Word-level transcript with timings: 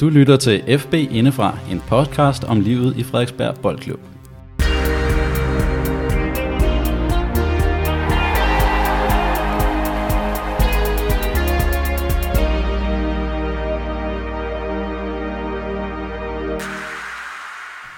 Du 0.00 0.08
lytter 0.08 0.36
til 0.36 0.78
FB 0.78 0.94
Indefra, 0.94 1.58
en 1.70 1.80
podcast 1.88 2.44
om 2.44 2.60
livet 2.60 2.96
i 2.96 3.02
Frederiksberg 3.02 3.54
Boldklub. 3.62 4.00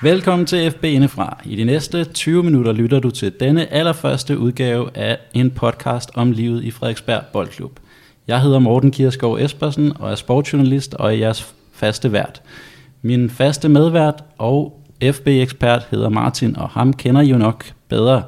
Velkommen 0.02 0.46
til 0.46 0.70
FB 0.70 0.84
Indefra. 0.84 1.40
I 1.44 1.56
de 1.56 1.64
næste 1.64 2.04
20 2.04 2.42
minutter 2.42 2.72
lytter 2.72 2.98
du 3.00 3.10
til 3.10 3.32
denne 3.40 3.72
allerførste 3.72 4.38
udgave 4.38 4.96
af 4.96 5.18
en 5.34 5.50
podcast 5.50 6.10
om 6.14 6.32
livet 6.32 6.64
i 6.64 6.70
Frederiksberg 6.70 7.22
Boldklub. 7.32 7.80
Jeg 8.26 8.40
hedder 8.40 8.58
Morten 8.58 8.90
Kierskov 8.90 9.38
Espersen 9.38 9.92
og 10.00 10.10
er 10.10 10.14
sportsjournalist 10.14 10.94
og 10.94 11.06
er 11.06 11.18
jeres 11.18 11.54
faste 11.82 12.12
vært. 12.12 12.42
Min 13.02 13.30
faste 13.30 13.68
medvært 13.68 14.24
og 14.38 14.78
FB-ekspert 15.02 15.86
hedder 15.90 16.08
Martin, 16.08 16.56
og 16.56 16.68
ham 16.68 16.92
kender 16.92 17.20
I 17.20 17.30
jo 17.30 17.38
nok 17.38 17.64
bedre. 17.88 18.22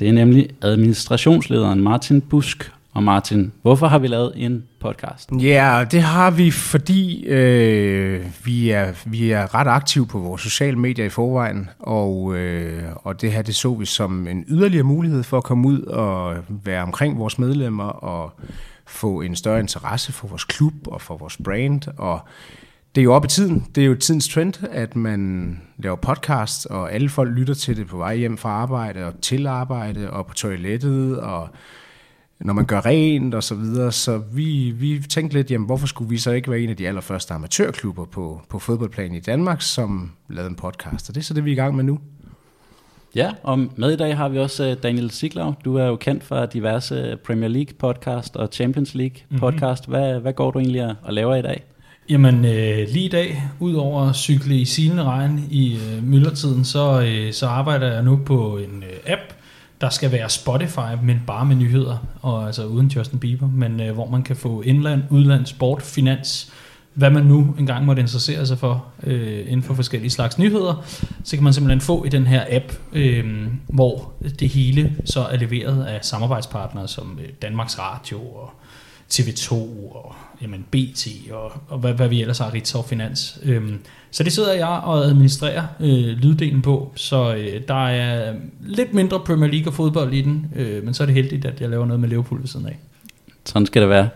Det 0.00 0.08
er 0.08 0.12
nemlig 0.12 0.48
administrationslederen 0.62 1.80
Martin 1.80 2.20
Busk. 2.20 2.72
Og 2.92 3.04
Martin, 3.04 3.52
hvorfor 3.62 3.86
har 3.86 3.98
vi 3.98 4.06
lavet 4.06 4.32
en 4.36 4.64
podcast? 4.80 5.30
Ja, 5.42 5.84
det 5.90 6.02
har 6.02 6.30
vi, 6.30 6.50
fordi 6.50 7.26
øh, 7.26 8.24
vi, 8.44 8.70
er, 8.70 8.92
vi 9.06 9.30
er 9.30 9.54
ret 9.54 9.66
aktive 9.66 10.06
på 10.06 10.18
vores 10.18 10.42
sociale 10.42 10.78
medier 10.78 11.06
i 11.06 11.08
forvejen, 11.08 11.68
og, 11.78 12.36
øh, 12.36 12.82
og 12.94 13.20
det 13.20 13.32
her 13.32 13.42
det 13.42 13.54
så 13.54 13.74
vi 13.74 13.86
som 13.86 14.28
en 14.28 14.44
yderligere 14.48 14.84
mulighed 14.84 15.22
for 15.22 15.36
at 15.36 15.44
komme 15.44 15.68
ud 15.68 15.82
og 15.82 16.36
være 16.48 16.82
omkring 16.82 17.18
vores 17.18 17.38
medlemmer 17.38 17.84
og 17.84 18.32
få 18.88 19.20
en 19.20 19.36
større 19.36 19.60
interesse 19.60 20.12
for 20.12 20.28
vores 20.28 20.44
klub 20.44 20.74
og 20.86 21.00
for 21.00 21.16
vores 21.16 21.36
brand. 21.44 21.82
Og 21.96 22.20
det 22.94 23.00
er 23.00 23.04
jo 23.04 23.14
op 23.14 23.24
i 23.24 23.28
tiden. 23.28 23.66
Det 23.74 23.82
er 23.82 23.86
jo 23.86 23.94
tidens 23.94 24.28
trend, 24.28 24.54
at 24.70 24.96
man 24.96 25.62
laver 25.78 25.96
podcast, 25.96 26.66
og 26.66 26.92
alle 26.92 27.08
folk 27.08 27.30
lytter 27.30 27.54
til 27.54 27.76
det 27.76 27.86
på 27.86 27.96
vej 27.96 28.16
hjem 28.16 28.38
fra 28.38 28.48
arbejde 28.48 29.06
og 29.06 29.20
til 29.22 29.46
arbejde 29.46 30.10
og 30.10 30.26
på 30.26 30.34
toilettet 30.34 31.20
og 31.20 31.48
når 32.40 32.52
man 32.52 32.64
gør 32.64 32.86
rent 32.86 33.34
og 33.34 33.42
så 33.42 33.54
videre. 33.54 33.92
Så 33.92 34.18
vi, 34.32 34.70
vi 34.70 35.02
tænkte 35.08 35.36
lidt, 35.36 35.50
jamen 35.50 35.66
hvorfor 35.66 35.86
skulle 35.86 36.10
vi 36.10 36.18
så 36.18 36.32
ikke 36.32 36.50
være 36.50 36.60
en 36.60 36.70
af 36.70 36.76
de 36.76 36.88
allerførste 36.88 37.34
amatørklubber 37.34 38.04
på, 38.04 38.42
på 38.48 38.58
fodboldplanen 38.58 39.14
i 39.14 39.20
Danmark, 39.20 39.62
som 39.62 40.12
lavede 40.28 40.50
en 40.50 40.56
podcast. 40.56 41.08
Og 41.08 41.14
det 41.14 41.20
er 41.20 41.24
så 41.24 41.34
det, 41.34 41.44
vi 41.44 41.50
er 41.50 41.54
i 41.54 41.56
gang 41.56 41.76
med 41.76 41.84
nu. 41.84 41.98
Ja, 43.18 43.30
og 43.42 43.58
med 43.76 43.92
i 43.92 43.96
dag 43.96 44.16
har 44.16 44.28
vi 44.28 44.38
også 44.38 44.64
øh, 44.64 44.76
Daniel 44.82 45.10
Siglau. 45.10 45.54
Du 45.64 45.76
er 45.76 45.86
jo 45.86 45.96
kendt 45.96 46.24
for 46.24 46.46
diverse 46.46 47.16
Premier 47.26 47.48
League 47.48 47.74
podcast 47.78 48.36
og 48.36 48.48
Champions 48.52 48.94
League 48.94 49.16
mhm. 49.28 49.40
podcast. 49.40 49.88
Mm-hmm. 49.88 50.02
Hvad, 50.02 50.20
hvad 50.20 50.32
går 50.32 50.50
du 50.50 50.58
egentlig 50.58 50.94
og 51.02 51.12
laver 51.12 51.34
i 51.34 51.42
dag? 51.42 51.62
Jamen 52.08 52.44
øh, 52.44 52.88
lige 52.92 53.04
i 53.04 53.08
dag, 53.08 53.42
udover 53.60 54.08
at 54.08 54.16
cykle 54.16 54.56
i 54.56 54.64
silende 54.64 55.02
regn 55.02 55.44
i 55.50 55.74
øh, 55.74 56.04
myldretiden, 56.04 56.64
så, 56.64 57.00
øh, 57.00 57.32
så 57.32 57.46
arbejder 57.46 57.92
jeg 57.92 58.02
nu 58.02 58.20
på 58.26 58.58
en 58.58 58.82
øh, 58.82 59.12
app, 59.12 59.22
der 59.80 59.88
skal 59.88 60.12
være 60.12 60.30
Spotify, 60.30 60.94
men 61.02 61.22
bare 61.26 61.44
med 61.44 61.56
nyheder, 61.56 62.06
og 62.22 62.46
altså 62.46 62.64
uden 62.66 62.86
Justin 62.86 63.18
Bieber, 63.18 63.48
men 63.48 63.80
øh, 63.80 63.94
hvor 63.94 64.10
man 64.10 64.22
kan 64.22 64.36
få 64.36 64.62
indland, 64.62 65.02
udland, 65.10 65.46
sport, 65.46 65.82
finans, 65.82 66.52
hvad 66.98 67.10
man 67.10 67.24
nu 67.24 67.54
engang 67.58 67.84
måtte 67.84 68.00
interessere 68.00 68.46
sig 68.46 68.58
for 68.58 68.86
øh, 69.02 69.40
inden 69.40 69.62
for 69.62 69.74
forskellige 69.74 70.10
slags 70.10 70.38
nyheder, 70.38 70.84
så 71.24 71.36
kan 71.36 71.44
man 71.44 71.52
simpelthen 71.52 71.80
få 71.80 72.04
i 72.04 72.08
den 72.08 72.26
her 72.26 72.44
app, 72.50 72.72
øh, 72.92 73.46
hvor 73.66 74.12
det 74.40 74.48
hele 74.48 74.96
så 75.04 75.20
er 75.20 75.36
leveret 75.36 75.84
af 75.84 76.04
samarbejdspartnere 76.04 76.88
som 76.88 77.18
øh, 77.22 77.28
Danmarks 77.42 77.78
Radio 77.78 78.18
og 78.18 78.50
TV2 79.12 79.52
og 79.94 80.14
jamen, 80.42 80.66
BT 80.70 81.08
og, 81.30 81.52
og 81.68 81.78
hvad, 81.78 81.94
hvad 81.94 82.08
vi 82.08 82.20
ellers 82.20 82.38
har, 82.38 82.54
Ritzau 82.54 82.82
Finans. 82.82 83.38
Øh, 83.42 83.72
så 84.10 84.22
det 84.22 84.32
sidder 84.32 84.52
jeg 84.52 84.68
og 84.68 85.04
administrerer 85.04 85.66
øh, 85.80 86.08
lyddelen 86.18 86.62
på, 86.62 86.92
så 86.96 87.34
øh, 87.34 87.62
der 87.68 87.88
er 87.88 88.34
lidt 88.60 88.94
mindre 88.94 89.20
Premier 89.20 89.50
League 89.50 89.68
og 89.68 89.74
fodbold 89.74 90.12
i 90.12 90.22
den, 90.22 90.46
øh, 90.56 90.84
men 90.84 90.94
så 90.94 91.02
er 91.02 91.06
det 91.06 91.14
heldigt, 91.14 91.44
at 91.44 91.60
jeg 91.60 91.68
laver 91.68 91.86
noget 91.86 92.00
med 92.00 92.08
Liverpool 92.08 92.40
ved 92.40 92.48
siden 92.48 92.66
af. 92.66 92.78
Sådan 93.44 93.66
skal 93.66 93.82
det 93.82 93.90
være. 93.90 94.08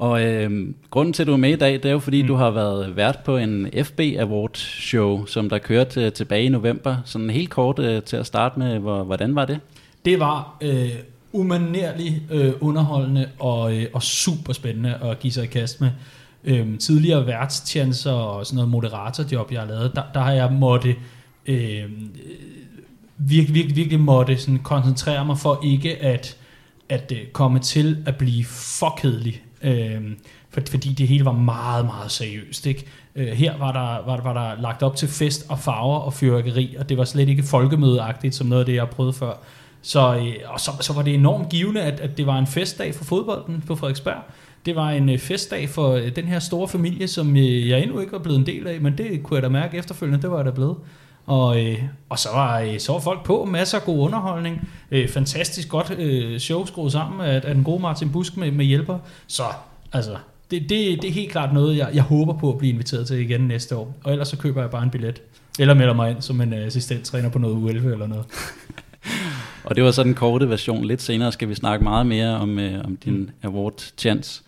Og 0.00 0.22
øh, 0.22 0.74
grunden 0.90 1.12
til, 1.12 1.22
at 1.22 1.26
du 1.26 1.32
er 1.32 1.36
med 1.36 1.50
i 1.50 1.56
dag, 1.56 1.72
det 1.72 1.84
er 1.84 1.90
jo 1.90 1.98
fordi, 1.98 2.22
mm. 2.22 2.28
du 2.28 2.34
har 2.34 2.50
været 2.50 2.96
vært 2.96 3.18
på 3.24 3.36
en 3.36 3.68
FB 3.84 4.00
Award 4.18 4.54
show, 4.54 5.26
som 5.26 5.48
der 5.48 5.58
kørte 5.58 6.04
øh, 6.04 6.12
tilbage 6.12 6.44
i 6.44 6.48
november. 6.48 6.96
Sådan 7.04 7.30
helt 7.30 7.50
kort 7.50 7.78
øh, 7.78 8.02
til 8.02 8.16
at 8.16 8.26
starte 8.26 8.58
med, 8.58 8.78
hvor, 8.78 9.04
hvordan 9.04 9.34
var 9.34 9.44
det? 9.44 9.60
Det 10.04 10.20
var 10.20 10.56
øh, 10.60 10.90
umanerligt 11.32 12.14
øh, 12.30 12.52
underholdende 12.60 13.28
og, 13.38 13.76
øh, 13.76 13.86
og 13.92 14.02
super 14.02 14.52
spændende 14.52 14.94
at 14.94 15.18
give 15.18 15.32
sig 15.32 15.44
i 15.44 15.46
kast 15.46 15.80
med. 15.80 15.90
Øh, 16.44 16.78
tidligere 16.78 17.26
værtstjenester 17.26 18.12
og 18.12 18.46
sådan 18.46 18.56
noget 18.56 18.70
moderatorjob, 18.70 19.52
jeg 19.52 19.60
har 19.60 19.68
lavet, 19.68 19.92
der, 19.94 20.02
der 20.14 20.20
har 20.20 20.32
jeg 20.32 20.52
måtte... 20.52 20.96
Øh, 21.46 21.82
virkelig, 23.18 23.54
virkelig, 23.54 23.76
virkelig 23.76 24.00
måtte 24.00 24.36
sådan 24.36 24.58
koncentrere 24.58 25.24
mig 25.24 25.38
for 25.38 25.60
ikke 25.64 25.96
at, 25.96 26.36
at 26.88 27.12
øh, 27.12 27.26
komme 27.32 27.58
til 27.58 27.98
at 28.06 28.16
blive 28.16 28.44
for 28.44 28.98
kedelig 29.00 29.42
øh, 29.62 30.00
for, 30.50 30.60
fordi 30.70 30.88
det 30.92 31.08
hele 31.08 31.24
var 31.24 31.32
meget, 31.32 31.84
meget 31.84 32.10
seriøst. 32.10 32.66
Ikke? 32.66 32.86
Øh, 33.14 33.28
her 33.28 33.58
var 33.58 33.72
der, 33.72 34.06
var, 34.06 34.20
var 34.20 34.32
der 34.32 34.62
lagt 34.62 34.82
op 34.82 34.96
til 34.96 35.08
fest 35.08 35.46
og 35.48 35.58
farver 35.58 35.98
og 35.98 36.14
fyrværkeri, 36.14 36.76
og 36.78 36.88
det 36.88 36.98
var 36.98 37.04
slet 37.04 37.28
ikke 37.28 37.42
folkemødeagtigt, 37.42 38.34
som 38.34 38.46
noget 38.46 38.62
af 38.62 38.66
det, 38.66 38.74
jeg 38.74 38.82
har 38.82 38.90
prøvet 38.90 39.14
før. 39.14 39.32
Så, 39.82 40.16
øh, 40.16 40.34
og 40.46 40.60
så, 40.60 40.70
så 40.80 40.92
var 40.92 41.02
det 41.02 41.14
enormt 41.14 41.48
givende, 41.48 41.82
at, 41.82 42.00
at 42.00 42.16
det 42.16 42.26
var 42.26 42.38
en 42.38 42.46
festdag 42.46 42.94
for 42.94 43.04
fodbolden 43.04 43.62
på 43.66 43.76
Frederiksberg. 43.76 44.22
Det 44.66 44.76
var 44.76 44.90
en 44.90 45.08
øh, 45.08 45.18
festdag 45.18 45.68
for 45.68 45.90
øh, 45.90 46.16
den 46.16 46.24
her 46.24 46.38
store 46.38 46.68
familie, 46.68 47.08
som 47.08 47.36
øh, 47.36 47.68
jeg 47.68 47.82
endnu 47.82 48.00
ikke 48.00 48.12
var 48.12 48.18
blevet 48.18 48.38
en 48.38 48.46
del 48.46 48.66
af, 48.66 48.80
men 48.80 48.98
det 48.98 49.22
kunne 49.22 49.34
jeg 49.36 49.42
da 49.42 49.48
mærke 49.48 49.76
efterfølgende, 49.76 50.22
det 50.22 50.30
var 50.30 50.36
jeg 50.36 50.46
da 50.46 50.50
blevet. 50.50 50.76
Og, 51.26 51.64
øh, 51.64 51.82
og 52.08 52.18
så, 52.18 52.28
var, 52.34 52.60
øh, 52.60 52.78
så 52.78 52.92
var 52.92 53.00
folk 53.00 53.24
på, 53.24 53.44
masser 53.44 53.78
af 53.78 53.84
god 53.84 53.98
underholdning, 53.98 54.68
øh, 54.90 55.08
fantastisk 55.08 55.68
godt 55.68 55.90
øh, 55.98 56.38
show 56.38 56.66
skruet 56.66 56.92
sammen 56.92 57.20
af, 57.20 57.34
af 57.34 57.54
den 57.54 57.64
gode 57.64 57.82
Martin 57.82 58.12
Busk 58.12 58.36
med, 58.36 58.50
med 58.50 58.64
hjælper. 58.64 58.98
Så 59.26 59.42
altså, 59.92 60.16
det, 60.50 60.62
det, 60.62 61.02
det 61.02 61.04
er 61.04 61.12
helt 61.12 61.32
klart 61.32 61.54
noget, 61.54 61.76
jeg, 61.76 61.90
jeg 61.94 62.02
håber 62.02 62.32
på 62.38 62.52
at 62.52 62.58
blive 62.58 62.72
inviteret 62.72 63.06
til 63.06 63.18
igen 63.18 63.40
næste 63.40 63.76
år. 63.76 63.96
Og 64.04 64.12
ellers 64.12 64.28
så 64.28 64.36
køber 64.36 64.60
jeg 64.60 64.70
bare 64.70 64.82
en 64.82 64.90
billet. 64.90 65.22
Eller 65.58 65.74
melder 65.74 65.94
mig 65.94 66.10
ind 66.10 66.22
som 66.22 66.40
en 66.40 66.52
uh, 66.52 66.58
assistenttræner 66.58 67.28
på 67.28 67.38
noget 67.38 67.54
U11 67.54 67.86
eller 67.86 68.06
noget. 68.06 68.24
og 69.64 69.76
det 69.76 69.84
var 69.84 69.90
så 69.90 70.02
den 70.02 70.14
korte 70.14 70.48
version. 70.48 70.84
Lidt 70.84 71.02
senere 71.02 71.32
skal 71.32 71.48
vi 71.48 71.54
snakke 71.54 71.84
meget 71.84 72.06
mere 72.06 72.36
om, 72.36 72.58
uh, 72.58 72.84
om 72.84 72.96
din 72.96 73.14
mm. 73.14 73.30
award 73.42 73.92
chance. 73.98 74.42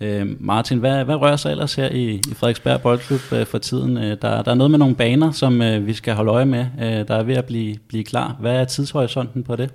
Øh, 0.00 0.26
Martin, 0.40 0.78
hvad, 0.78 1.04
hvad 1.04 1.14
rører 1.14 1.36
sig 1.36 1.50
ellers 1.50 1.74
her 1.74 1.88
i, 1.88 2.14
i 2.14 2.34
Frederiksberg 2.34 2.80
Boldklub 2.80 3.32
øh, 3.32 3.46
for 3.46 3.58
tiden? 3.58 3.96
Øh, 3.96 4.16
der, 4.22 4.42
der 4.42 4.50
er 4.50 4.54
noget 4.54 4.70
med 4.70 4.78
nogle 4.78 4.94
baner, 4.94 5.30
som 5.32 5.62
øh, 5.62 5.86
vi 5.86 5.92
skal 5.92 6.14
holde 6.14 6.32
øje 6.32 6.46
med, 6.46 6.66
øh, 6.80 7.08
der 7.08 7.14
er 7.14 7.22
ved 7.22 7.34
at 7.34 7.44
blive, 7.44 7.76
blive 7.88 8.04
klar. 8.04 8.36
Hvad 8.40 8.52
er 8.52 8.64
tidshorisonten 8.64 9.42
på 9.42 9.56
det? 9.56 9.70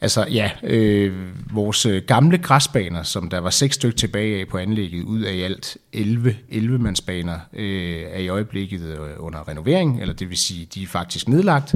Altså 0.00 0.26
ja, 0.30 0.50
øh, 0.62 1.14
vores 1.52 1.86
øh, 1.86 2.02
gamle 2.06 2.38
græsbaner, 2.38 3.02
som 3.02 3.28
der 3.28 3.38
var 3.38 3.50
seks 3.50 3.74
stykker 3.74 3.96
tilbage 3.96 4.40
af 4.40 4.48
på 4.48 4.58
anlægget, 4.58 5.04
ud 5.04 5.22
af 5.22 5.32
i 5.32 5.42
alt 5.42 5.76
11, 5.92 6.36
11 6.48 6.78
mandsbaner, 6.78 7.38
øh, 7.52 8.02
er 8.10 8.18
i 8.18 8.28
øjeblikket 8.28 8.80
øh, 8.80 8.98
under 9.18 9.48
renovering, 9.48 10.00
eller 10.00 10.14
det 10.14 10.28
vil 10.28 10.36
sige, 10.36 10.68
de 10.74 10.82
er 10.82 10.86
faktisk 10.86 11.28
nedlagt, 11.28 11.74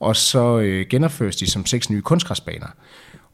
og 0.00 0.16
så 0.16 0.58
øh, 0.58 0.86
genopføres 0.90 1.36
de 1.36 1.50
som 1.50 1.66
seks 1.66 1.90
nye 1.90 2.02
kunstgræsbaner. 2.02 2.66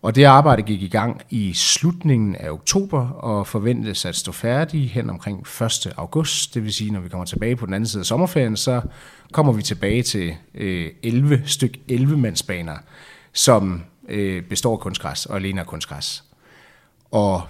Og 0.07 0.15
det 0.15 0.25
arbejde 0.25 0.63
gik 0.63 0.83
i 0.83 0.89
gang 0.89 1.23
i 1.31 1.53
slutningen 1.53 2.37
af 2.37 2.51
oktober 2.51 3.09
og 3.09 3.47
forventes 3.47 4.05
at 4.05 4.17
stå 4.17 4.33
færdig 4.33 4.91
hen 4.91 5.11
omkring 5.11 5.47
1. 5.63 5.93
august. 5.97 6.55
Det 6.55 6.63
vil 6.63 6.73
sige, 6.73 6.91
når 6.91 7.01
vi 7.01 7.09
kommer 7.09 7.25
tilbage 7.25 7.57
på 7.57 7.67
den 7.67 7.75
anden 7.75 7.89
side 7.89 8.01
af 8.01 8.07
sommerferien, 8.07 8.57
så 8.57 8.81
kommer 9.33 9.53
vi 9.53 9.63
tilbage 9.63 10.03
til 10.03 10.35
øh, 10.55 10.91
11 11.03 11.43
styk 11.47 11.79
11 11.89 12.17
mandsbaner, 12.17 12.77
som 13.33 13.83
øh, 14.09 14.43
består 14.43 14.73
af 14.73 14.81
kunstgræs 14.81 15.27
og 15.27 15.37
alene 15.37 15.61
af 15.61 15.67
kunstgræs. 15.67 16.25
Og 17.11 17.43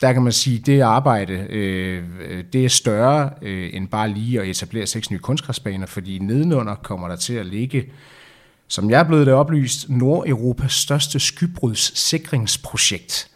der 0.00 0.12
kan 0.12 0.22
man 0.22 0.32
sige, 0.32 0.58
at 0.58 0.66
det 0.66 0.80
arbejde 0.80 1.46
øh, 1.50 2.04
det 2.52 2.64
er 2.64 2.68
større 2.68 3.30
øh, 3.42 3.70
end 3.72 3.88
bare 3.88 4.08
lige 4.08 4.40
at 4.40 4.48
etablere 4.48 4.86
seks 4.86 5.10
nye 5.10 5.18
kunstgræsbaner, 5.18 5.86
fordi 5.86 6.18
nedenunder 6.18 6.74
kommer 6.74 7.08
der 7.08 7.16
til 7.16 7.34
at 7.34 7.46
ligge, 7.46 7.86
som 8.68 8.90
jeg 8.90 9.00
er 9.00 9.04
blevet 9.04 9.26
det 9.26 9.34
oplyst, 9.34 9.90
Nordeuropas 9.90 10.72
største 10.72 11.20
skybrudssikringsprojekt. 11.20 13.30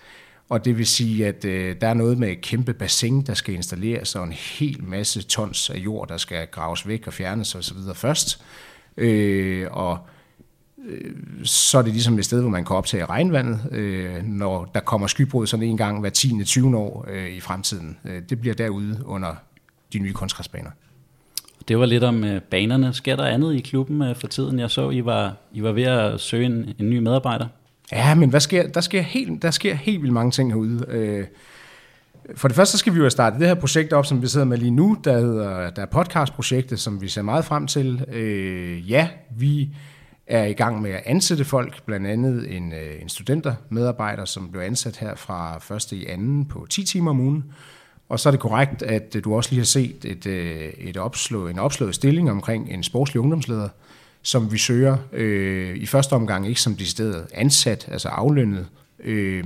Og 0.49 0.65
det 0.65 0.79
vil 0.79 0.87
sige, 0.87 1.27
at 1.27 1.45
øh, 1.45 1.77
der 1.81 1.89
er 1.89 1.95
noget 1.95 2.19
med 2.19 2.29
et 2.29 2.41
kæmpe 2.41 2.75
bassin, 2.75 3.23
der 3.23 3.35
skal 3.35 3.55
installeres, 3.55 4.15
og 4.15 4.25
en 4.25 4.33
hel 4.33 4.85
masse 4.85 5.23
tons 5.23 5.71
af 5.71 5.79
jord, 5.79 6.09
der 6.09 6.17
skal 6.17 6.47
graves 6.47 6.89
væk 6.89 7.07
og 7.07 7.13
fjernes 7.13 7.55
osv. 7.55 7.77
først. 7.95 8.43
Øh, 8.97 9.67
og 9.71 9.99
Øh, 10.87 11.15
så 11.45 11.79
er 11.79 11.83
det 11.83 11.93
ligesom 11.93 12.19
et 12.19 12.25
sted, 12.25 12.41
hvor 12.41 12.51
man 12.51 12.65
kan 12.65 12.77
optage 12.77 13.05
regnvandet, 13.05 13.61
øh, 13.71 14.23
når 14.23 14.71
der 14.75 14.81
kommer 14.81 15.07
skybrud 15.07 15.47
sådan 15.47 15.67
en 15.67 15.77
gang 15.77 16.01
hver 16.01 16.11
10. 16.11 16.45
20. 16.45 16.77
år 16.77 17.05
øh, 17.09 17.31
i 17.31 17.41
fremtiden. 17.41 17.99
Øh, 18.05 18.23
det 18.29 18.41
bliver 18.41 18.55
derude 18.55 19.03
under 19.05 19.35
de 19.93 19.99
nye 19.99 20.13
kunstgræsbaner. 20.13 20.71
Det 21.69 21.79
var 21.79 21.87
lidt 21.87 22.05
om 22.05 22.25
øh, 22.25 22.41
banerne. 22.41 22.95
Sker 22.95 23.17
der 23.17 23.25
andet 23.25 23.55
i 23.55 23.61
klubben 23.61 24.03
øh, 24.03 24.17
for 24.17 24.27
tiden? 24.27 24.59
Jeg 24.59 24.71
så, 24.71 24.91
I 24.91 25.05
var, 25.05 25.37
I 25.53 25.63
var 25.63 25.73
ved 25.73 25.83
at 25.83 26.21
søge 26.21 26.47
en, 26.47 26.75
en 26.79 26.91
ny 26.91 26.99
medarbejder. 26.99 27.47
Ja, 27.93 28.15
men 28.15 28.31
hvad 28.31 28.41
sker, 28.41 28.69
der, 28.69 28.81
sker 28.81 29.01
helt, 29.01 29.43
der 29.43 29.51
sker 29.51 29.75
helt 29.75 30.03
vildt 30.03 30.15
mange 30.15 30.31
ting 30.31 30.53
herude. 30.53 30.85
Øh, 30.89 31.25
for 32.37 32.49
det 32.49 32.55
første 32.55 32.73
så 32.73 32.79
skal 32.79 32.95
vi 32.95 32.99
jo 32.99 33.11
starte 33.11 33.39
det 33.39 33.47
her 33.47 33.55
projekt 33.55 33.93
op, 33.93 34.07
som 34.07 34.23
vi 34.23 34.27
sidder 34.27 34.47
med 34.47 34.59
lige 34.59 34.71
nu, 34.71 34.97
der 35.05 35.19
hedder 35.19 35.71
der 35.71 35.83
er 35.83 35.87
podcastprojektet, 35.87 36.81
som 36.81 37.01
vi 37.01 37.09
ser 37.09 37.23
meget 37.23 37.45
frem 37.45 37.67
til. 37.67 38.05
Øh, 38.13 38.91
ja, 38.91 39.09
vi 39.37 39.69
er 40.27 40.45
i 40.45 40.53
gang 40.53 40.83
med 40.83 40.91
at 40.91 41.03
ansætte 41.07 41.45
folk, 41.45 41.83
blandt 41.87 42.07
andet 42.07 42.57
en, 42.57 42.73
en 43.03 43.09
studentermedarbejder, 43.09 44.25
som 44.25 44.51
blev 44.51 44.63
ansat 44.63 44.97
her 44.97 45.15
fra 45.15 45.77
1. 45.77 45.93
i 45.93 46.07
anden 46.07 46.45
på 46.45 46.67
10 46.71 46.85
timer 46.85 47.11
om 47.11 47.21
ugen. 47.21 47.45
Og 48.09 48.21
så 48.21 48.29
er 48.29 48.31
det 48.31 48.41
korrekt, 48.41 48.83
at 48.83 49.17
øh, 49.17 49.25
du 49.25 49.35
også 49.35 49.51
lige 49.51 49.61
har 49.61 49.65
set 49.65 50.05
et, 50.05 50.27
øh, 50.27 50.73
et 50.79 50.97
opslå, 50.97 51.49
en 51.49 51.59
opslået 51.59 51.95
stilling 51.95 52.31
omkring 52.31 52.71
en 52.71 52.83
sportslig 52.83 53.21
ungdomsleder, 53.21 53.69
som 54.23 54.53
vi 54.53 54.59
søger 54.59 54.97
øh, 55.13 55.77
i 55.77 55.87
første 55.87 56.13
omgang 56.13 56.49
ikke 56.49 56.61
som 56.61 56.77
decideret 56.77 57.27
ansat, 57.35 57.89
altså 57.93 58.09
aflønnet, 58.09 58.67
øh, 59.05 59.45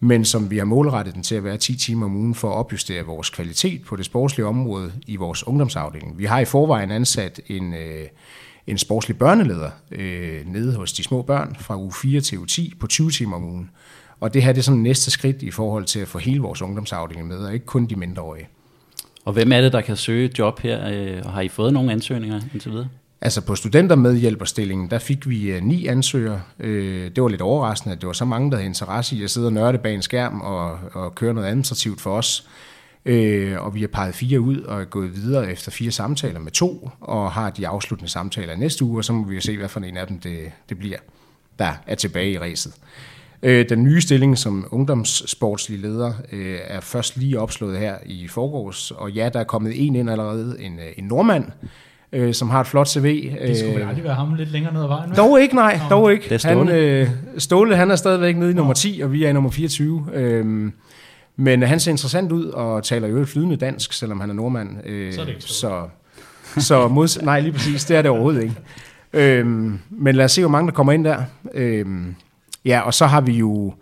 men 0.00 0.24
som 0.24 0.50
vi 0.50 0.58
har 0.58 0.64
målrettet 0.64 1.14
den 1.14 1.22
til 1.22 1.34
at 1.34 1.44
være 1.44 1.56
10 1.56 1.76
timer 1.76 2.06
om 2.06 2.16
ugen 2.16 2.34
for 2.34 2.50
at 2.50 2.54
opjustere 2.54 3.02
vores 3.02 3.30
kvalitet 3.30 3.82
på 3.84 3.96
det 3.96 4.04
sportslige 4.04 4.46
område 4.46 4.92
i 5.06 5.16
vores 5.16 5.46
ungdomsafdeling. 5.46 6.18
Vi 6.18 6.24
har 6.24 6.38
i 6.38 6.44
forvejen 6.44 6.90
ansat 6.90 7.40
en, 7.46 7.74
øh, 7.74 8.06
en 8.66 8.78
sportslig 8.78 9.18
børneleder 9.18 9.70
øh, 9.90 10.46
nede 10.46 10.76
hos 10.76 10.92
de 10.92 11.02
små 11.02 11.22
børn 11.22 11.56
fra 11.60 11.76
uge 11.76 11.92
4 11.92 12.20
til 12.20 12.38
uge 12.38 12.46
10 12.46 12.74
på 12.80 12.86
20 12.86 13.10
timer 13.10 13.36
om 13.36 13.44
ugen. 13.44 13.70
Og 14.20 14.34
det 14.34 14.42
her 14.42 14.52
det 14.52 14.58
er 14.58 14.62
sådan 14.62 14.80
næste 14.80 15.10
skridt 15.10 15.42
i 15.42 15.50
forhold 15.50 15.84
til 15.84 16.00
at 16.00 16.08
få 16.08 16.18
hele 16.18 16.40
vores 16.40 16.62
ungdomsafdeling 16.62 17.28
med, 17.28 17.36
og 17.36 17.54
ikke 17.54 17.66
kun 17.66 17.86
de 17.86 17.96
mindreårige. 17.96 18.48
Og 19.24 19.32
hvem 19.32 19.52
er 19.52 19.60
det, 19.60 19.72
der 19.72 19.80
kan 19.80 19.96
søge 19.96 20.30
job 20.38 20.60
her, 20.60 20.88
øh, 20.88 21.22
og 21.24 21.32
har 21.32 21.40
I 21.40 21.48
fået 21.48 21.72
nogle 21.72 21.92
ansøgninger 21.92 22.40
indtil 22.52 22.72
videre? 22.72 22.88
Altså 23.20 23.40
på 23.40 23.54
studentermedhjælperstillingen, 23.54 24.90
der 24.90 24.98
fik 24.98 25.28
vi 25.28 25.56
uh, 25.56 25.62
ni 25.62 25.86
ansøgere. 25.86 26.42
Uh, 26.58 26.66
det 26.66 27.22
var 27.22 27.28
lidt 27.28 27.40
overraskende, 27.40 27.94
at 27.94 28.00
det 28.00 28.06
var 28.06 28.12
så 28.12 28.24
mange, 28.24 28.50
der 28.50 28.56
havde 28.56 28.66
interesse 28.66 29.16
i 29.16 29.22
at 29.22 29.30
sidde 29.30 29.46
og 29.46 29.52
nørde 29.52 29.78
bag 29.78 29.94
en 29.94 30.02
skærm 30.02 30.40
og, 30.40 30.78
og 30.92 31.14
køre 31.14 31.34
noget 31.34 31.48
administrativt 31.48 32.00
for 32.00 32.16
os. 32.16 32.48
Og 33.58 33.74
vi 33.74 33.80
har 33.80 33.88
peget 33.92 34.14
fire 34.14 34.40
ud 34.40 34.60
og 34.60 34.80
er 34.80 34.84
gået 34.84 35.16
videre 35.16 35.52
efter 35.52 35.70
fire 35.70 35.90
samtaler 35.90 36.40
med 36.40 36.52
to, 36.52 36.90
og 37.00 37.32
har 37.32 37.50
de 37.50 37.68
afsluttende 37.68 38.12
samtaler 38.12 38.56
næste 38.56 38.84
uge, 38.84 39.00
og 39.00 39.04
så 39.04 39.12
må 39.12 39.24
vi 39.24 39.34
jo 39.34 39.40
se, 39.40 39.56
hvad 39.56 39.68
for 39.68 39.80
en 39.80 39.96
af 39.96 40.06
dem 40.06 40.20
det, 40.20 40.38
det 40.68 40.78
bliver, 40.78 40.98
der 41.58 41.72
er 41.86 41.94
tilbage 41.94 42.32
i 42.32 42.38
ræset. 42.38 42.74
Den 43.42 43.82
nye 43.82 44.00
stilling 44.00 44.38
som 44.38 44.66
ungdomssportslig 44.70 45.78
leder 45.78 46.12
er 46.68 46.80
først 46.80 47.16
lige 47.16 47.40
opslået 47.40 47.78
her 47.78 47.94
i 48.06 48.28
forgårs, 48.28 48.90
og 48.90 49.10
ja, 49.10 49.28
der 49.32 49.40
er 49.40 49.44
kommet 49.44 49.86
en 49.86 49.94
ind 49.94 50.10
allerede, 50.10 50.56
en, 50.60 50.78
en 50.96 51.04
nordmand, 51.04 51.44
øh, 52.12 52.34
som 52.34 52.50
har 52.50 52.60
et 52.60 52.66
flot 52.66 52.88
CV. 52.88 53.32
Det 53.42 53.56
skulle 53.56 53.74
vel 53.74 53.82
aldrig 53.88 54.04
være 54.04 54.14
ham 54.14 54.34
lidt 54.34 54.52
længere 54.52 54.72
ned 54.72 54.82
ad 54.82 54.86
vejen? 54.88 55.12
Dog 55.16 55.40
ikke, 55.40 55.54
nej, 55.54 55.80
Nå. 55.90 55.96
dog 55.96 56.12
ikke. 56.12 56.24
Det 56.24 56.32
er 56.32 56.38
Ståle. 56.38 56.70
Han, 56.70 56.78
øh, 56.78 57.08
Ståle, 57.38 57.76
han 57.76 57.90
er 57.90 57.96
stadigvæk 57.96 58.36
nede 58.36 58.50
i 58.50 58.54
nummer 58.54 58.74
10, 58.74 59.00
og 59.04 59.12
vi 59.12 59.24
er 59.24 59.30
i 59.30 59.32
nummer 59.32 59.50
24. 59.50 60.06
Øh, 60.14 60.70
men 61.36 61.62
han 61.62 61.80
ser 61.80 61.90
interessant 61.90 62.32
ud 62.32 62.44
og 62.44 62.84
taler 62.84 63.08
jo 63.08 63.24
flydende 63.24 63.56
dansk, 63.56 63.92
selvom 63.92 64.20
han 64.20 64.30
er 64.30 64.34
nordmand. 64.34 64.86
Øh, 64.86 65.12
så 65.12 65.20
er 65.20 65.24
det 65.24 65.32
ikke 65.32 65.44
så. 65.44 65.82
Så 66.58 66.88
mod, 66.88 67.22
nej, 67.22 67.40
lige 67.40 67.52
præcis, 67.52 67.84
det 67.84 67.96
er 67.96 68.02
det 68.02 68.10
overhovedet 68.10 68.42
ikke. 68.42 68.54
Øh, 69.12 69.46
men 69.90 70.14
lad 70.14 70.24
os 70.24 70.32
se, 70.32 70.40
hvor 70.40 70.50
mange 70.50 70.66
der 70.66 70.74
kommer 70.74 70.92
ind 70.92 71.04
der. 71.04 71.22
Øh, 71.54 71.86
ja, 72.68 72.80
og 72.80 72.94
så 72.94 73.06
har 73.06 73.20
vi 73.20 73.32
jo 73.32 73.74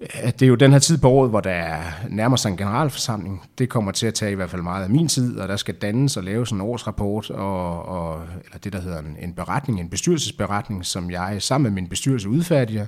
øh, 0.00 0.32
det 0.32 0.42
er 0.42 0.46
jo 0.46 0.54
den 0.54 0.72
her 0.72 0.78
tid 0.78 0.98
på 0.98 1.10
året, 1.10 1.30
hvor 1.30 1.40
der 1.40 1.76
nærmer 2.08 2.36
sig 2.36 2.50
en 2.50 2.56
generalforsamling. 2.56 3.42
Det 3.58 3.68
kommer 3.68 3.92
til 3.92 4.06
at 4.06 4.14
tage 4.14 4.32
i 4.32 4.34
hvert 4.34 4.50
fald 4.50 4.62
meget 4.62 4.84
af 4.84 4.90
min 4.90 5.08
tid, 5.08 5.38
og 5.38 5.48
der 5.48 5.56
skal 5.56 5.74
dannes 5.74 6.16
og 6.16 6.24
laves 6.24 6.50
en 6.50 6.60
årsrapport, 6.60 7.30
og, 7.30 7.82
og, 7.82 8.22
eller 8.44 8.58
det, 8.58 8.72
der 8.72 8.80
hedder 8.80 8.98
en, 8.98 9.16
en 9.20 9.32
beretning, 9.32 9.80
en 9.80 9.88
bestyrelsesberetning, 9.88 10.86
som 10.86 11.10
jeg 11.10 11.36
sammen 11.42 11.72
med 11.72 11.82
min 11.82 11.88
bestyrelse 11.88 12.28
udfærdiger. 12.28 12.86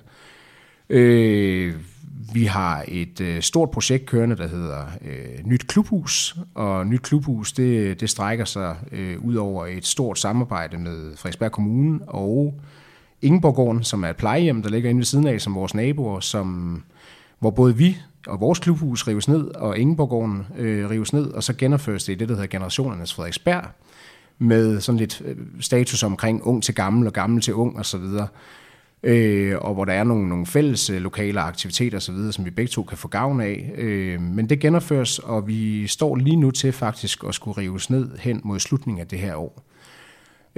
Øh, 0.91 1.75
vi 2.33 2.45
har 2.45 2.85
et 2.89 3.21
øh, 3.21 3.43
stort 3.43 3.71
projekt 3.71 4.07
kørende, 4.07 4.37
der 4.37 4.49
hedder 4.49 4.87
øh, 5.05 5.45
Nyt 5.45 5.67
Klubhus, 5.67 6.37
og 6.55 6.87
Nyt 6.87 7.03
Klubhus, 7.03 7.53
det, 7.53 8.01
det 8.01 8.11
strækker 8.11 8.45
sig 8.45 8.77
øh, 8.93 9.25
ud 9.25 9.35
over 9.35 9.67
et 9.67 9.87
stort 9.87 10.19
samarbejde 10.19 10.79
med 10.79 11.17
Frederiksberg 11.17 11.53
Kommune 11.53 12.01
og 12.07 12.61
Ingeborggården, 13.23 13.85
som 13.85 14.05
er 14.05 14.09
et 14.09 14.17
plejehjem, 14.17 14.63
der 14.63 14.71
ligger 14.71 14.91
inde 14.91 14.99
ved 14.99 15.05
siden 15.05 15.27
af, 15.27 15.41
som 15.41 15.55
vores 15.55 15.75
naboer, 15.75 16.21
som 16.21 16.83
hvor 17.39 17.51
både 17.51 17.77
vi 17.77 17.97
og 18.27 18.41
vores 18.41 18.59
klubhus 18.59 19.09
rives 19.09 19.29
ned, 19.29 19.45
og 19.55 19.79
Ingeborggården 19.79 20.47
øh, 20.59 20.91
rives 20.91 21.13
ned, 21.13 21.27
og 21.31 21.43
så 21.43 21.53
genopføres 21.53 22.05
det 22.05 22.13
i 22.13 22.17
det, 22.17 22.29
der 22.29 22.35
hedder 22.35 22.49
Generationernes 22.49 23.15
Frederiksberg, 23.15 23.65
med 24.39 24.81
sådan 24.81 24.99
lidt 24.99 25.23
øh, 25.25 25.37
status 25.61 26.03
omkring 26.03 26.43
ung 26.43 26.63
til 26.63 26.75
gammel 26.75 27.07
og 27.07 27.13
gammel 27.13 27.43
til 27.43 27.55
ung 27.55 27.79
osv., 27.79 28.05
øh, 29.03 29.59
og 29.59 29.75
hvor 29.75 29.85
der 29.85 29.93
er 29.93 30.05
nogle, 30.05 30.29
nogle 30.29 30.47
fælles 30.47 30.91
øh, 30.91 31.01
lokale 31.01 31.41
aktiviteter 31.41 31.97
osv., 31.97 32.33
som 32.33 32.45
vi 32.45 32.51
begge 32.51 32.71
to 32.71 32.83
kan 32.83 32.99
få 32.99 33.09
gavn 33.09 33.41
af. 33.41 33.73
Øh, 33.77 34.21
men 34.21 34.49
det 34.49 34.61
genopføres, 34.61 35.19
og 35.19 35.49
vi 35.49 35.87
står 35.87 36.17
lige 36.17 36.37
nu 36.37 36.51
til 36.51 36.73
faktisk 36.73 37.25
at 37.29 37.35
skulle 37.35 37.59
rives 37.59 37.91
ned 37.91 38.19
hen 38.19 38.41
mod 38.45 38.59
slutningen 38.59 39.01
af 39.01 39.07
det 39.07 39.19
her 39.19 39.37
år. 39.37 39.63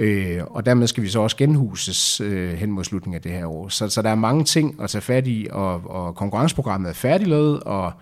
Øh, 0.01 0.43
og 0.47 0.65
dermed 0.65 0.87
skal 0.87 1.03
vi 1.03 1.09
så 1.09 1.19
også 1.19 1.37
genhuses 1.37 2.21
øh, 2.21 2.53
hen 2.53 2.71
mod 2.71 2.83
slutningen 2.83 3.15
af 3.15 3.21
det 3.21 3.31
her 3.31 3.45
år. 3.45 3.69
Så, 3.69 3.89
så 3.89 4.01
der 4.01 4.09
er 4.09 4.15
mange 4.15 4.43
ting 4.43 4.81
at 4.81 4.89
tage 4.89 5.01
fat 5.01 5.27
i, 5.27 5.47
og, 5.51 5.81
og 5.85 6.15
konkurrenceprogrammet 6.15 6.89
er 6.89 6.93
færdiglavet, 6.93 7.59
og 7.59 7.93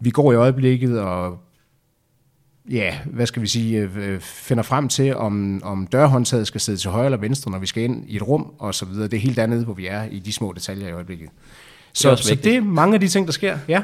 vi 0.00 0.10
går 0.10 0.32
i 0.32 0.36
øjeblikket 0.36 1.00
og 1.00 1.38
ja, 2.70 2.98
hvad 3.04 3.26
skal 3.26 3.42
vi 3.42 3.46
sige, 3.46 3.90
øh, 3.96 4.20
finder 4.20 4.62
frem 4.62 4.88
til, 4.88 5.16
om, 5.16 5.60
om 5.64 5.86
dørhåndtaget 5.86 6.46
skal 6.46 6.60
sidde 6.60 6.78
til 6.78 6.90
højre 6.90 7.04
eller 7.04 7.18
venstre, 7.18 7.50
når 7.50 7.58
vi 7.58 7.66
skal 7.66 7.82
ind 7.82 8.04
i 8.08 8.16
et 8.16 8.28
rum 8.28 8.52
og 8.58 8.74
så 8.74 8.84
videre. 8.84 9.08
Det 9.08 9.16
er 9.16 9.20
helt 9.20 9.38
andet, 9.38 9.64
hvor 9.64 9.74
vi 9.74 9.86
er 9.86 10.04
i 10.10 10.18
de 10.18 10.32
små 10.32 10.52
detaljer 10.52 10.88
i 10.88 10.92
øjeblikket. 10.92 11.28
Så 11.92 12.10
det 12.10 12.18
er, 12.18 12.22
så 12.22 12.34
det 12.34 12.56
er 12.56 12.60
mange 12.60 12.94
af 12.94 13.00
de 13.00 13.08
ting, 13.08 13.26
der 13.26 13.32
sker, 13.32 13.58
ja. 13.68 13.82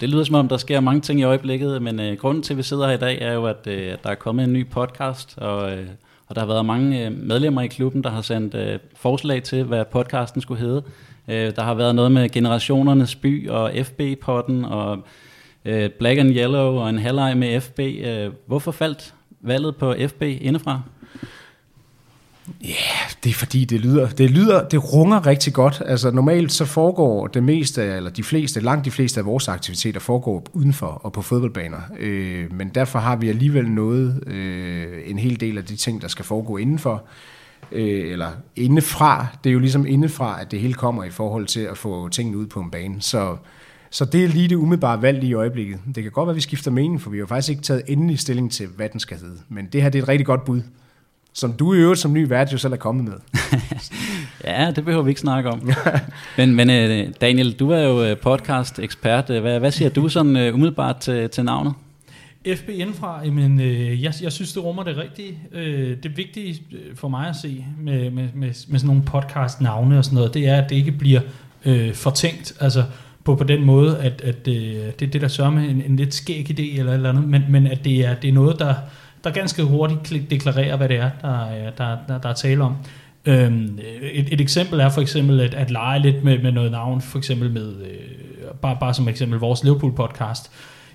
Det 0.00 0.08
lyder 0.08 0.24
som 0.24 0.34
om, 0.34 0.48
der 0.48 0.56
sker 0.56 0.80
mange 0.80 1.00
ting 1.00 1.20
i 1.20 1.22
øjeblikket, 1.22 1.82
men 1.82 2.00
øh, 2.00 2.16
grunden 2.16 2.42
til, 2.42 2.54
at 2.54 2.58
vi 2.58 2.62
sidder 2.62 2.86
her 2.86 2.94
i 2.94 2.98
dag, 2.98 3.18
er 3.20 3.32
jo, 3.32 3.46
at, 3.46 3.66
øh, 3.66 3.96
der 4.02 4.10
er 4.10 4.14
kommet 4.14 4.44
en 4.44 4.52
ny 4.52 4.68
podcast, 4.68 5.38
og 5.38 5.78
øh, 5.78 5.86
og 6.30 6.36
der 6.36 6.42
har 6.42 6.46
været 6.46 6.66
mange 6.66 7.06
øh, 7.06 7.12
medlemmer 7.12 7.62
i 7.62 7.66
klubben, 7.66 8.04
der 8.04 8.10
har 8.10 8.22
sendt 8.22 8.54
øh, 8.54 8.78
forslag 8.96 9.42
til, 9.42 9.64
hvad 9.64 9.84
podcasten 9.84 10.40
skulle 10.40 10.60
hedde. 10.60 10.82
Øh, 11.28 11.56
der 11.56 11.62
har 11.62 11.74
været 11.74 11.94
noget 11.94 12.12
med 12.12 12.28
Generationernes 12.28 13.14
By 13.14 13.48
og 13.48 13.72
FB-potten 13.82 14.64
og 14.64 14.98
øh, 15.64 15.90
Black 15.90 16.18
and 16.18 16.30
Yellow 16.30 16.78
og 16.78 16.90
en 16.90 16.98
halvleg 16.98 17.36
med 17.36 17.60
FB. 17.60 17.78
Øh, 17.78 18.32
hvorfor 18.46 18.70
faldt 18.70 19.14
valget 19.40 19.76
på 19.76 19.94
FB 20.08 20.22
indefra? 20.22 20.82
Ja, 22.62 22.66
yeah, 22.68 23.10
det 23.24 23.30
er 23.30 23.34
fordi, 23.34 23.64
det 23.64 23.80
lyder, 23.80 24.08
det 24.08 24.30
lyder, 24.30 24.68
det 24.68 24.92
runger 24.92 25.26
rigtig 25.26 25.52
godt. 25.52 25.82
Altså 25.86 26.10
normalt 26.10 26.52
så 26.52 26.64
foregår 26.64 27.26
det 27.26 27.42
meste, 27.42 27.82
eller 27.82 28.10
de 28.10 28.22
fleste, 28.22 28.60
langt 28.60 28.84
de 28.84 28.90
fleste 28.90 29.20
af 29.20 29.26
vores 29.26 29.48
aktiviteter 29.48 30.00
foregår 30.00 30.46
udenfor 30.52 30.86
og 30.86 31.12
på 31.12 31.22
fodboldbaner. 31.22 31.80
Øh, 31.98 32.52
men 32.52 32.68
derfor 32.68 32.98
har 32.98 33.16
vi 33.16 33.28
alligevel 33.28 33.70
noget, 33.70 34.28
øh, 34.28 35.02
en 35.06 35.18
hel 35.18 35.40
del 35.40 35.58
af 35.58 35.64
de 35.64 35.76
ting, 35.76 36.02
der 36.02 36.08
skal 36.08 36.24
foregå 36.24 36.56
indenfor. 36.56 37.04
Øh, 37.72 38.12
eller 38.12 38.30
indefra. 38.56 39.26
Det 39.44 39.50
er 39.50 39.54
jo 39.54 39.60
ligesom 39.60 39.86
indefra, 39.86 40.40
at 40.40 40.50
det 40.50 40.60
hele 40.60 40.74
kommer 40.74 41.04
i 41.04 41.10
forhold 41.10 41.46
til 41.46 41.60
at 41.60 41.78
få 41.78 42.08
tingene 42.08 42.38
ud 42.38 42.46
på 42.46 42.60
en 42.60 42.70
bane. 42.70 43.02
Så, 43.02 43.36
så 43.90 44.04
det 44.04 44.24
er 44.24 44.28
lige 44.28 44.48
det 44.48 44.56
umiddelbare 44.56 45.02
valg 45.02 45.24
i 45.24 45.34
øjeblikket. 45.34 45.78
Det 45.94 46.02
kan 46.02 46.12
godt 46.12 46.26
være, 46.26 46.32
at 46.32 46.36
vi 46.36 46.40
skifter 46.40 46.70
mening, 46.70 47.00
for 47.00 47.10
vi 47.10 47.18
har 47.18 47.26
faktisk 47.26 47.50
ikke 47.50 47.62
taget 47.62 47.82
endelig 47.86 48.18
stilling 48.18 48.52
til, 48.52 48.66
hvad 48.66 48.88
den 48.88 49.00
skal 49.00 49.18
hedde. 49.18 49.38
Men 49.48 49.66
det 49.72 49.82
her 49.82 49.88
det 49.88 49.98
er 49.98 50.02
et 50.02 50.08
rigtig 50.08 50.26
godt 50.26 50.44
bud. 50.44 50.62
Som 51.32 51.52
du 51.52 51.74
i 51.74 51.76
øvrigt 51.76 52.00
som 52.00 52.12
ny 52.12 52.28
vært 52.28 52.52
jo 52.52 52.58
selv 52.58 52.72
er 52.72 52.76
kommet 52.76 53.04
med. 53.04 53.14
ja, 54.44 54.72
det 54.76 54.84
behøver 54.84 55.02
vi 55.02 55.10
ikke 55.10 55.20
snakke 55.20 55.50
om. 55.50 55.70
men, 56.38 56.54
men 56.54 56.70
øh, 56.70 57.08
Daniel, 57.20 57.52
du 57.52 57.70
er 57.70 57.80
jo 57.80 58.04
øh, 58.04 58.16
podcast-ekspert. 58.16 59.26
Hvad, 59.26 59.58
hvad 59.58 59.70
siger 59.70 59.88
du 59.88 60.08
sådan 60.08 60.36
uh, 60.36 60.54
umiddelbart 60.54 60.96
til, 60.96 61.30
til 61.30 61.44
navnet? 61.44 61.74
FB 62.56 62.68
indfra, 62.68 63.24
jamen, 63.24 63.60
øh, 63.60 64.02
jeg, 64.02 64.14
jeg 64.22 64.32
synes, 64.32 64.52
det 64.52 64.64
rummer 64.64 64.82
det 64.82 64.96
rigtige. 64.96 65.38
Øh, 65.52 65.96
det 66.02 66.16
vigtige 66.16 66.62
for 66.94 67.08
mig 67.08 67.28
at 67.28 67.36
se 67.36 67.64
med, 67.78 68.10
med, 68.10 68.28
med, 68.34 68.48
med 68.68 68.78
sådan 68.78 68.86
nogle 68.86 69.02
podcast-navne 69.02 69.98
og 69.98 70.04
sådan 70.04 70.16
noget, 70.16 70.34
det 70.34 70.48
er, 70.48 70.62
at 70.62 70.70
det 70.70 70.76
ikke 70.76 70.92
bliver 70.92 71.20
øh, 71.64 71.94
fortænkt. 71.94 72.52
Altså, 72.60 72.84
på, 73.24 73.34
på 73.34 73.44
den 73.44 73.64
måde, 73.64 73.98
at, 73.98 74.20
at 74.20 74.48
øh, 74.48 74.54
det 74.54 75.02
er 75.02 75.06
det, 75.06 75.20
der 75.20 75.28
sørger 75.28 75.50
med 75.50 75.70
en, 75.70 75.82
en 75.82 75.96
lidt 75.96 76.14
skæg 76.14 76.50
idé 76.50 76.78
eller 76.78 76.92
et 76.92 76.96
eller 76.96 77.08
andet, 77.08 77.28
men, 77.28 77.42
men 77.48 77.66
at 77.66 77.84
det 77.84 78.06
er, 78.06 78.14
det 78.14 78.28
er 78.28 78.32
noget, 78.32 78.58
der, 78.58 78.74
der 79.24 79.30
ganske 79.30 79.62
hurtigt 79.62 80.30
deklarerer, 80.30 80.76
hvad 80.76 80.88
det 80.88 80.96
er, 80.96 81.10
der, 81.22 81.48
øh, 81.48 81.72
der, 81.78 81.96
der, 82.08 82.18
der 82.18 82.28
er 82.28 82.34
tale 82.34 82.64
om. 82.64 82.76
Øhm, 83.26 83.78
et, 84.12 84.32
et 84.32 84.40
eksempel 84.40 84.80
er 84.80 84.88
for 84.88 85.00
eksempel 85.00 85.40
at, 85.40 85.54
at 85.54 85.70
lege 85.70 85.98
lidt 85.98 86.24
med, 86.24 86.38
med 86.38 86.52
noget 86.52 86.70
navn, 86.70 87.00
for 87.00 87.18
eksempel 87.18 87.50
med, 87.50 87.74
øh, 87.82 88.50
bare, 88.62 88.76
bare 88.80 88.94
som 88.94 89.08
eksempel 89.08 89.38
vores 89.38 89.64
Liverpool 89.64 89.92
podcast. 89.92 90.50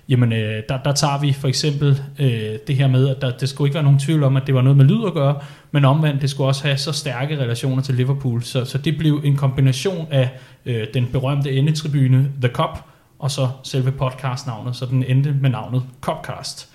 Jamen, 0.08 0.32
øh, 0.32 0.62
der, 0.68 0.82
der 0.82 0.92
tager 0.92 1.20
vi 1.20 1.32
for 1.32 1.48
eksempel 1.48 2.00
øh, 2.18 2.58
det 2.66 2.76
her 2.76 2.88
med, 2.88 3.08
at 3.08 3.22
der, 3.22 3.30
det 3.30 3.48
skulle 3.48 3.68
ikke 3.68 3.74
være 3.74 3.84
nogen 3.84 3.98
tvivl 3.98 4.22
om, 4.22 4.36
at 4.36 4.46
det 4.46 4.54
var 4.54 4.62
noget 4.62 4.76
med 4.76 4.84
lyd 4.84 5.06
at 5.06 5.12
gøre, 5.12 5.38
men 5.70 5.84
omvendt, 5.84 6.22
det 6.22 6.30
skulle 6.30 6.48
også 6.48 6.64
have 6.64 6.76
så 6.76 6.92
stærke 6.92 7.38
relationer 7.38 7.82
til 7.82 7.94
Liverpool. 7.94 8.42
Så, 8.42 8.64
så 8.64 8.78
det 8.78 8.98
blev 8.98 9.20
en 9.24 9.36
kombination 9.36 10.06
af 10.10 10.30
øh, 10.66 10.86
den 10.94 11.06
berømte 11.12 11.52
endetribune 11.52 12.30
The 12.42 12.50
Cup, 12.52 12.84
og 13.18 13.30
så 13.30 13.48
selve 13.62 13.92
podcastnavnet, 13.92 14.76
så 14.76 14.86
den 14.86 15.04
endte 15.08 15.32
med 15.40 15.50
navnet 15.50 15.82
Copcast. 16.00 16.68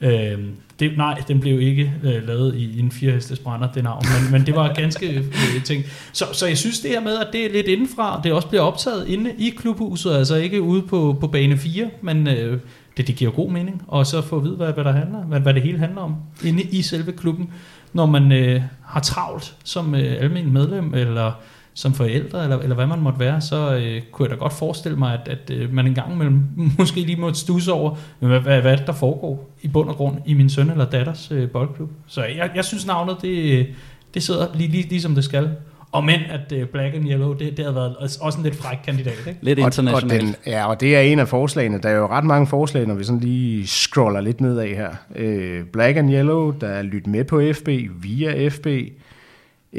Øh, 0.00 0.38
det, 0.80 0.96
nej, 0.96 1.22
den 1.28 1.40
blev 1.40 1.60
ikke 1.60 1.92
øh, 2.02 2.26
lavet 2.26 2.54
i, 2.54 2.76
i 2.76 2.80
en 2.80 2.90
firehestes 2.90 3.38
brænder, 3.38 3.72
det 3.72 3.84
navn, 3.84 4.04
men, 4.22 4.32
men 4.32 4.46
det 4.46 4.54
var 4.54 4.74
ganske 4.74 5.06
øh, 5.18 5.64
ting. 5.64 5.84
Så, 6.12 6.24
så 6.32 6.46
jeg 6.46 6.58
synes 6.58 6.80
det 6.80 6.90
her 6.90 7.00
med, 7.00 7.18
at 7.18 7.28
det 7.32 7.46
er 7.46 7.52
lidt 7.52 7.66
indenfra, 7.66 8.20
det 8.24 8.32
også 8.32 8.48
bliver 8.48 8.62
optaget 8.62 9.08
inde 9.08 9.32
i 9.38 9.50
klubhuset, 9.50 10.14
altså 10.14 10.36
ikke 10.36 10.62
ude 10.62 10.82
på, 10.82 11.16
på 11.20 11.26
bane 11.26 11.56
4, 11.56 11.90
men 12.02 12.28
øh, 12.28 12.60
det, 12.96 13.06
det 13.06 13.16
giver 13.16 13.30
god 13.30 13.50
mening, 13.50 13.82
og 13.86 14.06
så 14.06 14.22
få 14.22 14.36
at 14.36 14.44
vide, 14.44 14.56
hvad, 14.56 14.72
hvad, 14.72 14.84
der 14.84 14.92
handler, 14.92 15.18
hvad, 15.18 15.40
hvad 15.40 15.54
det 15.54 15.62
hele 15.62 15.78
handler 15.78 16.00
om, 16.00 16.14
inde 16.44 16.62
i 16.62 16.82
selve 16.82 17.12
klubben, 17.12 17.52
når 17.92 18.06
man 18.06 18.32
øh, 18.32 18.62
har 18.84 19.00
travlt 19.00 19.54
som 19.64 19.94
øh, 19.94 20.16
almindelig 20.20 20.52
medlem, 20.52 20.94
eller 20.94 21.32
som 21.78 21.94
forældre, 21.94 22.42
eller, 22.42 22.58
eller 22.58 22.74
hvad 22.74 22.86
man 22.86 23.00
måtte 23.00 23.18
være, 23.18 23.40
så 23.40 23.74
øh, 23.74 24.02
kunne 24.12 24.28
jeg 24.28 24.30
da 24.30 24.40
godt 24.40 24.52
forestille 24.52 24.98
mig, 24.98 25.12
at, 25.12 25.28
at 25.28 25.50
øh, 25.50 25.72
man 25.72 25.86
en 25.86 25.94
gang 25.94 26.12
imellem 26.12 26.42
måske 26.78 27.00
lige 27.00 27.20
måtte 27.20 27.38
stusse 27.38 27.72
over, 27.72 27.96
hvad, 28.18 28.40
hvad, 28.40 28.60
hvad 28.60 28.76
der 28.86 28.92
foregår 28.92 29.50
i 29.62 29.68
bund 29.68 29.88
og 29.88 29.96
grund 29.96 30.16
i 30.26 30.34
min 30.34 30.50
søn 30.50 30.70
eller 30.70 30.84
datters 30.84 31.30
øh, 31.30 31.50
boldklub. 31.50 31.90
Så 32.06 32.24
jeg, 32.24 32.50
jeg 32.54 32.64
synes 32.64 32.86
navnet, 32.86 33.16
det, 33.22 33.66
det 34.14 34.22
sidder 34.22 34.46
lige, 34.54 34.70
lige, 34.70 34.88
lige 34.88 35.00
som 35.00 35.14
det 35.14 35.24
skal. 35.24 35.50
Og 35.92 36.04
men 36.04 36.20
at 36.30 36.52
uh, 36.52 36.68
Black 36.68 36.94
and 36.94 37.08
Yellow, 37.08 37.32
det, 37.32 37.56
det 37.56 37.64
har 37.64 37.72
været 37.72 37.96
også 37.96 38.38
en 38.38 38.44
lidt 38.44 38.56
fræk 38.56 38.78
kandidat, 38.84 39.14
ikke? 39.28 39.38
Lidt 39.42 39.58
internationalt. 39.58 40.12
Og, 40.12 40.18
og, 40.18 40.22
den, 40.22 40.34
ja, 40.46 40.66
og 40.66 40.80
det 40.80 40.96
er 40.96 41.00
en 41.00 41.18
af 41.18 41.28
forslagene. 41.28 41.78
Der 41.82 41.88
er 41.88 41.96
jo 41.96 42.06
ret 42.06 42.24
mange 42.24 42.46
forslag, 42.46 42.86
når 42.86 42.94
vi 42.94 43.04
sådan 43.04 43.20
lige 43.20 43.66
scroller 43.66 44.20
lidt 44.20 44.40
nedad 44.40 44.66
her. 44.66 44.90
Uh, 45.10 45.66
Black 45.72 45.96
and 45.96 46.10
Yellow, 46.10 46.50
der 46.50 46.68
er 46.68 46.82
lyt 46.82 47.06
med 47.06 47.24
på 47.24 47.42
FB, 47.52 47.68
via 48.02 48.48
FB, 48.48 48.66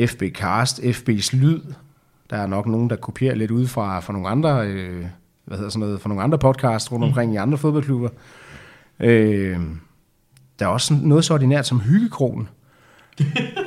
FB 0.06 0.24
Cast, 0.34 0.80
FB's 0.80 1.38
Lyd, 1.38 1.60
der 2.30 2.38
er 2.38 2.48
nok 2.48 2.68
nogen, 2.68 2.90
der 2.90 2.96
kopierer 2.96 3.36
lidt 3.36 3.52
ud 3.52 3.68
fra, 3.68 4.00
fra 4.00 4.14
nogle 4.14 4.28
andre, 4.28 4.68
øh, 4.68 5.06
hvad 5.46 5.58
hedder 5.58 5.70
sådan 5.70 5.80
noget, 5.80 6.02
fra 6.02 6.10
nogle 6.10 6.24
andre 6.24 6.38
podcasts 6.38 6.92
rundt 6.92 7.06
omkring 7.06 7.32
mm. 7.32 7.36
i 7.36 7.38
andre 7.38 7.58
fodboldklubber. 7.58 8.10
Øh, 9.00 9.58
der 10.60 10.66
er 10.66 10.70
også 10.70 10.94
noget 10.94 11.26
så 11.26 11.34
ordinært 11.34 11.68
som 11.68 11.80
hyggekrogen. 11.80 12.48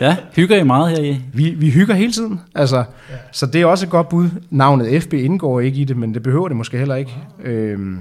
ja, 0.00 0.16
hygger 0.36 0.56
I 0.56 0.64
meget 0.64 0.90
her 0.90 1.04
i? 1.04 1.20
Vi, 1.32 1.50
vi 1.50 1.70
hygger 1.70 1.94
hele 1.94 2.12
tiden, 2.12 2.40
altså, 2.54 2.76
ja. 2.76 3.16
så 3.32 3.46
det 3.46 3.60
er 3.60 3.66
også 3.66 3.86
et 3.86 3.90
godt 3.90 4.08
bud. 4.08 4.28
Navnet 4.50 5.02
FB 5.02 5.12
indgår 5.12 5.60
ikke 5.60 5.80
i 5.80 5.84
det, 5.84 5.96
men 5.96 6.14
det 6.14 6.22
behøver 6.22 6.48
det 6.48 6.56
måske 6.56 6.78
heller 6.78 6.94
ikke. 6.94 7.18
Øh, 7.42 7.96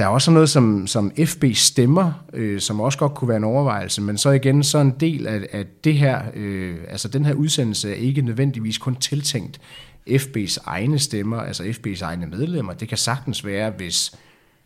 der 0.00 0.06
er 0.06 0.10
også 0.10 0.30
noget 0.30 0.50
som, 0.50 0.86
som 0.86 1.12
FB 1.26 1.44
stemmer, 1.54 2.12
øh, 2.32 2.60
som 2.60 2.80
også 2.80 2.98
godt 2.98 3.14
kunne 3.14 3.28
være 3.28 3.36
en 3.36 3.44
overvejelse, 3.44 4.02
men 4.02 4.18
så 4.18 4.30
igen, 4.30 4.62
så 4.64 4.78
en 4.78 4.94
del 5.00 5.26
af, 5.26 5.40
af 5.52 5.64
det 5.84 5.94
her, 5.94 6.22
øh, 6.34 6.76
altså 6.88 7.08
den 7.08 7.24
her 7.24 7.34
udsendelse 7.34 7.90
er 7.90 7.94
ikke 7.94 8.22
nødvendigvis 8.22 8.78
kun 8.78 8.96
tiltænkt 8.96 9.60
FB's 10.10 10.56
egne 10.66 10.98
stemmer, 10.98 11.36
altså 11.40 11.62
FB's 11.62 12.02
egne 12.02 12.26
medlemmer. 12.26 12.72
Det 12.72 12.88
kan 12.88 12.98
sagtens 12.98 13.44
være, 13.44 13.70
hvis, 13.70 14.12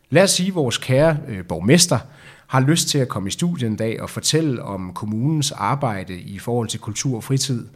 lad 0.09 0.23
os 0.23 0.31
sige, 0.31 0.53
vores 0.53 0.77
kære 0.77 1.17
øh, 1.27 1.45
borgmester 1.45 1.99
har 2.47 2.59
lyst 2.59 2.87
til 2.87 2.97
at 2.97 3.07
komme 3.07 3.27
i 3.27 3.31
studiet 3.31 3.69
en 3.69 3.75
dag 3.75 4.01
og 4.01 4.09
fortælle 4.09 4.63
om 4.63 4.93
kommunens 4.93 5.51
arbejde 5.51 6.19
i 6.19 6.39
forhold 6.39 6.67
til 6.67 6.79
kultur 6.79 7.15
og 7.15 7.23
fritid. 7.23 7.67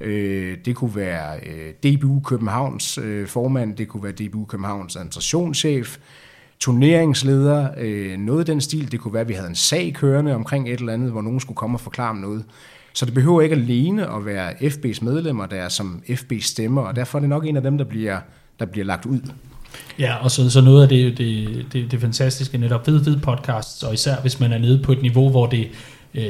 Øh, 0.00 0.58
det 0.64 0.76
kunne 0.76 0.96
være 0.96 1.40
øh, 1.46 1.72
DBU 1.72 2.20
Københavns 2.20 2.98
øh, 2.98 3.28
formand, 3.28 3.76
det 3.76 3.88
kunne 3.88 4.02
være 4.02 4.12
DBU 4.12 4.44
Københavns 4.44 4.96
administrationschef, 4.96 5.98
turneringsleder, 6.60 7.68
øh, 7.78 8.18
noget 8.18 8.40
af 8.40 8.46
den 8.46 8.60
stil. 8.60 8.92
Det 8.92 9.00
kunne 9.00 9.14
være, 9.14 9.20
at 9.20 9.28
vi 9.28 9.34
havde 9.34 9.48
en 9.48 9.54
sag 9.54 9.92
kørende 9.94 10.34
omkring 10.34 10.68
et 10.68 10.80
eller 10.80 10.92
andet, 10.92 11.12
hvor 11.12 11.22
nogen 11.22 11.40
skulle 11.40 11.56
komme 11.56 11.76
og 11.76 11.80
forklare 11.80 12.16
noget. 12.16 12.44
Så 12.92 13.06
det 13.06 13.14
behøver 13.14 13.42
ikke 13.42 13.54
alene 13.56 14.16
at 14.16 14.26
være 14.26 14.52
FB's 14.52 15.04
medlemmer, 15.04 15.46
der 15.46 15.56
er 15.56 15.68
som 15.68 16.02
FB's 16.08 16.40
stemmer, 16.40 16.82
og 16.82 16.96
derfor 16.96 17.18
er 17.18 17.20
det 17.20 17.28
nok 17.28 17.46
en 17.46 17.56
af 17.56 17.62
dem, 17.62 17.78
der 17.78 17.84
bliver, 17.84 18.18
der 18.60 18.66
bliver 18.66 18.86
lagt 18.86 19.06
ud. 19.06 19.20
Ja, 19.98 20.14
og 20.16 20.30
så, 20.30 20.50
så 20.50 20.60
noget 20.60 20.82
af 20.82 20.88
det, 20.88 21.18
det, 21.18 21.66
det, 21.72 21.90
det 21.90 22.00
fantastiske 22.00 22.58
netop 22.58 22.86
ved, 22.86 22.98
ved 22.98 23.20
podcasts, 23.20 23.82
og 23.82 23.94
især 23.94 24.16
hvis 24.20 24.40
man 24.40 24.52
er 24.52 24.58
nede 24.58 24.82
på 24.82 24.92
et 24.92 25.02
niveau, 25.02 25.30
hvor 25.30 25.46
det, 25.46 25.68
øh, 26.14 26.24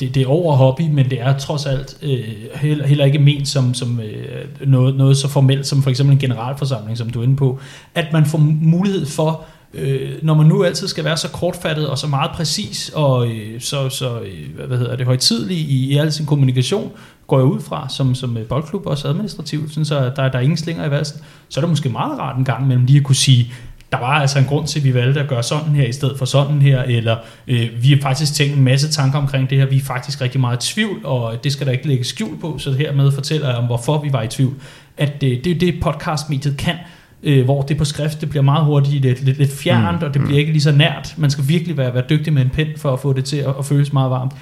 det, 0.00 0.14
det 0.14 0.16
er 0.16 0.26
over 0.26 0.56
hobby, 0.56 0.82
men 0.82 1.10
det 1.10 1.20
er 1.20 1.38
trods 1.38 1.66
alt 1.66 1.98
øh, 2.02 2.24
heller, 2.54 2.86
heller 2.86 3.04
ikke 3.04 3.18
ment 3.18 3.48
som, 3.48 3.74
som 3.74 4.00
øh, 4.00 4.68
noget, 4.68 4.96
noget 4.96 5.16
så 5.16 5.28
formelt 5.28 5.66
som 5.66 5.82
for 5.82 5.90
eksempel 5.90 6.12
en 6.12 6.20
generalforsamling, 6.20 6.98
som 6.98 7.10
du 7.10 7.20
er 7.20 7.24
inde 7.24 7.36
på, 7.36 7.58
at 7.94 8.06
man 8.12 8.26
får 8.26 8.38
mulighed 8.62 9.06
for 9.06 9.44
øh, 9.74 10.10
når 10.22 10.34
man 10.34 10.46
nu 10.46 10.64
altid 10.64 10.88
skal 10.88 11.04
være 11.04 11.16
så 11.16 11.28
kortfattet 11.28 11.88
og 11.88 11.98
så 11.98 12.06
meget 12.06 12.30
præcis 12.30 12.90
og 12.94 13.28
øh, 13.28 13.60
så, 13.60 13.88
så 13.88 14.20
øh, 14.20 14.66
hvad 14.66 14.78
hedder 14.78 14.96
det, 14.96 15.06
højtidlig 15.06 15.56
i, 15.56 15.92
i 15.92 15.96
al 15.96 16.12
sin 16.12 16.26
kommunikation, 16.26 16.92
går 17.26 17.38
jeg 17.38 17.46
ud 17.46 17.60
fra 17.60 17.88
som, 17.88 18.14
som 18.14 18.36
øh, 18.36 18.46
boldklub 18.46 18.86
også 18.86 19.08
administrativt, 19.08 19.70
sådan 19.70 19.84
så 19.84 20.12
der, 20.16 20.28
der 20.28 20.38
er 20.38 20.40
ingen 20.40 20.56
slinger 20.56 20.86
i 20.86 20.90
valsen, 20.90 21.20
så 21.48 21.60
er 21.60 21.62
det 21.62 21.70
måske 21.70 21.88
meget 21.88 22.18
rart 22.18 22.38
en 22.38 22.44
gang 22.44 22.66
mellem 22.66 22.84
lige 22.84 22.98
at 22.98 23.04
kunne 23.04 23.16
sige, 23.16 23.52
der 23.92 23.98
var 23.98 24.20
altså 24.20 24.38
en 24.38 24.44
grund 24.44 24.66
til, 24.66 24.78
at 24.78 24.84
vi 24.84 24.94
valgte 24.94 25.20
at 25.20 25.28
gøre 25.28 25.42
sådan 25.42 25.74
her 25.74 25.86
i 25.86 25.92
stedet 25.92 26.18
for 26.18 26.24
sådan 26.24 26.62
her, 26.62 26.82
eller 26.82 27.16
øh, 27.46 27.68
vi 27.82 27.90
har 27.90 27.98
faktisk 28.02 28.34
tænkt 28.34 28.56
en 28.56 28.64
masse 28.64 28.90
tanker 28.90 29.18
omkring 29.18 29.50
det 29.50 29.58
her, 29.58 29.66
vi 29.66 29.76
er 29.76 29.80
faktisk 29.80 30.20
rigtig 30.20 30.40
meget 30.40 30.64
i 30.64 30.74
tvivl, 30.74 31.00
og 31.04 31.44
det 31.44 31.52
skal 31.52 31.66
der 31.66 31.72
ikke 31.72 31.88
lægge 31.88 32.04
skjul 32.04 32.40
på, 32.40 32.58
så 32.58 32.72
hermed 32.72 33.12
fortæller 33.12 33.48
jeg 33.48 33.56
om, 33.56 33.64
hvorfor 33.64 34.02
vi 34.02 34.12
var 34.12 34.22
i 34.22 34.28
tvivl. 34.28 34.54
At 34.96 35.22
øh, 35.24 35.44
det 35.44 35.46
er 35.46 35.58
det, 35.58 35.80
podcastmediet 35.80 36.56
kan, 36.56 36.76
øh, 37.22 37.44
hvor 37.44 37.62
det 37.62 37.78
på 37.78 37.84
skrift 37.84 38.20
det 38.20 38.30
bliver 38.30 38.42
meget 38.42 38.64
hurtigt 38.64 39.02
lidt, 39.02 39.24
lidt, 39.24 39.38
lidt 39.38 39.52
fjernt, 39.52 40.00
mm. 40.00 40.06
og 40.06 40.14
det 40.14 40.22
bliver 40.22 40.38
ikke 40.38 40.52
lige 40.52 40.62
så 40.62 40.72
nært. 40.72 41.14
Man 41.18 41.30
skal 41.30 41.48
virkelig 41.48 41.76
være, 41.76 41.94
være 41.94 42.04
dygtig 42.10 42.32
med 42.32 42.42
en 42.42 42.50
pen 42.50 42.68
for 42.76 42.92
at 42.92 43.00
få 43.00 43.12
det 43.12 43.24
til 43.24 43.36
at, 43.36 43.54
at 43.58 43.64
føles 43.64 43.92
meget 43.92 44.10
varmt. 44.10 44.32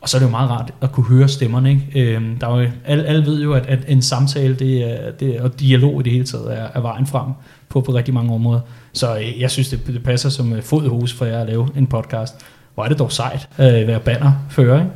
Og 0.00 0.08
så 0.08 0.16
er 0.16 0.18
det 0.18 0.26
jo 0.26 0.30
meget 0.30 0.50
rart 0.50 0.74
at 0.80 0.92
kunne 0.92 1.06
høre 1.06 1.28
stemmerne. 1.28 1.70
Ikke? 1.70 2.16
Øh, 2.16 2.22
der 2.40 2.48
er 2.48 2.60
jo, 2.60 2.68
alle, 2.84 3.04
alle 3.04 3.26
ved 3.26 3.42
jo, 3.42 3.52
at, 3.52 3.66
at 3.66 3.78
en 3.88 4.02
samtale 4.02 4.54
det 4.54 4.90
er, 4.90 5.10
det, 5.10 5.40
og 5.40 5.60
dialog 5.60 6.00
i 6.00 6.02
det 6.02 6.12
hele 6.12 6.24
taget 6.24 6.58
er, 6.58 6.68
er 6.74 6.80
vejen 6.80 7.06
frem 7.06 7.32
på, 7.68 7.80
på 7.80 7.92
rigtig 7.92 8.14
mange 8.14 8.34
områder. 8.34 8.60
Så 8.92 9.18
øh, 9.18 9.40
jeg 9.40 9.50
synes, 9.50 9.68
det, 9.68 9.86
det 9.86 10.02
passer 10.02 10.28
som 10.28 10.52
øh, 10.52 10.62
fod 10.62 10.84
i 10.84 10.88
hus 10.88 11.12
for 11.12 11.24
jer 11.24 11.40
at 11.40 11.46
lave 11.46 11.68
en 11.76 11.86
podcast. 11.86 12.34
Hvor 12.74 12.84
er 12.84 12.88
det 12.88 12.98
dog 12.98 13.12
sejt 13.12 13.48
at 13.56 13.86
være 13.86 14.00
bannerfører, 14.00 14.78
ikke? 14.78 14.90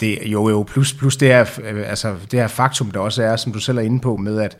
Det, 0.00 0.18
jo, 0.32 0.48
jo, 0.48 0.62
plus, 0.62 0.92
plus 0.92 1.16
det, 1.16 1.32
er, 1.32 1.44
altså, 1.86 2.14
det 2.30 2.40
her 2.40 2.48
faktum, 2.48 2.90
der 2.90 3.00
også 3.00 3.22
er, 3.22 3.36
som 3.36 3.52
du 3.52 3.58
selv 3.58 3.78
er 3.78 3.82
inde 3.82 4.00
på, 4.00 4.16
med 4.16 4.40
at 4.40 4.56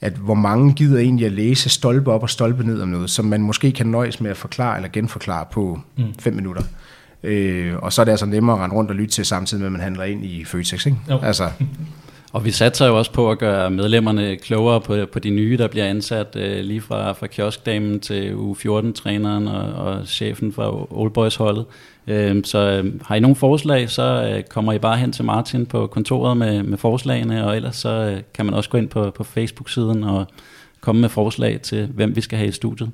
at 0.00 0.12
hvor 0.12 0.34
mange 0.34 0.72
gider 0.72 0.98
egentlig 0.98 1.26
at 1.26 1.32
læse 1.32 1.68
stolpe 1.68 2.12
op 2.12 2.22
og 2.22 2.30
stolpe 2.30 2.66
ned 2.66 2.80
om 2.80 2.88
noget, 2.88 3.10
som 3.10 3.24
man 3.24 3.42
måske 3.42 3.72
kan 3.72 3.86
nøjes 3.86 4.20
med 4.20 4.30
at 4.30 4.36
forklare 4.36 4.76
eller 4.76 4.88
genforklare 4.88 5.46
på 5.52 5.80
mm. 5.96 6.04
fem 6.18 6.34
minutter. 6.34 6.62
Øh, 7.22 7.76
og 7.76 7.92
så 7.92 8.00
er 8.00 8.04
det 8.04 8.12
altså 8.12 8.26
nemmere 8.26 8.56
at 8.56 8.62
rende 8.62 8.76
rundt 8.76 8.90
og 8.90 8.96
lytte 8.96 9.14
til 9.14 9.24
samtidig 9.24 9.60
med, 9.60 9.66
at 9.66 9.72
man 9.72 9.80
handler 9.80 10.04
ind 10.04 10.24
i 10.24 10.44
Føtex. 10.44 10.86
Ikke? 10.86 10.98
Jo. 11.10 11.18
Altså, 11.22 11.50
og 12.32 12.44
vi 12.44 12.50
satser 12.50 12.86
jo 12.86 12.98
også 12.98 13.12
på 13.12 13.30
at 13.30 13.38
gøre 13.38 13.70
medlemmerne 13.70 14.36
klogere 14.36 14.80
på, 14.80 14.96
på 15.12 15.18
de 15.18 15.30
nye, 15.30 15.56
der 15.58 15.68
bliver 15.68 15.86
ansat 15.86 16.36
øh, 16.36 16.64
lige 16.64 16.80
fra, 16.80 17.12
fra 17.12 17.26
kioskdamen 17.26 18.00
til 18.00 18.32
U14-træneren 18.34 19.48
og, 19.48 19.72
og 19.84 20.06
chefen 20.06 20.52
fra 20.52 20.92
Old 20.98 21.10
Boys 21.10 21.36
holdet. 21.36 21.64
Øh, 22.06 22.44
så 22.44 22.58
øh, 22.58 23.00
har 23.04 23.14
I 23.14 23.20
nogle 23.20 23.36
forslag, 23.36 23.90
så 23.90 24.32
øh, 24.32 24.42
kommer 24.42 24.72
I 24.72 24.78
bare 24.78 24.96
hen 24.96 25.12
til 25.12 25.24
Martin 25.24 25.66
på 25.66 25.86
kontoret 25.86 26.36
med, 26.36 26.62
med 26.62 26.78
forslagene, 26.78 27.46
og 27.46 27.56
ellers 27.56 27.76
så 27.76 27.88
øh, 27.88 28.22
kan 28.34 28.44
man 28.44 28.54
også 28.54 28.70
gå 28.70 28.78
ind 28.78 28.88
på, 28.88 29.10
på 29.10 29.24
Facebook-siden 29.24 30.04
og 30.04 30.26
komme 30.80 31.00
med 31.00 31.08
forslag 31.08 31.60
til, 31.60 31.86
hvem 31.94 32.16
vi 32.16 32.20
skal 32.20 32.38
have 32.38 32.48
i 32.48 32.52
studiet. 32.52 32.90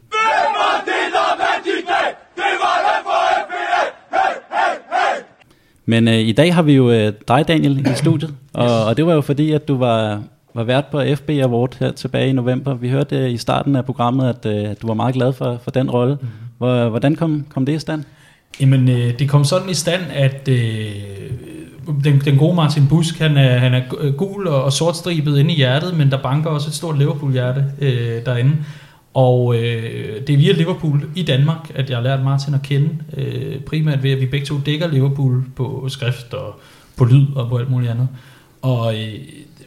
Men 5.87 6.09
øh, 6.09 6.15
i 6.15 6.33
dag 6.33 6.55
har 6.55 6.63
vi 6.63 6.73
jo 6.73 6.91
øh, 6.91 7.13
dig, 7.29 7.49
Daniel, 7.49 7.87
i 7.87 7.95
studiet, 7.95 8.35
og, 8.53 8.85
og 8.85 8.97
det 8.97 9.07
var 9.07 9.15
jo 9.15 9.21
fordi, 9.21 9.53
at 9.53 9.69
du 9.69 9.77
var, 9.77 10.23
var 10.55 10.65
vært 10.65 10.87
på 10.87 11.03
FB 11.15 11.31
Award 11.31 11.77
her 11.81 11.93
tilbage 11.93 12.29
i 12.29 12.33
november. 12.33 12.75
Vi 12.75 12.89
hørte 12.89 13.17
øh, 13.17 13.31
i 13.31 13.37
starten 13.37 13.77
af 13.77 13.85
programmet, 13.85 14.29
at 14.29 14.47
øh, 14.47 14.77
du 14.83 14.87
var 14.87 14.95
meget 14.95 15.15
glad 15.15 15.33
for, 15.33 15.59
for 15.63 15.71
den 15.71 15.91
rolle. 15.91 16.19
Mm. 16.21 16.29
Hvor, 16.59 16.89
hvordan 16.89 17.17
kom, 17.17 17.47
kom 17.55 17.67
det 17.67 17.73
i 17.73 17.79
stand? 17.79 18.05
Jamen, 18.61 18.89
øh, 18.89 19.19
det 19.19 19.29
kom 19.29 19.45
sådan 19.45 19.71
i 19.71 19.75
stand, 19.75 20.03
at 20.11 20.49
øh, 20.49 20.93
den, 22.05 22.21
den 22.25 22.39
gode 22.39 22.57
Martin 22.57 22.89
Busk, 22.89 23.19
han 23.19 23.37
er, 23.37 23.59
han 23.59 23.75
er 23.75 24.11
gul 24.11 24.47
og, 24.47 24.65
og 24.65 24.73
sortstribet 24.73 25.39
inde 25.39 25.53
i 25.53 25.57
hjertet, 25.57 25.97
men 25.97 26.11
der 26.11 26.23
banker 26.23 26.51
også 26.51 26.69
et 26.69 26.75
stort 26.75 26.99
Liverpool-hjerte 26.99 27.65
øh, 27.79 28.25
derinde. 28.27 28.57
Og 29.15 29.57
øh, 29.57 30.27
det 30.27 30.33
er 30.33 30.37
via 30.37 30.53
Liverpool 30.53 31.09
i 31.15 31.23
Danmark, 31.23 31.71
at 31.75 31.91
jeg 31.91 31.99
har 31.99 32.03
lært 32.03 32.25
Martin 32.25 32.55
at 32.55 32.63
kende, 32.63 32.89
øh, 33.17 33.61
primært 33.61 34.03
ved 34.03 34.11
at 34.11 34.21
vi 34.21 34.27
begge 34.27 34.47
to 34.47 34.55
dækker 34.67 34.89
Liverpool 34.89 35.45
på 35.57 35.87
skrift 35.89 36.35
og 36.35 36.61
på 36.97 37.05
lyd 37.05 37.27
og 37.35 37.49
på 37.49 37.57
alt 37.57 37.71
muligt 37.71 37.91
andet. 37.91 38.09
Og 38.63 38.95
øh, 38.95 39.15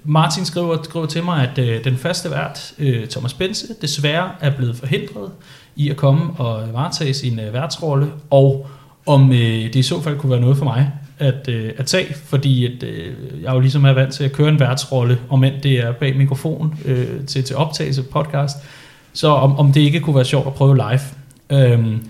Martin 0.04 0.46
skriver, 0.46 0.78
skriver 0.84 1.06
til 1.06 1.24
mig, 1.24 1.50
at 1.50 1.58
øh, 1.58 1.84
den 1.84 1.98
faste 1.98 2.32
vært, 2.32 2.74
øh, 2.80 3.08
Thomas 3.08 3.34
Bense, 3.34 3.68
desværre 3.82 4.30
er 4.40 4.50
blevet 4.50 4.76
forhindret 4.76 5.32
i 5.76 5.90
at 5.90 5.98
komme 5.98 6.34
og 6.38 6.74
varetage 6.74 7.14
sin 7.14 7.40
øh, 7.40 7.54
værtsrolle, 7.54 8.12
og 8.30 8.68
om 9.06 9.32
øh, 9.32 9.38
det 9.38 9.76
i 9.76 9.84
så 9.84 10.02
fald 10.02 10.18
kunne 10.18 10.32
være 10.32 10.40
noget 10.40 10.58
for 10.58 10.66
mig 10.66 10.92
at, 11.20 11.48
øh, 11.50 11.72
at 11.78 11.86
tage, 11.86 12.14
fordi 12.14 12.66
at, 12.66 12.84
øh, 12.84 13.14
jeg 13.44 13.54
jo 13.54 13.60
ligesom 13.60 13.86
er 13.86 13.94
vant 13.94 14.14
til 14.14 14.24
at 14.24 14.32
køre 14.32 14.50
en 14.50 14.60
værtsrolle, 14.60 15.18
om 15.30 15.44
end 15.44 15.62
det 15.64 15.72
er 15.80 15.92
bag 15.92 16.18
mikrofon 16.18 16.80
øh, 16.86 17.26
til, 17.28 17.44
til 17.44 17.56
optagelse 17.56 18.04
podcast, 18.04 18.58
så 19.14 19.28
om, 19.28 19.58
om 19.60 19.72
det 19.74 19.82
ikke 19.82 20.00
kunne 20.00 20.16
være 20.16 20.26
sjovt 20.26 20.48
at 20.48 20.54
prøve 20.54 20.76
live. 20.76 21.00
Øhm, 21.50 22.08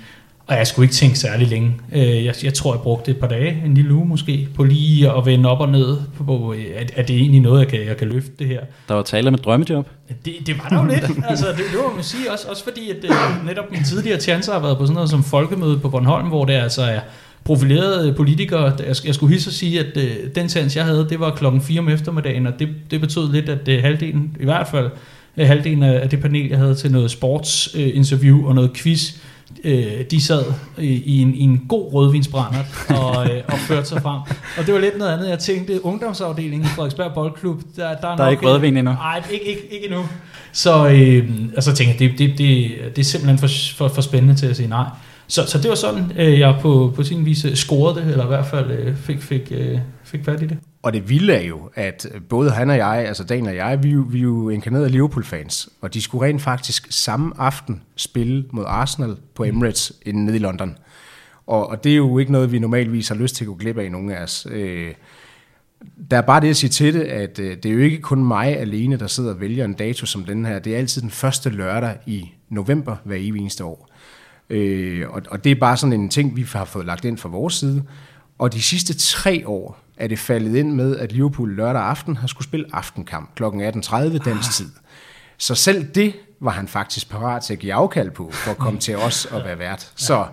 og 0.48 0.56
jeg 0.56 0.68
skulle 0.68 0.84
ikke 0.84 0.96
tænke 0.96 1.20
særlig 1.20 1.48
længe. 1.48 1.74
Øh, 1.94 2.26
jeg, 2.26 2.36
jeg 2.44 2.54
tror, 2.54 2.74
jeg 2.74 2.82
brugte 2.82 3.12
et 3.12 3.18
par 3.18 3.28
dage, 3.28 3.62
en 3.66 3.74
lille 3.74 3.94
uge 3.94 4.06
måske, 4.06 4.48
på 4.56 4.64
lige 4.64 5.12
at 5.12 5.26
vende 5.26 5.50
op 5.50 5.60
og 5.60 5.70
ned 5.70 5.98
på, 6.26 6.56
at, 6.76 6.92
at 6.96 7.08
det 7.08 7.16
egentlig 7.16 7.42
noget, 7.42 7.60
jeg 7.60 7.68
kan, 7.68 7.86
jeg 7.86 7.98
kan 7.98 8.08
løfte 8.08 8.32
det 8.40 8.48
her. 8.48 8.60
Der 8.88 8.94
var 8.94 9.02
tale 9.02 9.28
om 9.28 9.34
et 9.34 9.46
drømmejob. 9.46 9.88
Det, 10.26 10.34
det 10.46 10.58
var 10.58 10.70
der 10.70 10.84
jo 10.84 10.90
lidt. 10.90 11.26
Altså, 11.30 11.48
det, 11.48 11.58
det 11.58 11.80
må 11.84 11.96
man 11.96 12.04
sige. 12.04 12.32
Også, 12.32 12.48
også 12.50 12.64
fordi, 12.64 12.90
at 12.90 12.96
det, 13.02 13.10
netop 13.46 13.72
min 13.72 13.84
tidligere 13.84 14.20
chancer 14.20 14.54
har 14.54 14.60
været 14.60 14.78
på 14.78 14.86
sådan 14.86 14.94
noget 14.94 15.10
som 15.10 15.24
folkemøde 15.24 15.80
på 15.80 15.90
Bornholm, 15.90 16.28
hvor 16.28 16.46
det 16.46 16.54
altså 16.54 16.82
er 16.82 17.00
profilerede 17.44 18.14
politikere. 18.14 18.74
Jeg, 19.06 19.16
skulle 19.16 19.32
hilse 19.32 19.50
at 19.50 19.54
sige, 19.54 19.80
at 19.80 19.98
øh, 19.98 20.12
den 20.36 20.50
chance, 20.50 20.80
jeg 20.80 20.86
havde, 20.86 21.08
det 21.10 21.20
var 21.20 21.36
klokken 21.36 21.62
4 21.62 21.80
om 21.80 21.90
eftermiddagen, 21.90 22.48
og 22.48 22.54
det, 22.60 22.70
det 22.92 23.02
betød 23.02 23.32
lidt, 23.32 23.50
at 23.50 23.68
øh, 23.68 23.84
halvdelen, 23.84 24.38
i 24.40 24.46
hvert 24.46 24.68
fald 24.68 24.90
øh, 25.38 25.48
halvdelen 25.48 25.84
af 25.84 26.10
det 26.10 26.22
panel, 26.22 26.50
jeg 26.50 26.58
havde 26.58 26.76
til 26.76 26.92
noget 26.92 27.12
sportsinterview 27.12 28.40
øh, 28.40 28.46
og 28.46 28.56
noget 28.56 28.74
quiz, 28.74 29.12
øh, 29.64 30.06
de 30.12 30.22
sad 30.22 30.44
i, 30.78 30.88
i, 30.88 31.22
en, 31.22 31.36
i 31.36 31.42
en 31.42 31.66
god 31.70 31.94
rødvinsbrændert 31.94 32.66
og, 32.90 33.30
øh, 33.30 33.44
og 33.48 33.58
førte 33.58 33.88
sig 33.88 34.02
frem. 34.02 34.20
Og 34.58 34.66
det 34.66 34.74
var 34.74 34.80
lidt 34.80 34.98
noget 34.98 35.12
andet. 35.12 35.30
Jeg 35.30 35.40
tænkte, 35.40 35.86
ungdomsafdelingen 35.86 36.66
i 36.66 36.70
Frederiksberg 36.70 37.14
Boldklub, 37.14 37.62
der, 37.76 37.82
der 37.82 37.88
er, 37.88 37.96
Der 38.00 38.08
er 38.08 38.18
nok, 38.18 38.32
ikke 38.32 38.46
rødvin 38.46 38.78
endnu. 38.78 38.94
Nej, 38.94 39.24
ikke, 39.32 39.46
ikke, 39.46 39.74
ikke 39.74 39.86
endnu. 39.86 40.06
Så, 40.52 40.88
øh, 40.90 41.30
og 41.58 41.64
så 41.64 41.76
tænkte 41.76 42.04
jeg, 42.04 42.12
det, 42.12 42.20
det, 42.20 42.38
det, 42.38 42.72
det 42.96 43.02
er 43.02 43.06
simpelthen 43.06 43.38
for, 43.38 43.48
for, 43.76 43.88
for 43.88 44.02
spændende 44.02 44.36
til 44.36 44.48
at 44.48 44.56
sige 44.56 44.70
nej. 44.70 44.86
Så, 45.28 45.46
så 45.48 45.58
det 45.58 45.70
var 45.70 45.76
sådan, 45.76 46.12
øh, 46.18 46.40
jeg 46.40 46.56
på, 46.62 46.94
på 46.96 47.04
sin 47.04 47.26
vis 47.26 47.46
scorede 47.54 48.02
det, 48.02 48.12
eller 48.12 48.24
i 48.24 48.28
hvert 48.28 48.46
fald 48.46 48.72
øh, 48.72 48.96
fik, 48.98 49.22
fik, 49.22 49.52
øh, 49.52 49.80
fik 50.04 50.26
fat 50.26 50.42
i 50.42 50.46
det. 50.46 50.58
Og 50.86 50.94
det 50.94 51.10
vilde 51.10 51.34
er 51.34 51.42
jo, 51.48 51.70
at 51.76 52.08
både 52.30 52.52
han 52.52 52.70
og 52.70 52.78
jeg, 52.78 53.06
altså 53.08 53.24
Dan 53.24 53.46
og 53.46 53.56
jeg, 53.56 53.84
vi, 53.84 53.90
er 53.90 53.94
jo- 53.94 54.06
vi 54.10 54.18
er 54.18 54.24
jo 54.24 54.50
inkarnerede 54.50 54.90
Liverpool-fans, 54.90 55.70
og 55.82 55.94
de 55.94 56.02
skulle 56.02 56.28
rent 56.28 56.42
faktisk 56.42 56.88
samme 56.90 57.34
aften 57.38 57.82
spille 57.96 58.46
mod 58.52 58.64
Arsenal 58.68 59.18
på 59.36 59.44
Emirates 59.44 59.94
inde 60.06 60.26
nede 60.26 60.36
i 60.36 60.40
London. 60.40 60.78
Og, 61.48 61.70
og 61.70 61.84
det 61.84 61.92
er 61.92 61.96
jo 61.96 62.18
ikke 62.18 62.32
noget, 62.32 62.52
vi 62.52 62.60
normalvis 62.60 63.08
har 63.08 63.16
lyst 63.16 63.36
til 63.36 63.44
at 63.44 63.48
gå 63.48 63.56
glip 63.56 63.78
af, 63.78 63.92
nogen 63.92 64.10
af 64.12 64.24
os. 64.24 64.48
Øh, 64.52 64.94
der 66.12 66.18
er 66.18 66.22
bare 66.22 66.42
det 66.42 66.50
at 66.50 66.58
sige 66.58 66.70
til 66.70 66.94
det, 66.94 67.02
at 67.02 67.40
øh, 67.40 67.58
det 67.58 67.66
er 67.66 67.74
jo 67.74 67.80
ikke 67.80 68.02
kun 68.02 68.26
mig 68.26 68.58
alene, 68.60 68.98
der 68.98 69.08
sidder 69.08 69.34
og 69.34 69.42
vælger 69.42 69.66
en 69.66 69.74
dato 69.74 70.06
som 70.06 70.24
den 70.26 70.46
her. 70.46 70.60
Det 70.60 70.74
er 70.74 70.78
altid 70.78 71.02
den 71.02 71.12
første 71.12 71.50
lørdag 71.50 71.96
i 72.06 72.32
november 72.50 72.96
hver 73.04 73.16
evig 73.20 73.42
eneste 73.42 73.64
år. 73.64 73.90
Øh, 74.50 75.10
og, 75.10 75.22
og 75.30 75.44
det 75.44 75.52
er 75.52 75.56
bare 75.56 75.78
sådan 75.78 75.94
en 75.94 76.10
ting, 76.10 76.36
vi 76.36 76.46
har 76.54 76.66
fået 76.66 76.86
lagt 76.86 77.06
ind 77.06 77.18
fra 77.18 77.30
vores 77.30 77.54
side. 77.54 77.84
Og 78.38 78.54
de 78.54 78.62
sidste 78.62 78.94
tre 78.98 79.44
år 79.48 79.85
er 79.98 80.08
det 80.08 80.20
faldet 80.20 80.56
ind 80.56 80.72
med, 80.72 80.98
at 80.98 81.12
Liverpool 81.12 81.56
lørdag 81.56 81.82
aften 81.82 82.18
har 82.18 82.28
skulle 82.28 82.48
spille 82.48 82.66
aftenkamp 82.74 83.36
kl. 83.36 83.44
18.30 83.44 84.18
dansk 84.18 84.52
tid. 84.52 84.70
Så 85.38 85.56
selv 85.56 85.84
det 85.96 86.14
var 86.40 86.52
han 86.52 86.68
faktisk 86.68 87.10
parat 87.10 87.44
til 87.44 87.54
at 87.54 87.60
give 87.60 87.74
afkald 87.74 88.12
på, 88.12 88.30
for 88.32 88.52
at 88.52 88.58
komme 88.58 88.80
til 88.80 88.98
os 88.98 89.26
og 89.26 89.44
være 89.46 89.60
vært. 89.60 89.92
Så 89.96 90.26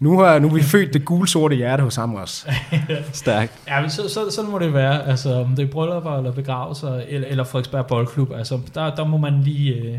nu 0.00 0.18
har, 0.18 0.38
nu 0.38 0.48
har 0.48 0.54
vi 0.54 0.62
født 0.62 0.94
det 0.94 1.04
gule 1.04 1.28
sorte 1.28 1.56
hjerte 1.56 1.82
hos 1.82 1.96
ham 1.96 2.14
også. 2.14 2.46
Stærkt. 3.12 3.52
Ja, 3.68 3.80
men 3.80 3.90
så, 3.90 4.08
så, 4.08 4.30
sådan 4.30 4.50
må 4.50 4.58
det 4.58 4.74
være. 4.74 5.08
Altså, 5.08 5.34
om 5.34 5.56
det 5.56 5.62
er 5.62 5.66
bryllupper 5.70 6.16
eller 6.16 6.32
begravelser, 6.32 6.94
eller, 7.08 7.28
eller 7.28 7.44
Frederiksberg 7.44 7.86
Boldklub, 7.86 8.32
altså, 8.32 8.60
der, 8.74 8.94
der 8.94 9.04
må 9.04 9.16
man 9.16 9.40
lige, 9.42 9.74
øh, 9.74 9.98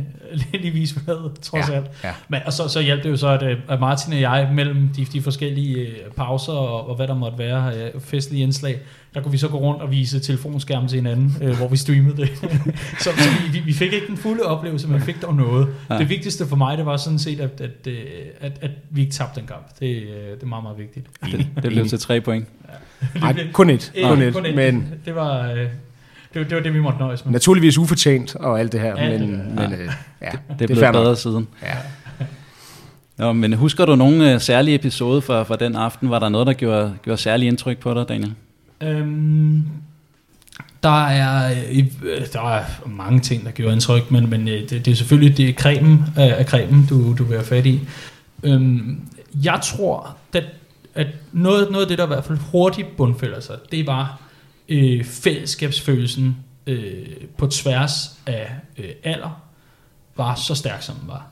lige 0.61 0.71
vise 0.71 0.99
hvad, 0.99 1.41
trods 1.41 1.69
Ja, 1.69 1.73
alt. 1.75 1.85
ja. 2.03 2.13
Men, 2.27 2.41
og 2.45 2.53
så, 2.53 2.67
så 2.67 2.81
hjalp 2.81 3.03
det 3.03 3.09
jo 3.09 3.17
så, 3.17 3.27
at, 3.27 3.43
øh, 3.43 3.57
at 3.69 3.79
Martin 3.79 4.13
og 4.13 4.21
jeg, 4.21 4.49
mellem 4.53 4.89
de, 4.95 5.05
de 5.05 5.21
forskellige 5.21 5.77
øh, 5.77 6.11
pauser 6.15 6.53
og, 6.53 6.89
og 6.89 6.95
hvad 6.95 7.07
der 7.07 7.15
måtte 7.15 7.37
være, 7.37 7.71
øh, 7.75 8.01
festlige 8.01 8.43
indslag, 8.43 8.79
der 9.13 9.21
kunne 9.21 9.31
vi 9.31 9.37
så 9.37 9.47
gå 9.47 9.57
rundt 9.57 9.81
og 9.81 9.91
vise 9.91 10.19
telefonskærmen 10.19 10.89
til 10.89 10.95
hinanden, 10.95 11.35
øh, 11.41 11.57
hvor 11.57 11.67
vi 11.67 11.77
streamede 11.77 12.17
det. 12.17 12.29
så 13.03 13.03
så 13.03 13.11
vi, 13.53 13.59
vi, 13.59 13.73
fik 13.73 13.93
ikke 13.93 14.07
den 14.07 14.17
fulde 14.17 14.43
oplevelse, 14.43 14.87
men 14.87 14.95
vi 14.99 15.05
fik 15.05 15.21
dog 15.21 15.35
noget. 15.35 15.67
Ja. 15.89 15.93
Ja. 15.93 15.99
Det 15.99 16.09
vigtigste 16.09 16.47
for 16.47 16.55
mig, 16.55 16.77
det 16.77 16.85
var 16.85 16.97
sådan 16.97 17.19
set, 17.19 17.39
at, 17.39 17.61
at, 17.61 17.87
øh, 17.87 17.97
at, 18.41 18.51
at 18.61 18.71
vi 18.89 19.01
ikke 19.01 19.13
tabte 19.13 19.39
den 19.39 19.47
kamp. 19.47 19.79
Det, 19.79 19.85
øh, 19.95 20.07
det 20.35 20.43
er 20.43 20.45
meget, 20.47 20.63
meget 20.63 20.77
vigtigt. 20.77 21.05
Det, 21.25 21.47
det 21.63 21.71
blev 21.71 21.85
til 21.87 21.99
tre 21.99 22.21
point. 22.21 22.47
Nej, 23.21 23.47
kun 23.53 23.69
et, 23.69 23.91
Øh, 23.95 24.09
kun 24.09 24.21
et, 24.21 24.33
kun 24.33 24.45
et. 24.45 24.55
men 24.55 24.93
Det 25.05 25.15
var, 25.15 25.51
øh, 25.51 25.57
det, 25.57 25.69
var, 26.35 26.43
det 26.43 26.55
var 26.55 26.63
det, 26.63 26.73
vi 26.73 26.79
måtte 26.79 26.99
nøjes 26.99 27.25
med. 27.25 27.33
naturligvis 27.33 27.77
ufortjent 27.77 28.35
og 28.35 28.59
alt 28.59 28.71
det 28.71 28.79
her. 28.81 29.03
Ja, 29.03 29.19
men, 29.19 29.21
det- 29.29 29.29
men 29.55 29.73
øh, 29.73 29.79
ja, 30.21 30.29
Det 30.59 30.61
er 30.61 30.67
blevet 30.75 30.93
bedre 30.93 31.15
siden. 31.15 31.47
Ja. 31.63 31.67
Nå, 33.17 33.33
men 33.33 33.53
husker 33.53 33.85
du 33.85 33.95
nogle 33.95 34.33
øh, 34.33 34.41
særlige 34.41 34.75
episoder 34.75 35.21
fra, 35.21 35.43
fra 35.43 35.55
den 35.55 35.75
aften? 35.75 36.09
Var 36.09 36.19
der 36.19 36.29
noget, 36.29 36.47
der 36.47 36.53
gjorde, 36.53 36.93
gjorde 37.03 37.21
særlig 37.21 37.47
indtryk 37.47 37.77
på 37.77 37.93
dig, 37.93 38.09
Daniel? 38.09 38.33
Øhm, 38.81 39.67
der 40.83 41.07
er, 41.07 41.59
øh, 41.71 41.87
øh, 42.03 42.27
der 42.33 42.41
er 42.41 42.63
mange 42.85 43.19
ting, 43.19 43.45
der 43.45 43.51
gjorde 43.51 43.73
indtryk, 43.73 44.11
men, 44.11 44.29
men 44.29 44.47
øh, 44.47 44.69
det, 44.69 44.85
det 44.85 44.87
er 44.87 44.95
selvfølgelig 44.95 45.37
det 45.37 45.49
er 45.49 45.53
cremen 45.53 46.05
af, 46.15 46.35
af 46.39 46.45
cremen, 46.45 46.85
du, 46.89 47.15
du 47.17 47.23
vil 47.23 47.37
have 47.37 47.45
fat 47.45 47.65
i. 47.65 47.87
Øhm, 48.43 49.01
jeg 49.43 49.59
tror, 49.63 50.17
at, 50.33 50.45
at 50.95 51.07
noget, 51.31 51.71
noget 51.71 51.85
af 51.85 51.89
det, 51.89 51.97
der 51.97 52.03
i 52.03 52.07
hvert 52.07 52.25
fald 52.25 52.37
hurtigt 52.51 52.97
bundfælder 52.97 53.39
sig, 53.39 53.55
det 53.71 53.87
var 53.87 54.21
øh, 54.69 55.05
fællesskabsfølelsen 55.05 56.37
øh, 56.67 57.07
på 57.37 57.47
tværs 57.47 58.19
af 58.25 58.51
øh, 58.77 58.89
alder, 59.03 59.41
var 60.17 60.35
så 60.35 60.55
stærk, 60.55 60.81
som 60.81 60.95
den 60.95 61.07
var. 61.07 61.27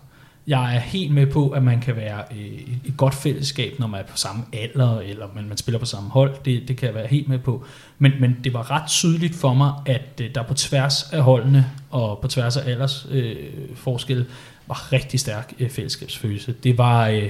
Jeg 0.47 0.75
er 0.75 0.79
helt 0.79 1.13
med 1.13 1.27
på, 1.27 1.49
at 1.49 1.63
man 1.63 1.79
kan 1.81 1.95
være 1.95 2.21
øh, 2.31 2.37
et- 2.85 2.97
godt 2.97 3.15
fællesskab, 3.15 3.79
når 3.79 3.87
man 3.87 3.99
er 4.01 4.05
på 4.05 4.17
samme 4.17 4.43
alder, 4.53 4.99
eller 4.99 5.25
man, 5.35 5.47
man 5.47 5.57
spiller 5.57 5.79
på 5.79 5.85
samme 5.85 6.09
hold. 6.09 6.31
Det, 6.45 6.67
det 6.67 6.77
kan 6.77 6.87
jeg 6.87 6.95
være 6.95 7.07
helt 7.07 7.27
med 7.29 7.39
på. 7.39 7.63
Men, 7.99 8.11
men 8.19 8.37
det 8.43 8.53
var 8.53 8.71
ret 8.71 8.87
tydeligt 8.87 9.35
for 9.35 9.53
mig, 9.53 9.71
at 9.85 10.21
øh, 10.21 10.29
der 10.35 10.43
på 10.43 10.53
tværs 10.53 11.03
af 11.13 11.21
holdene 11.23 11.65
og 11.89 12.19
på 12.21 12.27
tværs 12.27 12.57
af 12.57 12.69
alders 12.71 13.07
øh, 13.11 13.35
forskel 13.75 14.25
var 14.67 14.93
rigtig 14.93 15.19
stærk 15.19 15.53
øh, 15.59 15.69
fællesskabsfølelse. 15.69 16.53
Det 16.63 16.77
var, 16.77 17.07
øh, 17.07 17.29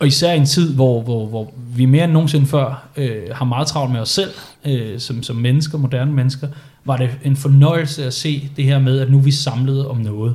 og 0.00 0.06
især 0.06 0.32
i 0.32 0.36
en 0.36 0.46
tid, 0.46 0.74
hvor, 0.74 1.02
hvor, 1.02 1.26
hvor 1.26 1.52
vi 1.76 1.84
mere 1.84 2.04
end 2.04 2.12
nogensinde 2.12 2.46
før 2.46 2.88
øh, 2.96 3.22
har 3.32 3.44
meget 3.44 3.66
travlt 3.66 3.92
med 3.92 4.00
os 4.00 4.08
selv, 4.08 4.30
øh, 4.64 5.00
som, 5.00 5.22
som 5.22 5.36
mennesker, 5.36 5.78
moderne 5.78 6.12
mennesker, 6.12 6.48
var 6.84 6.96
det 6.96 7.10
en 7.24 7.36
fornøjelse 7.36 8.04
at 8.04 8.14
se 8.14 8.50
det 8.56 8.64
her 8.64 8.78
med, 8.78 9.00
at 9.00 9.10
nu 9.10 9.18
er 9.18 9.22
vi 9.22 9.30
samlede 9.30 9.88
om 9.90 9.96
noget 9.96 10.34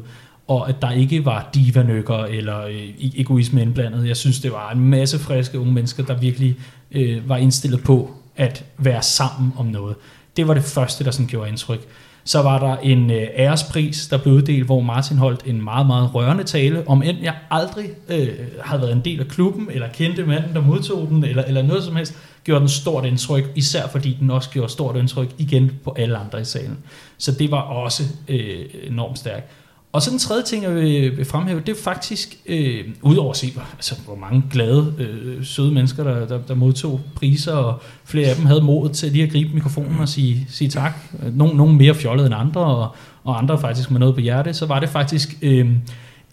og 0.52 0.70
at 0.70 0.82
der 0.82 0.92
ikke 0.92 1.26
var 1.26 1.50
divanøkker 1.56 2.18
eller 2.18 2.66
øh, 2.66 2.88
e- 3.00 3.22
egoisme 3.22 3.62
indblandet. 3.62 4.08
Jeg 4.08 4.18
synes, 4.18 4.40
det 4.40 4.52
var 4.52 4.72
en 4.72 4.80
masse 4.80 5.20
friske 5.20 5.60
unge 5.60 5.74
mennesker, 5.74 6.04
der 6.04 6.18
virkelig 6.18 6.56
øh, 6.92 7.30
var 7.30 7.38
indstillet 7.38 7.84
på 7.84 8.12
at 8.36 8.66
være 8.78 9.02
sammen 9.02 9.54
om 9.58 9.66
noget. 9.66 9.96
Det 10.38 10.48
var 10.48 10.54
det 10.54 10.64
første, 10.64 11.04
der 11.04 11.12
sådan 11.12 11.28
gjorde 11.28 11.50
indtryk. 11.50 11.88
Så 12.24 12.42
var 12.42 12.60
der 12.60 12.78
en 12.78 13.12
øh, 13.12 13.28
ærespris, 13.38 14.08
der 14.08 14.18
blev 14.18 14.34
uddelt, 14.34 14.66
hvor 14.66 14.82
Martin 14.82 15.18
holdt 15.18 15.44
en 15.46 15.64
meget, 15.64 15.88
meget 15.88 16.16
rørende 16.16 16.44
tale, 16.44 16.88
om 16.88 17.04
end 17.04 17.18
jeg 17.22 17.36
aldrig 17.52 17.90
øh, 18.10 18.28
havde 18.64 18.82
været 18.82 18.92
en 18.92 19.02
del 19.06 19.20
af 19.20 19.28
klubben, 19.28 19.68
eller 19.72 19.88
kendte 19.88 20.26
manden, 20.26 20.54
der 20.54 20.62
modtog 20.62 21.08
den, 21.10 21.24
eller, 21.24 21.44
eller 21.44 21.62
noget 21.62 21.84
som 21.84 21.96
helst, 21.96 22.16
gjorde 22.44 22.60
den 22.60 22.70
stort 22.70 23.06
indtryk, 23.06 23.52
især 23.56 23.88
fordi 23.88 24.18
den 24.20 24.30
også 24.30 24.50
gjorde 24.50 24.72
stort 24.72 24.96
indtryk 24.96 25.30
igen 25.38 25.72
på 25.84 25.96
alle 25.98 26.18
andre 26.18 26.42
i 26.42 26.46
salen. 26.46 26.78
Så 27.18 27.32
det 27.32 27.52
var 27.52 27.62
også 27.62 28.04
øh, 28.28 28.66
enormt 28.88 29.20
stærkt. 29.20 29.52
Og 29.94 30.02
så 30.02 30.10
den 30.10 30.20
tredje 30.20 30.44
ting, 30.44 30.64
jeg 30.64 30.76
vil, 30.76 31.18
vil 31.18 31.26
fremhæve, 31.26 31.60
det 31.60 31.70
er 31.78 31.84
faktisk, 31.84 32.38
øh, 32.46 32.86
udover 33.02 33.32
at 33.32 33.38
se, 33.38 33.52
hvor, 33.52 33.62
altså, 33.74 33.96
hvor 34.06 34.16
mange 34.16 34.44
glade, 34.52 34.94
øh, 34.98 35.46
søde 35.46 35.72
mennesker, 35.72 36.04
der, 36.04 36.28
der, 36.28 36.38
der 36.42 36.56
modtog 36.56 37.02
priser, 37.16 37.54
og 37.54 37.82
flere 38.06 38.28
af 38.30 38.36
dem 38.36 38.46
havde 38.46 38.62
modet 38.62 38.96
til 38.96 39.12
lige 39.12 39.24
at 39.24 39.32
gribe 39.32 39.54
mikrofonen 39.54 40.00
og 40.00 40.10
sige, 40.10 40.46
sige 40.50 40.70
tak. 40.70 40.94
Nogle, 41.34 41.58
nogle 41.58 41.76
mere 41.76 41.96
fjollede 41.96 42.26
end 42.26 42.36
andre, 42.36 42.62
og, 42.62 42.96
og 43.24 43.38
andre 43.38 43.60
faktisk 43.60 43.92
med 43.92 44.00
noget 44.00 44.16
på 44.16 44.22
hjerte, 44.22 44.54
så 44.54 44.66
var 44.66 44.80
det 44.80 44.90
faktisk 44.90 45.38
øh, 45.42 45.70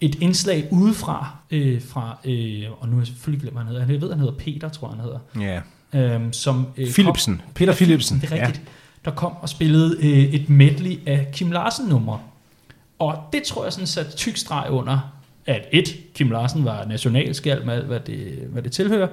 et 0.01 0.15
indslag 0.21 0.67
udefra, 0.71 1.37
øh, 1.51 1.81
fra, 1.89 2.17
øh, 2.25 2.63
og 2.79 2.89
nu 2.89 2.95
er 2.95 2.99
jeg 2.99 3.07
selvfølgelig 3.07 3.41
glemt, 3.41 3.55
hvad 3.55 3.63
han 3.63 3.73
hedder. 3.73 3.93
Jeg 3.93 4.01
ved, 4.01 4.09
han 4.09 4.19
hedder 4.19 4.33
Peter, 4.33 4.69
tror 4.69 4.87
jeg, 4.87 4.95
han 4.95 5.05
hedder. 5.05 5.61
Ja. 5.93 6.15
Øh, 6.17 6.21
som, 6.31 6.67
øh, 6.77 6.85
kom- 6.85 6.93
Philipsen. 6.93 7.41
Peter 7.55 7.73
Philipsen. 7.73 8.19
det 8.21 8.31
er 8.31 8.35
rigtigt. 8.35 8.57
Ja. 8.65 8.71
Der 9.09 9.11
kom 9.15 9.31
og 9.41 9.49
spillede 9.49 9.97
øh, 9.99 10.17
et 10.33 10.49
medley 10.49 10.99
af 11.05 11.27
Kim 11.33 11.51
Larsen-numre. 11.51 12.19
Og 12.99 13.23
det 13.33 13.43
tror 13.43 13.63
jeg 13.63 13.73
sådan 13.73 13.87
sat 13.87 14.13
tyk 14.15 14.37
streg 14.37 14.67
under, 14.69 14.99
at 15.45 15.61
et, 15.71 15.95
Kim 16.13 16.31
Larsen 16.31 16.65
var 16.65 16.85
nationalskald 16.85 17.63
med 17.63 17.73
alt, 17.73 17.85
hvad 17.85 17.99
det, 17.99 18.47
hvad 18.51 18.61
det 18.61 18.71
tilhører, 18.71 19.07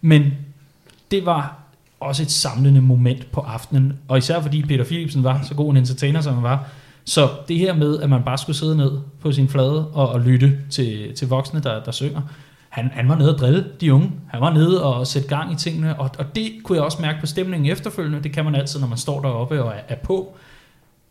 men 0.00 0.32
det 1.10 1.26
var 1.26 1.58
også 2.00 2.22
et 2.22 2.30
samlende 2.30 2.80
moment 2.80 3.32
på 3.32 3.40
aftenen, 3.40 3.98
og 4.08 4.18
især 4.18 4.40
fordi 4.40 4.62
Peter 4.62 4.84
Philipsen 4.84 5.24
var 5.24 5.42
så 5.48 5.54
god 5.54 5.70
en 5.70 5.76
entertainer, 5.76 6.20
som 6.20 6.34
han 6.34 6.42
var, 6.42 6.68
så 7.04 7.28
det 7.48 7.58
her 7.58 7.74
med, 7.74 8.00
at 8.00 8.10
man 8.10 8.22
bare 8.22 8.38
skulle 8.38 8.56
sidde 8.56 8.76
ned 8.76 8.92
på 9.20 9.32
sin 9.32 9.48
flade 9.48 9.88
og, 9.88 10.08
og 10.08 10.20
lytte 10.20 10.58
til, 10.70 11.14
til 11.14 11.28
voksne, 11.28 11.60
der, 11.60 11.84
der 11.84 11.92
synger, 11.92 12.20
han, 12.70 12.90
han 12.92 13.08
var 13.08 13.14
nede 13.14 13.34
og 13.34 13.38
drille 13.38 13.66
de 13.80 13.94
unge. 13.94 14.12
Han 14.28 14.40
var 14.40 14.52
nede 14.52 14.84
og 14.84 15.06
sætte 15.06 15.28
gang 15.28 15.52
i 15.52 15.56
tingene, 15.56 16.00
og, 16.00 16.10
og 16.18 16.34
det 16.34 16.52
kunne 16.64 16.76
jeg 16.76 16.84
også 16.84 17.02
mærke 17.02 17.20
på 17.20 17.26
stemningen 17.26 17.72
efterfølgende. 17.72 18.22
Det 18.22 18.32
kan 18.32 18.44
man 18.44 18.54
altid, 18.54 18.80
når 18.80 18.86
man 18.86 18.98
står 18.98 19.20
deroppe 19.20 19.62
og 19.62 19.72
er, 19.72 19.80
er 19.88 19.96
på. 19.96 20.36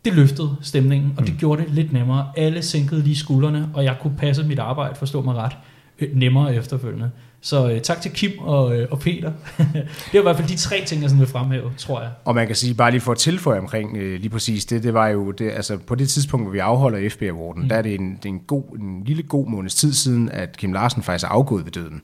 Det 0.04 0.12
løftede 0.14 0.56
stemningen, 0.62 1.12
og 1.16 1.24
det 1.24 1.32
Mm. 1.32 1.38
gjorde 1.38 1.62
det 1.62 1.70
lidt 1.70 1.92
nemmere. 1.92 2.26
Alle 2.36 2.62
sænkede 2.62 3.02
lige 3.02 3.16
skuldrene, 3.16 3.68
og 3.74 3.84
jeg 3.84 3.96
kunne 4.02 4.14
passe 4.18 4.42
mit 4.44 4.58
arbejde, 4.58 4.94
forstå 4.94 5.22
mig 5.22 5.34
ret, 5.34 5.52
øh, 5.98 6.08
nemmere 6.16 6.54
efterfølgende. 6.54 7.10
Så 7.42 7.70
øh, 7.70 7.80
tak 7.80 8.00
til 8.00 8.10
Kim 8.10 8.30
og, 8.38 8.76
øh, 8.76 8.88
og 8.90 8.98
Peter. 9.00 9.32
det 10.12 10.14
var 10.14 10.18
i 10.20 10.22
hvert 10.22 10.36
fald 10.36 10.48
de 10.48 10.56
tre 10.56 10.82
ting, 10.86 11.02
jeg 11.02 11.10
sådan 11.10 11.20
vil 11.20 11.28
fremhæve, 11.28 11.70
tror 11.76 12.00
jeg. 12.00 12.10
Og 12.24 12.34
man 12.34 12.46
kan 12.46 12.56
sige, 12.56 12.74
bare 12.74 12.90
lige 12.90 13.00
for 13.00 13.12
at 13.12 13.18
tilføje 13.18 13.58
omkring 13.58 13.96
øh, 13.96 14.20
lige 14.20 14.30
præcis 14.30 14.64
det, 14.64 14.82
det 14.82 14.94
var 14.94 15.08
jo, 15.08 15.30
det, 15.30 15.50
altså 15.50 15.78
på 15.86 15.94
det 15.94 16.08
tidspunkt, 16.08 16.44
hvor 16.46 16.52
vi 16.52 16.58
afholder 16.58 17.10
FB 17.10 17.22
Awarden, 17.22 17.62
mm. 17.62 17.68
der 17.68 17.76
er 17.76 17.82
det, 17.82 17.94
en, 17.94 18.16
det 18.16 18.24
er 18.24 18.28
en, 18.28 18.40
god, 18.46 18.64
en 18.78 19.04
lille 19.04 19.22
god 19.22 19.46
måneds 19.48 19.74
tid 19.74 19.92
siden, 19.92 20.28
at 20.28 20.56
Kim 20.56 20.72
Larsen 20.72 21.02
faktisk 21.02 21.24
er 21.24 21.28
afgået 21.28 21.64
ved 21.64 21.72
døden. 21.72 22.00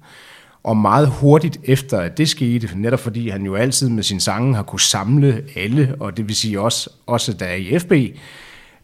Og 0.66 0.76
meget 0.76 1.08
hurtigt 1.08 1.60
efter, 1.64 1.98
at 1.98 2.18
det 2.18 2.28
skete, 2.28 2.68
netop 2.76 3.00
fordi 3.00 3.28
han 3.28 3.42
jo 3.42 3.54
altid 3.54 3.88
med 3.88 4.02
sin 4.02 4.20
sange 4.20 4.54
har 4.54 4.62
kunne 4.62 4.80
samle 4.80 5.44
alle, 5.56 5.96
og 6.00 6.16
det 6.16 6.28
vil 6.28 6.36
sige 6.36 6.60
også, 6.60 6.90
også 7.06 7.32
der 7.32 7.46
er 7.46 7.54
i 7.54 7.78
FB, 7.78 7.92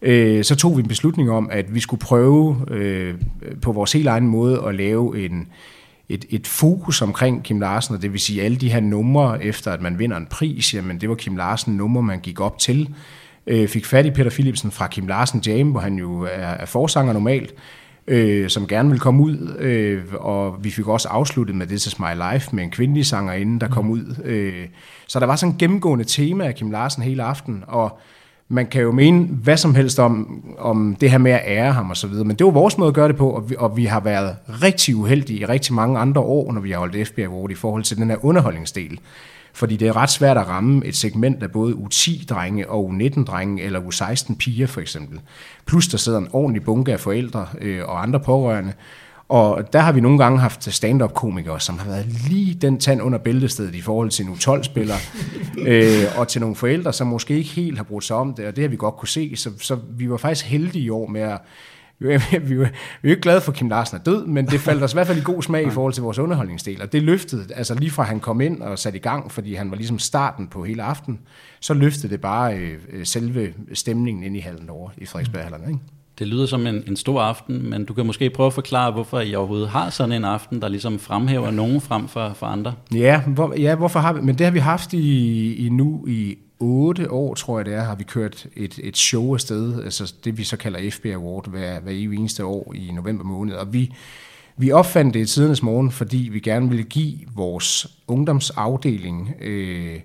øh, 0.03 0.45
så 0.45 0.57
tog 0.57 0.77
vi 0.77 0.83
en 0.83 0.88
beslutning 0.88 1.31
om, 1.31 1.49
at 1.53 1.75
vi 1.75 1.81
skulle 1.81 2.01
prøve 2.01 2.64
øh, 2.71 3.14
på 3.62 3.73
vores 3.73 3.92
helt 3.92 4.07
egen 4.07 4.29
måde 4.29 4.62
at 4.66 4.75
lave 4.75 5.25
en, 5.25 5.49
et, 6.09 6.25
et 6.31 6.47
fokus 6.47 7.03
omkring 7.03 7.42
Kim 7.45 7.61
Larsen, 7.61 7.95
og 7.95 8.03
det 8.03 8.12
vil 8.12 8.21
sige 8.21 8.42
alle 8.42 8.57
de 8.57 8.73
her 8.73 8.81
numre, 8.81 9.45
efter 9.45 9.73
at 9.73 9.83
man 9.83 9.99
vinder 9.99 10.16
en 10.16 10.27
pris, 10.27 10.75
jamen 10.75 11.01
det 11.01 11.09
var 11.09 11.14
Kim 11.14 11.37
Larsen 11.37 11.77
numre, 11.77 12.03
man 12.03 12.21
gik 12.21 12.40
op 12.40 12.59
til. 12.59 12.95
Øh, 13.47 13.68
fik 13.68 13.87
fat 13.87 14.07
i 14.07 14.11
Peter 14.11 14.31
Philipsen 14.31 14.71
fra 14.71 14.87
Kim 14.87 15.07
Larsen 15.07 15.42
Jam, 15.47 15.71
hvor 15.71 15.81
han 15.81 15.95
jo 15.95 16.23
er, 16.23 16.29
er 16.29 16.66
forsanger 16.66 17.12
normalt, 17.12 17.55
øh, 18.07 18.51
som 18.51 18.67
gerne 18.67 18.91
vil 18.91 19.01
komme 19.01 19.23
ud, 19.23 19.57
øh, 19.59 20.03
og 20.15 20.65
vi 20.65 20.71
fik 20.71 20.87
også 20.87 21.09
afsluttet 21.09 21.57
med 21.57 21.67
This 21.67 21.87
Is 21.87 21.99
My 21.99 22.33
Life 22.33 22.57
med 22.57 22.65
en 22.65 22.71
kvindelig 22.71 23.07
sangerinde, 23.07 23.61
der 23.61 23.69
kom 23.69 23.91
ud. 23.91 24.17
Øh, 24.25 24.67
så 25.07 25.21
der 25.21 25.27
var 25.27 25.37
sådan 25.37 25.53
en 25.53 25.59
gennemgående 25.59 26.05
tema 26.05 26.45
af 26.45 26.55
Kim 26.55 26.71
Larsen 26.71 27.03
hele 27.03 27.23
aften, 27.23 27.65
og 27.67 27.99
man 28.49 28.67
kan 28.67 28.83
jo 28.83 28.93
mene 28.93 29.27
hvad 29.27 29.57
som 29.57 29.75
helst 29.75 29.99
om, 29.99 30.43
om 30.59 30.97
det 31.01 31.11
her 31.11 31.19
med 31.19 31.33
at 31.33 31.43
ære 31.47 31.73
ham 31.73 31.91
og 31.91 31.97
så 31.97 32.07
videre, 32.07 32.25
men 32.25 32.37
det 32.37 32.47
var 32.47 32.53
vores 32.53 32.79
måde 32.79 32.88
at 32.88 32.95
gøre 32.95 33.09
det 33.09 33.17
på, 33.17 33.31
og 33.31 33.51
vi, 33.51 33.55
og 33.59 33.77
vi 33.77 33.85
har 33.85 34.01
været 34.01 34.37
rigtig 34.49 34.97
uheldige 34.97 35.41
i 35.41 35.45
rigtig 35.45 35.75
mange 35.75 35.99
andre 35.99 36.21
år, 36.21 36.53
når 36.53 36.61
vi 36.61 36.71
har 36.71 36.79
holdt 36.79 37.09
FBI 37.09 37.23
Award 37.23 37.51
i 37.51 37.55
forhold 37.55 37.83
til 37.83 37.97
den 37.97 38.11
her 38.11 38.25
underholdningsdel. 38.25 39.01
Fordi 39.55 39.77
det 39.77 39.88
er 39.88 39.97
ret 39.97 40.11
svært 40.11 40.38
at 40.38 40.49
ramme 40.49 40.87
et 40.87 40.97
segment 40.97 41.43
af 41.43 41.51
både 41.51 41.75
U10-drenge 41.75 42.71
og 42.71 42.91
U19-drenge, 42.91 43.62
eller 43.62 43.81
U16-piger 43.81 44.67
for 44.67 44.81
eksempel. 44.81 45.21
Plus 45.67 45.88
der 45.88 45.99
sidder 45.99 46.19
en 46.19 46.29
ordentlig 46.33 46.65
bunke 46.65 46.93
af 46.93 47.01
forældre 47.01 47.47
øh, 47.61 47.85
og 47.85 48.03
andre 48.03 48.21
pårørende, 48.21 48.73
og 49.33 49.73
der 49.73 49.79
har 49.79 49.93
vi 49.93 50.01
nogle 50.01 50.19
gange 50.19 50.38
haft 50.38 50.75
stand-up-komikere, 50.75 51.61
som 51.61 51.79
har 51.79 51.88
været 51.88 52.07
lige 52.07 52.55
den 52.55 52.81
tand 52.81 53.03
under 53.03 53.19
bæltestedet 53.19 53.75
i 53.75 53.81
forhold 53.81 54.11
til 54.11 54.27
nu 54.27 54.33
12-spillere, 54.35 54.99
øh, 55.69 56.05
og 56.17 56.29
til 56.29 56.41
nogle 56.41 56.57
forældre, 56.57 56.93
som 56.93 57.07
måske 57.07 57.37
ikke 57.37 57.51
helt 57.51 57.77
har 57.77 57.85
brugt 57.85 58.05
sig 58.05 58.17
om 58.17 58.35
det, 58.35 58.47
og 58.47 58.57
det 58.57 58.65
har 58.65 58.69
vi 58.69 58.77
godt 58.77 58.97
kunne 58.97 59.09
se. 59.09 59.33
Så, 59.37 59.51
så 59.61 59.79
vi 59.91 60.11
var 60.11 60.17
faktisk 60.17 60.47
heldige 60.47 60.85
i 60.85 60.91
år 60.91 61.07
med 61.07 61.21
at 61.21 61.38
vi 62.09 62.12
er, 62.12 62.38
vi, 62.38 62.55
er, 62.55 62.69
vi 63.03 63.09
er 63.09 63.11
ikke 63.11 63.23
glade 63.23 63.41
for, 63.41 63.53
at 63.53 63.59
Kim 63.59 63.69
Larsen 63.69 63.97
er 63.97 64.03
død, 64.03 64.27
men 64.27 64.47
det 64.47 64.61
faldt 64.61 64.83
os 64.83 64.93
i 64.93 64.97
hvert 64.97 65.07
fald 65.07 65.19
i 65.19 65.23
god 65.25 65.43
smag 65.43 65.67
i 65.67 65.71
forhold 65.77 65.93
til 65.93 66.03
vores 66.03 66.19
underholdningsdel. 66.19 66.83
Og 66.83 66.93
det 66.93 67.03
løftede, 67.03 67.55
altså 67.55 67.75
lige 67.75 67.91
fra 67.91 68.03
han 68.03 68.21
kom 68.21 68.41
ind 68.41 68.62
og 68.62 68.79
satte 68.79 68.99
i 68.99 69.03
gang, 69.03 69.33
fordi 69.33 69.55
han 69.55 69.71
var 69.71 69.77
ligesom 69.77 69.99
starten 69.99 70.49
på 70.49 70.65
hele 70.65 70.83
aften, 70.83 71.21
så 71.61 71.75
løftede 71.75 72.12
det 72.12 72.21
bare 72.21 72.57
øh, 72.57 72.79
selve 73.05 73.55
stemningen 73.73 74.25
ind 74.25 74.37
i 74.37 74.41
hallen 74.41 74.71
over 74.71 74.91
i 74.97 75.07
Frederiksberghallerne. 75.07 75.67
Ikke? 75.69 75.81
Det 76.19 76.27
lyder 76.27 76.47
som 76.47 76.67
en, 76.67 76.83
en 76.87 76.97
stor 76.97 77.23
aften, 77.23 77.71
men 77.71 77.85
du 77.85 77.95
kan 77.95 78.07
måske 78.07 78.31
prøve 78.31 78.47
at 78.47 78.53
forklare, 78.53 78.93
hvorfor 78.93 79.21
I 79.21 79.35
overhovedet 79.35 79.69
har 79.69 79.91
sådan 79.91 80.12
en 80.12 80.25
aften, 80.25 80.62
der 80.62 80.69
ligesom 80.69 80.99
fremhæver 80.99 81.51
nogen 81.51 81.81
frem 81.81 82.09
for, 82.09 82.33
for 82.35 82.47
andre. 82.47 82.75
Ja, 82.95 83.21
hvor, 83.21 83.55
ja, 83.59 83.75
hvorfor 83.75 84.01
har 84.01 84.12
vi, 84.12 84.21
men 84.21 84.38
det 84.38 84.47
har 84.47 84.51
vi 84.51 84.59
haft 84.59 84.93
i, 84.93 85.55
i 85.67 85.69
nu 85.69 86.05
i 86.09 86.38
8 86.62 87.11
år, 87.11 87.35
tror 87.35 87.59
jeg 87.59 87.66
det 87.66 87.75
er, 87.75 87.83
har 87.83 87.94
vi 87.94 88.05
kørt 88.05 88.46
et, 88.57 88.81
et 88.83 88.96
show 88.96 89.35
afsted, 89.35 89.85
altså 89.85 90.14
det 90.25 90.38
vi 90.38 90.44
så 90.44 90.57
kalder 90.57 90.90
FB 90.90 91.07
Award, 91.07 91.51
hver, 91.51 91.81
hver 91.81 91.92
eneste 91.92 92.44
år 92.44 92.72
i 92.75 92.90
november 92.92 93.25
måned, 93.25 93.55
og 93.55 93.72
vi, 93.72 93.94
vi 94.57 94.72
opfandt 94.72 95.14
det 95.14 95.20
i 95.20 95.27
tidernes 95.27 95.62
morgen, 95.62 95.90
fordi 95.90 96.29
vi 96.33 96.40
gerne 96.40 96.68
ville 96.68 96.85
give 96.85 97.18
vores 97.35 97.87
ungdomsafdeling 98.07 99.35
øh, 99.40 100.01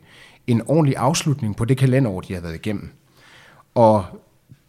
en 0.48 0.62
ordentlig 0.68 0.98
afslutning 0.98 1.56
på 1.56 1.66
det 1.66 1.78
kalenderår, 1.78 2.22
de 2.22 2.34
har 2.34 2.42
været 2.42 2.56
igennem. 2.56 2.90
Og 3.76 4.06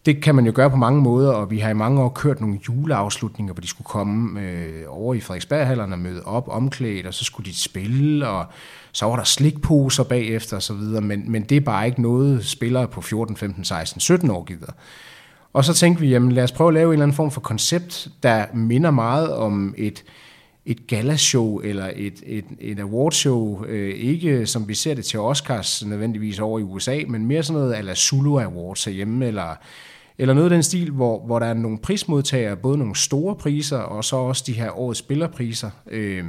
det 0.06 0.22
kan 0.22 0.34
man 0.34 0.46
jo 0.46 0.52
gøre 0.54 0.70
på 0.70 0.76
mange 0.76 1.02
måder, 1.02 1.32
og 1.32 1.50
vi 1.50 1.58
har 1.58 1.70
i 1.70 1.74
mange 1.74 2.02
år 2.02 2.08
kørt 2.08 2.40
nogle 2.40 2.58
juleafslutninger, 2.68 3.54
hvor 3.54 3.60
de 3.60 3.68
skulle 3.68 3.86
komme 3.86 4.40
øh, 4.40 4.84
over 4.88 5.14
i 5.14 5.20
Frederiksberghallerne 5.20 5.94
og 5.94 5.98
møde 5.98 6.24
op 6.24 6.48
omklædt, 6.48 7.06
og 7.06 7.14
så 7.14 7.24
skulle 7.24 7.50
de 7.50 7.58
spille, 7.58 8.28
og 8.28 8.46
så 8.92 9.06
var 9.06 9.16
der 9.16 9.24
slikposer 9.24 10.04
bagefter 10.04 10.56
og 10.56 10.62
så 10.62 10.74
videre, 10.74 11.00
men, 11.00 11.32
men 11.32 11.42
det 11.42 11.56
er 11.56 11.60
bare 11.60 11.86
ikke 11.86 12.02
noget, 12.02 12.46
spillere 12.46 12.88
på 12.88 13.00
14, 13.00 13.36
15, 13.36 13.64
16, 13.64 14.00
17 14.00 14.30
år 14.30 14.44
gider. 14.44 14.72
Og 15.52 15.64
så 15.64 15.74
tænkte 15.74 16.00
vi, 16.00 16.08
jamen 16.08 16.32
lad 16.32 16.44
os 16.44 16.52
prøve 16.52 16.68
at 16.68 16.74
lave 16.74 16.86
en 16.86 16.92
eller 16.92 17.02
anden 17.02 17.16
form 17.16 17.30
for 17.30 17.40
koncept, 17.40 18.08
der 18.22 18.46
minder 18.54 18.90
meget 18.90 19.34
om 19.34 19.74
et, 19.78 20.04
et 20.68 20.86
galashow 20.86 21.58
eller 21.58 21.90
et, 21.96 22.22
et, 22.26 22.44
et 22.60 22.80
awardshow, 22.80 23.64
øh, 23.64 23.94
ikke 23.94 24.46
som 24.46 24.68
vi 24.68 24.74
ser 24.74 24.94
det 24.94 25.04
til 25.04 25.20
Oscars 25.20 25.86
nødvendigvis 25.86 26.38
over 26.38 26.58
i 26.58 26.62
USA, 26.62 27.00
men 27.08 27.26
mere 27.26 27.42
sådan 27.42 27.60
noget 27.60 27.74
ala 27.74 27.94
Zulu 27.94 28.38
Awards 28.38 28.84
herhjemme, 28.84 29.26
eller, 29.26 29.54
eller 30.18 30.34
noget 30.34 30.46
af 30.46 30.50
den 30.50 30.62
stil, 30.62 30.90
hvor, 30.90 31.26
hvor 31.26 31.38
der 31.38 31.46
er 31.46 31.54
nogle 31.54 31.78
prismodtagere, 31.78 32.56
både 32.56 32.78
nogle 32.78 32.96
store 32.96 33.34
priser, 33.34 33.78
og 33.78 34.04
så 34.04 34.16
også 34.16 34.44
de 34.46 34.52
her 34.52 34.78
årets 34.78 34.98
spillerpriser, 34.98 35.70
øh, 35.90 36.24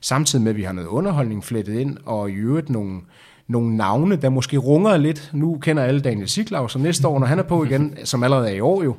samtidig 0.00 0.42
med, 0.42 0.50
at 0.50 0.56
vi 0.56 0.62
har 0.62 0.72
noget 0.72 0.88
underholdning 0.88 1.44
flettet 1.44 1.80
ind, 1.80 1.96
og 2.04 2.30
i 2.30 2.34
øvrigt 2.34 2.70
nogle, 2.70 3.00
nogle 3.48 3.76
navne, 3.76 4.16
der 4.16 4.28
måske 4.28 4.56
runger 4.56 4.96
lidt. 4.96 5.30
Nu 5.32 5.58
kender 5.62 5.82
alle 5.82 6.00
Daniel 6.00 6.28
Siglau, 6.28 6.68
så 6.68 6.78
næste 6.78 7.08
år, 7.08 7.18
når 7.18 7.26
han 7.26 7.38
er 7.38 7.42
på 7.42 7.64
igen, 7.64 7.96
som 8.04 8.22
allerede 8.22 8.50
er 8.50 8.54
i 8.54 8.60
år 8.60 8.82
jo, 8.82 8.96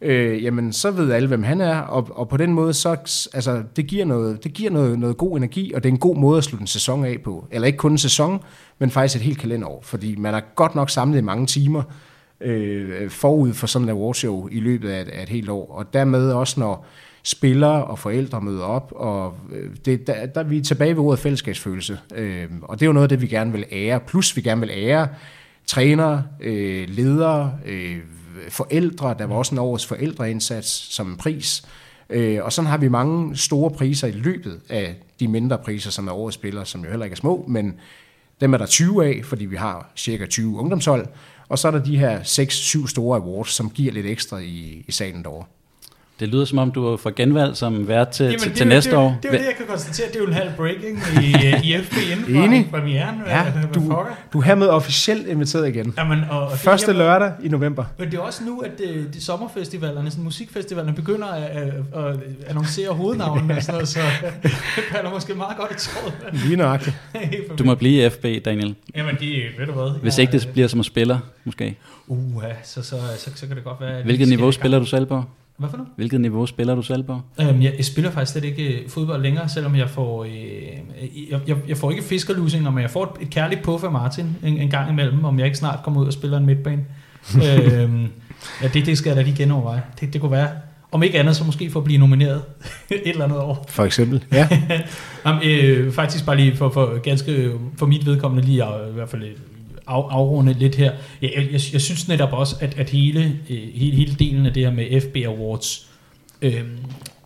øh, 0.00 0.44
jamen 0.44 0.72
så 0.72 0.90
ved 0.90 1.12
alle, 1.12 1.28
hvem 1.28 1.42
han 1.42 1.60
er, 1.60 1.78
og, 1.78 2.08
og 2.10 2.28
på 2.28 2.36
den 2.36 2.52
måde, 2.52 2.74
så 2.74 2.90
altså, 3.34 3.62
det 3.76 3.86
giver, 3.86 4.04
noget, 4.04 4.44
det 4.44 4.52
giver 4.52 4.70
noget, 4.70 4.98
noget 4.98 5.16
god 5.16 5.36
energi, 5.36 5.72
og 5.74 5.82
det 5.82 5.88
er 5.88 5.92
en 5.92 5.98
god 5.98 6.16
måde 6.16 6.38
at 6.38 6.44
slutte 6.44 6.62
en 6.62 6.66
sæson 6.66 7.04
af 7.04 7.16
på. 7.24 7.46
Eller 7.50 7.66
ikke 7.66 7.78
kun 7.78 7.92
en 7.92 7.98
sæson, 7.98 8.40
men 8.78 8.90
faktisk 8.90 9.16
et 9.16 9.22
helt 9.22 9.38
kalenderår, 9.38 9.80
fordi 9.82 10.16
man 10.16 10.34
har 10.34 10.44
godt 10.54 10.74
nok 10.74 10.90
samlet 10.90 11.18
i 11.18 11.22
mange 11.22 11.46
timer 11.46 11.82
øh, 12.40 13.10
forud 13.10 13.52
for 13.52 13.66
sådan 13.66 13.88
en 13.88 13.94
awardshow 13.94 14.48
i 14.48 14.60
løbet 14.60 14.88
af 14.88 15.00
et, 15.00 15.08
af 15.08 15.22
et 15.22 15.28
helt 15.28 15.48
år, 15.48 15.72
og 15.72 15.92
dermed 15.92 16.32
også 16.32 16.60
når 16.60 16.86
spillere 17.22 17.84
og 17.84 17.98
forældre 17.98 18.40
møder 18.40 18.64
op, 18.64 18.92
og 18.96 19.34
øh, 19.52 19.70
det, 19.84 20.06
der, 20.06 20.26
der 20.26 20.42
vi 20.42 20.58
er 20.58 20.62
tilbage 20.62 20.96
ved 20.96 21.02
ordet 21.02 21.18
fællesskabsfølelse, 21.18 21.98
øh, 22.14 22.46
og 22.62 22.80
det 22.80 22.86
er 22.86 22.86
jo 22.86 22.92
noget 22.92 23.04
af 23.04 23.08
det, 23.08 23.22
vi 23.22 23.26
gerne 23.26 23.52
vil 23.52 23.64
ære, 23.72 24.00
plus 24.00 24.36
vi 24.36 24.40
gerne 24.40 24.60
vil 24.60 24.70
ære 24.72 25.08
trænere, 25.66 26.22
øh, 26.40 26.88
ledere, 26.88 27.52
øh, 27.66 27.96
forældre, 28.48 29.14
der 29.18 29.24
var 29.24 29.36
også 29.36 29.54
en 29.54 29.58
års 29.58 29.86
forældreindsats 29.86 30.94
som 30.94 31.10
en 31.10 31.16
pris. 31.16 31.62
Øh, 32.10 32.44
og 32.44 32.52
sådan 32.52 32.70
har 32.70 32.78
vi 32.78 32.88
mange 32.88 33.36
store 33.36 33.70
priser 33.70 34.08
i 34.08 34.12
løbet 34.12 34.60
af 34.68 34.96
de 35.20 35.28
mindre 35.28 35.58
priser, 35.58 35.90
som 35.90 36.08
er 36.08 36.12
årets 36.12 36.34
spillere, 36.34 36.66
som 36.66 36.84
jo 36.84 36.90
heller 36.90 37.04
ikke 37.04 37.14
er 37.14 37.18
små, 37.18 37.44
men 37.48 37.74
dem 38.40 38.54
er 38.54 38.58
der 38.58 38.66
20 38.66 39.06
af, 39.06 39.20
fordi 39.24 39.44
vi 39.44 39.56
har 39.56 39.92
cirka 39.96 40.26
20 40.26 40.58
ungdomshold. 40.58 41.06
Og 41.48 41.58
så 41.58 41.68
er 41.68 41.72
der 41.72 41.84
de 41.84 41.98
her 41.98 42.20
6-7 42.20 42.86
store 42.86 43.18
awards, 43.18 43.50
som 43.50 43.70
giver 43.70 43.92
lidt 43.92 44.06
ekstra 44.06 44.38
i, 44.38 44.84
i 44.88 44.92
salen 44.92 45.22
derovre. 45.22 45.44
Det 46.20 46.28
lyder 46.28 46.44
som 46.44 46.58
om, 46.58 46.70
du 46.72 46.96
får 46.96 47.10
genvalg 47.16 47.56
som 47.56 47.88
vært 47.88 48.08
til, 48.08 48.24
Jamen, 48.24 48.38
til, 48.38 48.48
det, 48.48 48.56
til 48.56 48.66
det, 48.66 48.74
næste 48.74 48.90
det, 48.90 48.98
år. 48.98 49.08
Det, 49.08 49.22
det 49.22 49.28
er 49.28 49.32
jo 49.32 49.38
det, 49.38 49.46
jeg 49.46 49.54
kan 49.56 49.66
konstatere. 49.66 50.06
Det 50.08 50.16
er 50.16 50.20
jo 50.20 50.26
en 50.26 50.32
halv 50.32 50.50
breaking 50.56 50.98
i, 51.22 51.26
i 51.74 51.78
FB 51.82 51.92
inden 52.30 52.64
for 52.64 52.70
premieren. 52.78 53.14
Ja, 53.26 53.44
du, 53.74 53.80
du 54.32 54.38
er 54.38 54.42
hermed 54.42 54.68
officielt 54.68 55.26
inviteret 55.26 55.68
igen. 55.68 55.94
Jamen, 55.98 56.18
og, 56.30 56.40
og 56.42 56.50
det- 56.50 56.60
Første 56.60 56.86
jamen, 56.90 56.98
lørdag 56.98 57.32
i 57.42 57.48
november. 57.48 57.84
Men 57.98 58.10
det 58.10 58.18
er 58.18 58.22
også 58.22 58.44
nu, 58.44 58.58
at 58.60 58.70
de, 58.78 59.08
de 59.14 59.24
sommerfestivalerne, 59.24 60.10
sådan 60.10 60.24
musikfestivalerne, 60.24 60.94
begynder 60.96 61.26
at, 61.28 61.44
at, 61.44 61.72
at 62.04 62.16
annoncere 62.48 62.90
hovednavnene 62.94 63.56
og 63.56 63.62
sådan 63.62 63.74
noget, 63.74 63.88
så 63.88 64.00
det 64.42 64.50
falder 64.92 65.10
måske 65.10 65.34
meget 65.34 65.56
godt 65.56 65.70
i 65.70 65.74
tråd. 65.74 66.12
Lige 66.32 66.56
nøjagtigt. 66.56 66.96
Du 67.58 67.64
må 67.64 67.74
blive 67.74 68.06
i 68.06 68.10
FB, 68.10 68.24
Daniel. 68.44 68.74
Jamen, 68.96 69.16
de, 69.20 69.42
ved 69.58 69.66
du 69.66 69.72
hvad? 69.72 70.00
Hvis 70.02 70.18
jeg- 70.18 70.22
ikke 70.22 70.38
det 70.38 70.48
bliver 70.52 70.68
som 70.68 70.82
spiller, 70.82 71.18
måske. 71.44 71.76
Uh, 72.06 72.42
så, 72.64 72.82
så, 72.82 72.96
så, 73.18 73.30
så, 73.34 73.46
kan 73.46 73.56
det 73.56 73.64
godt 73.64 73.80
være... 73.80 73.90
at 73.90 73.98
vi 73.98 74.02
Hvilket 74.02 74.28
niveau 74.28 74.52
spiller 74.52 74.78
du 74.78 74.84
selv 74.84 75.06
på? 75.06 75.24
Hvad 75.58 75.68
for 75.68 75.76
noget? 75.76 75.92
Hvilket 75.96 76.20
niveau 76.20 76.46
spiller 76.46 76.74
du 76.74 76.82
selv 76.82 77.02
på? 77.02 77.20
Øhm, 77.40 77.62
jeg, 77.62 77.72
jeg 77.76 77.84
spiller 77.84 78.10
faktisk 78.10 78.32
slet 78.32 78.44
ikke 78.44 78.82
øh, 78.82 78.88
fodbold 78.88 79.22
længere, 79.22 79.48
selvom 79.48 79.76
jeg 79.76 79.90
får, 79.90 80.24
øh, 80.24 80.30
jeg, 81.30 81.40
jeg, 81.46 81.56
jeg 81.68 81.76
får 81.76 81.90
ikke 81.90 82.02
fiskerlusinger, 82.02 82.70
men 82.70 82.82
jeg 82.82 82.90
får 82.90 83.04
et, 83.04 83.22
et 83.22 83.30
kærligt 83.30 83.62
puff 83.62 83.84
af 83.84 83.92
Martin 83.92 84.36
en, 84.42 84.58
en 84.58 84.70
gang 84.70 84.90
imellem, 84.90 85.24
om 85.24 85.38
jeg 85.38 85.46
ikke 85.46 85.58
snart 85.58 85.78
kommer 85.84 86.00
ud 86.00 86.06
og 86.06 86.12
spiller 86.12 86.38
en 86.38 86.46
midtbane. 86.46 86.84
øhm, 87.46 88.06
ja, 88.62 88.68
det, 88.68 88.86
det 88.86 88.98
skal 88.98 89.10
jeg 89.10 89.16
da 89.16 89.22
lige 89.22 89.36
genoverveje. 89.36 89.82
Det, 90.00 90.12
det 90.12 90.20
kunne 90.20 90.30
være, 90.30 90.48
om 90.92 91.02
ikke 91.02 91.18
andet, 91.18 91.36
så 91.36 91.44
måske 91.44 91.70
for 91.70 91.80
at 91.80 91.84
blive 91.84 91.98
nomineret 91.98 92.42
et 92.90 93.00
eller 93.04 93.24
andet 93.24 93.38
år. 93.38 93.66
For 93.68 93.84
eksempel. 93.84 94.24
Ja. 94.32 94.48
Jamen, 95.26 95.42
øh, 95.48 95.92
faktisk 95.92 96.26
bare 96.26 96.36
lige 96.36 96.56
for, 96.56 96.70
for 96.70 96.98
ganske 96.98 97.52
for 97.76 97.86
mit 97.86 98.06
vedkommende 98.06 98.46
lige 98.46 98.64
at, 98.64 98.90
i 98.90 98.92
hvert 98.92 99.08
fald 99.08 99.22
øh, 99.22 99.30
af, 99.88 100.08
afrunde 100.10 100.52
lidt 100.52 100.74
her. 100.74 100.92
Jeg, 101.22 101.32
jeg, 101.36 101.42
jeg, 101.52 101.60
jeg 101.72 101.80
synes 101.80 102.08
netop 102.08 102.32
også, 102.32 102.56
at, 102.60 102.78
at 102.78 102.90
hele, 102.90 103.38
øh, 103.50 103.68
hele, 103.74 103.96
hele 103.96 104.14
delen 104.14 104.46
af 104.46 104.52
det 104.52 104.64
her 104.64 104.72
med 104.72 105.00
FB 105.00 105.16
Awards, 105.26 105.88
øh, 106.42 106.62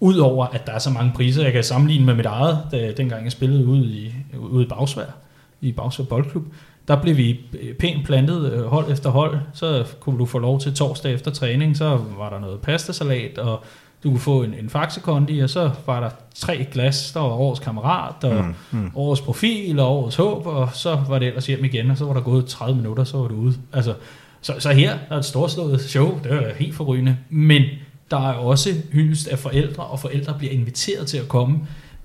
udover 0.01 0.46
at 0.46 0.66
der 0.66 0.72
er 0.72 0.79
så 0.79 0.90
mange 0.90 1.12
priser, 1.14 1.42
jeg 1.42 1.53
kan 1.53 1.64
sammenligne 1.64 2.07
med 2.07 2.14
mit 2.14 2.27
eget, 2.27 2.59
da, 2.72 2.92
dengang 2.96 3.25
jeg 3.25 3.33
spillede 3.33 3.66
ude 3.66 3.85
i, 3.85 4.12
ude 4.38 4.64
i 4.64 4.68
Bagsvær, 4.68 5.14
i 5.61 5.72
Bagsvær 5.72 6.05
Boldklub, 6.05 6.44
der 6.88 7.03
blev 7.03 7.16
vi 7.16 7.40
øh, 7.61 7.75
pænt 7.75 8.07
plantet 8.07 8.53
øh, 8.53 8.64
hold 8.64 8.92
efter 8.92 9.11
hold. 9.11 9.38
Så 9.53 9.87
kunne 10.01 10.18
du 10.18 10.27
få 10.27 10.38
lov 10.38 10.61
til 10.61 10.75
torsdag 10.75 11.12
efter 11.14 11.31
træning, 11.31 11.77
så 11.77 12.01
var 12.18 12.31
der 12.31 12.40
noget 12.40 12.61
pastasalat, 12.61 13.38
og 13.38 13.64
du 14.05 14.11
kunne 14.11 14.21
få 14.21 14.43
en, 14.43 14.55
en 14.55 14.71
faxekondi, 14.71 15.38
og 15.38 15.51
så 15.51 15.71
var 15.87 16.01
der 16.01 16.11
tre 16.35 16.67
glas, 16.73 17.12
der 17.12 17.21
var 17.21 17.29
årets 17.29 17.61
kammerat, 17.61 18.25
og 18.25 18.45
mm, 18.45 18.79
mm. 18.79 18.91
årets 18.95 19.21
profil, 19.21 19.79
og 19.79 19.99
årets 19.99 20.17
håb, 20.17 20.47
og 20.47 20.71
så 20.75 21.01
var 21.09 21.19
det 21.19 21.29
ellers 21.29 21.47
hjem 21.47 21.65
igen, 21.65 21.91
og 21.91 21.99
så 21.99 22.05
var 22.05 22.12
der 22.12 22.21
gået 22.21 22.47
30 22.47 22.77
minutter, 22.77 23.05
så 23.05 23.17
var 23.17 23.29
du 23.29 23.35
ude. 23.35 23.55
Altså, 23.73 23.95
så, 24.41 24.55
så 24.59 24.73
her 24.73 24.99
der 25.09 25.15
er 25.15 25.19
et 25.19 25.25
storslået 25.25 25.81
show, 25.81 26.21
det 26.25 26.33
er 26.33 26.55
helt 26.55 26.75
forrygende, 26.75 27.17
men 27.31 27.62
der 28.11 28.29
er 28.31 28.35
også 28.35 28.75
hyldest 28.93 29.29
af 29.29 29.38
forældre, 29.38 29.85
og 29.85 30.01
forældre 30.01 30.35
bliver 30.38 30.53
inviteret 30.53 31.07
til 31.07 31.19
at 31.19 31.29
komme, 31.29 31.59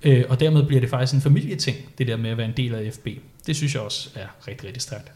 øh, 0.03 0.23
og 0.29 0.39
dermed 0.39 0.63
bliver 0.63 0.81
det 0.81 0.89
faktisk 0.89 1.13
en 1.13 1.21
familieting, 1.21 1.77
det 1.97 2.07
der 2.07 2.17
med 2.17 2.29
at 2.29 2.37
være 2.37 2.47
en 2.47 2.57
del 2.57 2.75
af 2.75 2.93
FB. 2.93 3.07
Det 3.47 3.55
synes 3.55 3.73
jeg 3.75 3.81
også 3.81 4.09
er 4.15 4.27
rigtig, 4.47 4.67
rigtig 4.67 4.81
stærkt. 4.81 5.11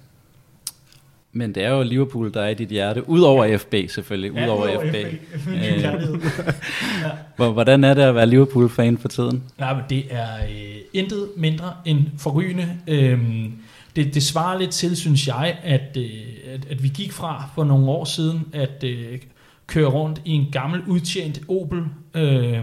Men 1.33 1.55
det 1.55 1.63
er 1.63 1.69
jo 1.69 1.83
Liverpool, 1.83 2.33
der 2.33 2.41
er 2.41 2.49
i 2.49 2.53
dit 2.53 2.69
hjerte, 2.69 3.09
udover 3.09 3.57
FB 3.57 3.73
selvfølgelig, 3.89 4.31
Ja, 4.33 4.45
udover 4.45 4.63
udover 4.67 4.89
FB. 4.89 4.95
FB. 5.39 5.47
Øh. 5.47 6.21
Hvor- 7.35 7.51
Hvordan 7.51 7.83
er 7.83 7.93
det 7.93 8.01
at 8.01 8.15
være 8.15 8.25
Liverpool-fan 8.27 8.97
for 8.97 9.07
tiden? 9.07 9.43
Nej, 9.59 9.73
men 9.73 9.83
det 9.89 10.03
er 10.09 10.27
øh, 10.49 10.75
intet 10.93 11.27
mindre 11.37 11.73
end 11.85 11.99
forrygende. 12.17 12.67
Øhm, 12.87 13.51
det, 13.95 14.13
det 14.13 14.23
svarer 14.23 14.59
lidt 14.59 14.71
til, 14.71 14.95
synes 14.97 15.27
jeg, 15.27 15.57
at, 15.63 15.97
øh, 15.97 16.09
at, 16.53 16.67
at 16.69 16.83
vi 16.83 16.87
gik 16.87 17.11
fra 17.11 17.49
for 17.55 17.63
nogle 17.63 17.89
år 17.89 18.05
siden 18.05 18.45
at 18.53 18.83
øh, 18.83 19.19
køre 19.67 19.87
rundt 19.87 20.21
i 20.25 20.31
en 20.31 20.47
gammel 20.51 20.81
udtjent 20.87 21.41
Opel, 21.47 21.83
øh, 22.15 22.57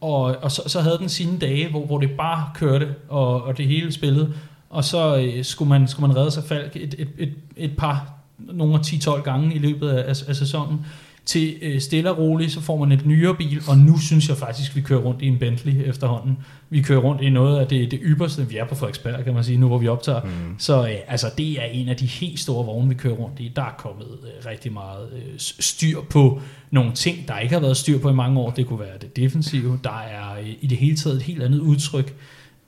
og, 0.00 0.22
og 0.22 0.50
så, 0.50 0.62
så 0.66 0.80
havde 0.80 0.98
den 0.98 1.08
sine 1.08 1.38
dage, 1.38 1.68
hvor, 1.70 1.86
hvor 1.86 1.98
det 1.98 2.10
bare 2.10 2.44
kørte, 2.54 2.94
og, 3.08 3.42
og 3.42 3.58
det 3.58 3.66
hele 3.66 3.92
spillede, 3.92 4.32
og 4.70 4.84
så 4.84 5.16
øh, 5.16 5.44
skulle, 5.44 5.68
man, 5.68 5.88
skulle 5.88 6.08
man 6.08 6.16
redde 6.16 6.30
sig 6.30 6.44
falk 6.44 6.76
et, 6.76 6.94
et, 6.98 7.08
et, 7.18 7.32
et 7.56 7.76
par, 7.76 8.12
nogle 8.38 8.74
10-12 8.74 9.22
gange 9.22 9.54
i 9.54 9.58
løbet 9.58 9.88
af, 9.88 10.08
af, 10.08 10.28
af 10.28 10.36
sæsonen, 10.36 10.86
til 11.28 11.56
øh, 11.62 11.80
stille 11.80 12.10
og 12.10 12.18
roligt, 12.18 12.52
så 12.52 12.60
får 12.60 12.76
man 12.76 12.92
et 12.92 13.06
nyere 13.06 13.34
bil, 13.34 13.62
og 13.68 13.78
nu 13.78 13.98
synes 13.98 14.28
jeg 14.28 14.36
faktisk, 14.36 14.76
vi 14.76 14.80
kører 14.80 15.00
rundt 15.00 15.22
i 15.22 15.26
en 15.26 15.38
Bentley 15.38 15.88
efterhånden. 15.88 16.38
Vi 16.70 16.82
kører 16.82 17.00
rundt 17.00 17.22
i 17.22 17.30
noget 17.30 17.60
af 17.60 17.66
det, 17.66 17.90
det 17.90 18.00
ypperste. 18.02 18.48
Vi 18.48 18.56
er 18.56 18.64
på 18.64 18.74
Frederiksberg, 18.74 19.24
kan 19.24 19.34
man 19.34 19.44
sige, 19.44 19.58
nu 19.58 19.68
hvor 19.68 19.78
vi 19.78 19.88
optager. 19.88 20.22
Mm. 20.22 20.30
Så 20.58 20.86
øh, 20.86 20.94
altså, 21.06 21.30
det 21.38 21.52
er 21.52 21.64
en 21.64 21.88
af 21.88 21.96
de 21.96 22.06
helt 22.06 22.40
store 22.40 22.66
vogne, 22.66 22.88
vi 22.88 22.94
kører 22.94 23.14
rundt 23.14 23.40
i. 23.40 23.52
Der 23.56 23.62
er 23.62 23.74
kommet 23.78 24.06
øh, 24.22 24.50
rigtig 24.50 24.72
meget 24.72 25.08
øh, 25.12 25.34
styr 25.38 26.00
på 26.10 26.40
nogle 26.70 26.92
ting, 26.92 27.28
der 27.28 27.38
ikke 27.38 27.54
har 27.54 27.60
været 27.60 27.76
styr 27.76 27.98
på 27.98 28.10
i 28.10 28.14
mange 28.14 28.40
år. 28.40 28.50
Det 28.50 28.66
kunne 28.66 28.80
være 28.80 28.98
det 29.00 29.16
defensive. 29.16 29.78
Der 29.84 29.98
er 29.98 30.38
øh, 30.40 30.48
i 30.60 30.66
det 30.66 30.78
hele 30.78 30.96
taget 30.96 31.16
et 31.16 31.22
helt 31.22 31.42
andet 31.42 31.58
udtryk 31.58 32.14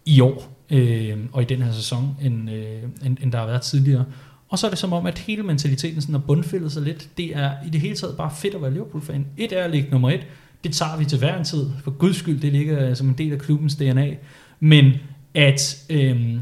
i 0.06 0.20
år, 0.20 0.64
øh, 0.70 1.18
og 1.32 1.42
i 1.42 1.44
den 1.44 1.62
her 1.62 1.72
sæson, 1.72 2.16
end, 2.22 2.50
øh, 2.50 2.82
end, 3.04 3.16
end 3.22 3.32
der 3.32 3.38
har 3.38 3.46
været 3.46 3.62
tidligere. 3.62 4.04
Og 4.48 4.58
så 4.58 4.66
er 4.66 4.70
det 4.70 4.78
som 4.78 4.92
om, 4.92 5.06
at 5.06 5.18
hele 5.18 5.42
mentaliteten 5.42 6.00
sådan 6.00 6.14
har 6.14 6.22
bundfældet 6.26 6.72
sig 6.72 6.82
lidt. 6.82 7.08
Det 7.16 7.36
er 7.36 7.52
i 7.66 7.70
det 7.70 7.80
hele 7.80 7.96
taget 7.96 8.16
bare 8.16 8.30
fedt 8.36 8.54
at 8.54 8.62
være 8.62 8.72
Liverpool-fan. 8.72 9.26
Et 9.36 9.52
er 9.52 9.64
at 9.64 9.70
ligge 9.70 9.90
nummer 9.90 10.10
et. 10.10 10.26
Det 10.64 10.72
tager 10.72 10.96
vi 10.96 11.04
til 11.04 11.18
hver 11.18 11.38
en 11.38 11.44
tid. 11.44 11.70
For 11.84 11.90
guds 11.90 12.16
skyld, 12.16 12.40
det 12.40 12.52
ligger 12.52 12.94
som 12.94 13.08
en 13.08 13.14
del 13.18 13.32
af 13.32 13.38
klubbens 13.38 13.74
DNA. 13.76 14.14
Men 14.60 14.92
at, 15.34 15.84
øh, 15.90 16.36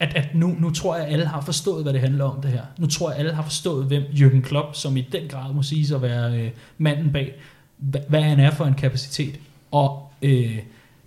at, 0.00 0.16
at 0.16 0.34
nu, 0.34 0.56
nu 0.60 0.70
tror 0.70 0.96
jeg, 0.96 1.06
at 1.06 1.12
alle 1.12 1.26
har 1.26 1.40
forstået, 1.40 1.82
hvad 1.82 1.92
det 1.92 2.00
handler 2.00 2.24
om 2.24 2.42
det 2.42 2.50
her. 2.50 2.62
Nu 2.78 2.86
tror 2.86 3.10
jeg, 3.10 3.14
at 3.14 3.20
alle 3.20 3.34
har 3.34 3.42
forstået, 3.42 3.86
hvem 3.86 4.02
Jürgen 4.02 4.40
Klopp, 4.40 4.74
som 4.74 4.96
i 4.96 5.00
den 5.12 5.28
grad 5.28 5.54
må 5.54 5.62
sige 5.62 5.94
at 5.94 6.02
være 6.02 6.40
øh, 6.40 6.50
manden 6.78 7.12
bag, 7.12 7.34
hvad, 7.76 8.00
hvad 8.08 8.22
han 8.22 8.40
er 8.40 8.50
for 8.50 8.64
en 8.64 8.74
kapacitet. 8.74 9.40
Og 9.70 10.12
øh, 10.22 10.58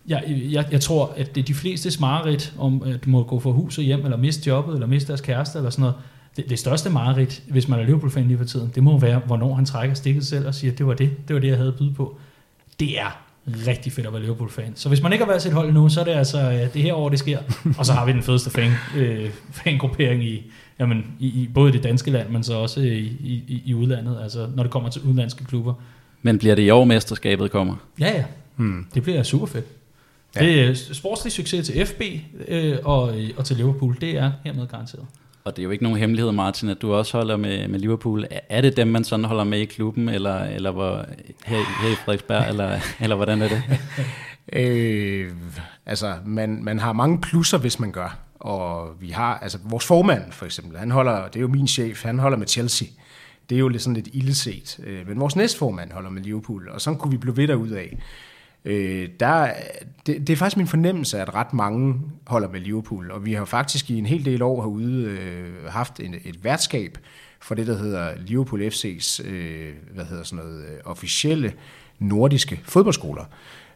jeg, 0.07 0.23
jeg, 0.51 0.65
jeg 0.71 0.81
tror, 0.81 1.13
at 1.17 1.35
det 1.35 1.41
er 1.41 1.45
de 1.45 1.53
fleste 1.53 1.99
mareridt 1.99 2.53
om 2.57 2.83
at 2.83 3.07
må 3.07 3.23
gå 3.23 3.39
fra 3.39 3.51
hus 3.51 3.77
og 3.77 3.83
hjem, 3.83 4.03
eller 4.03 4.17
miste 4.17 4.47
jobbet, 4.47 4.73
eller 4.73 4.87
miste 4.87 5.07
deres 5.07 5.21
kæreste, 5.21 5.57
eller 5.57 5.69
sådan 5.69 5.81
noget. 5.81 5.95
Det, 6.37 6.49
det 6.49 6.59
største 6.59 6.89
mareridt, 6.89 7.43
hvis 7.49 7.67
man 7.67 7.79
er 7.79 7.83
Liverpool-fan 7.83 8.27
lige 8.27 8.37
for 8.37 8.45
tiden, 8.45 8.71
det 8.75 8.83
må 8.83 8.99
være, 8.99 9.21
hvornår 9.25 9.53
han 9.55 9.65
trækker 9.65 9.95
stikket 9.95 10.25
selv 10.25 10.47
og 10.47 10.55
siger, 10.55 10.71
at 10.71 10.77
det 10.77 10.87
var 10.87 10.93
det, 10.93 11.27
det 11.27 11.33
var 11.33 11.39
det, 11.39 11.47
jeg 11.47 11.57
havde 11.57 11.69
at 11.69 11.75
byde 11.75 11.93
på. 11.93 12.17
Det 12.79 12.99
er 12.99 13.21
rigtig 13.67 13.91
fedt 13.91 14.07
at 14.07 14.13
være 14.13 14.21
Liverpool-fan. 14.21 14.71
Så 14.75 14.89
hvis 14.89 15.01
man 15.01 15.13
ikke 15.13 15.25
har 15.25 15.31
været 15.31 15.41
sit 15.41 15.53
hold 15.53 15.67
endnu, 15.67 15.89
så 15.89 15.99
er 15.99 16.03
det 16.03 16.11
altså 16.11 16.51
øh, 16.51 16.73
det 16.73 16.83
her 16.83 16.93
år, 16.93 17.09
det 17.09 17.19
sker. 17.19 17.39
Og 17.77 17.85
så 17.85 17.93
har 17.93 18.05
vi 18.05 18.11
den 18.11 18.23
fedeste 18.23 18.49
fan, 18.49 18.71
øh, 18.97 19.29
fangruppering 19.51 20.23
i, 20.23 20.51
jamen, 20.79 21.05
i, 21.19 21.27
i 21.27 21.49
både 21.53 21.71
det 21.71 21.83
danske 21.83 22.11
land, 22.11 22.29
men 22.29 22.43
så 22.43 22.53
også 22.53 22.79
i, 22.79 22.99
i, 23.19 23.61
i 23.65 23.73
udlandet, 23.73 24.19
altså 24.23 24.47
når 24.55 24.63
det 24.63 24.71
kommer 24.71 24.89
til 24.89 25.01
udenlandske 25.01 25.45
klubber. 25.45 25.73
Men 26.21 26.37
bliver 26.37 26.55
det 26.55 26.63
i 26.63 26.69
år, 26.69 26.85
mesterskabet 26.85 27.51
kommer? 27.51 27.75
Ja, 27.99 28.17
ja. 28.17 28.23
Hmm. 28.55 28.85
Det 28.93 29.03
bliver 29.03 29.23
super 29.23 29.45
fedt. 29.45 29.65
Ja. 30.35 30.69
Er 30.69 30.73
sportslig 30.73 31.33
succes 31.33 31.65
til 31.67 31.85
FB 31.85 32.01
øh, 32.47 32.77
og, 32.83 33.19
øh, 33.19 33.29
og 33.37 33.45
til 33.45 33.55
Liverpool. 33.57 33.97
Det 34.01 34.17
er 34.17 34.31
hermed 34.43 34.67
garanteret. 34.67 35.05
Og 35.43 35.55
det 35.55 35.61
er 35.61 35.63
jo 35.63 35.71
ikke 35.71 35.83
nogen 35.83 35.99
hemmelighed, 35.99 36.31
Martin, 36.31 36.69
at 36.69 36.81
du 36.81 36.93
også 36.93 37.17
holder 37.17 37.37
med, 37.37 37.67
med 37.67 37.79
Liverpool. 37.79 38.23
Er- 38.31 38.39
Er 38.49 38.61
det 38.61 38.77
dem, 38.77 38.87
man 38.87 39.03
sådan 39.03 39.25
holder 39.25 39.43
med 39.43 39.59
i 39.59 39.65
klubben, 39.65 40.09
eller, 40.09 40.39
eller 40.43 40.71
hvor, 40.71 41.05
her, 41.45 41.57
her 41.81 41.91
i 41.91 41.95
Frederiksberg, 41.95 42.45
eller, 42.49 42.79
eller 42.99 43.15
hvordan 43.15 43.41
er 43.41 43.47
det? 43.47 43.61
Øh, 44.53 45.31
altså, 45.85 46.15
man, 46.25 46.63
man 46.63 46.79
har 46.79 46.93
mange 46.93 47.21
plusser, 47.21 47.57
hvis 47.57 47.79
man 47.79 47.91
gør. 47.91 48.17
Og 48.39 48.87
vi 49.01 49.09
har, 49.09 49.37
altså 49.37 49.57
vores 49.63 49.85
formand 49.85 50.31
for 50.31 50.45
eksempel, 50.45 50.77
han 50.77 50.91
holder, 50.91 51.27
det 51.27 51.35
er 51.35 51.41
jo 51.41 51.47
min 51.47 51.67
chef, 51.67 52.03
han 52.03 52.19
holder 52.19 52.37
med 52.37 52.47
Chelsea. 52.47 52.87
Det 53.49 53.55
er 53.55 53.59
jo 53.59 53.67
lidt 53.67 53.81
sådan 53.81 53.93
lidt 53.95 54.07
ildset. 54.13 54.79
Øh, 54.83 55.07
Men 55.07 55.19
vores 55.19 55.35
næstformand 55.35 55.91
holder 55.91 56.09
med 56.09 56.21
Liverpool, 56.21 56.69
og 56.69 56.81
sådan 56.81 56.99
kunne 56.99 57.11
vi 57.11 57.17
blive 57.17 57.37
ved 57.37 57.47
derud 57.47 57.69
af. 57.69 57.97
Øh, 58.67 59.09
der, 59.19 59.51
det, 60.05 60.27
det 60.27 60.29
er 60.29 60.37
faktisk 60.37 60.57
min 60.57 60.67
fornemmelse, 60.67 61.19
at 61.21 61.35
ret 61.35 61.53
mange 61.53 61.95
holder 62.27 62.49
med 62.49 62.59
Liverpool, 62.59 63.11
og 63.11 63.25
vi 63.25 63.33
har 63.33 63.45
faktisk 63.45 63.89
i 63.89 63.97
en 63.97 64.05
hel 64.05 64.25
del 64.25 64.41
år 64.41 64.61
herude 64.61 65.03
øh, 65.03 65.65
haft 65.69 65.99
en, 65.99 66.15
et 66.25 66.43
værtskab 66.43 66.97
for 67.39 67.55
det, 67.55 67.67
der 67.67 67.77
hedder 67.77 68.11
Liverpool 68.17 68.61
FC's 68.61 69.27
øh, 69.27 69.73
hvad 69.93 70.05
hedder 70.05 70.23
sådan 70.23 70.45
noget, 70.45 70.61
øh, 70.65 70.77
officielle 70.85 71.53
nordiske 71.99 72.61
fodboldskoler, 72.63 73.23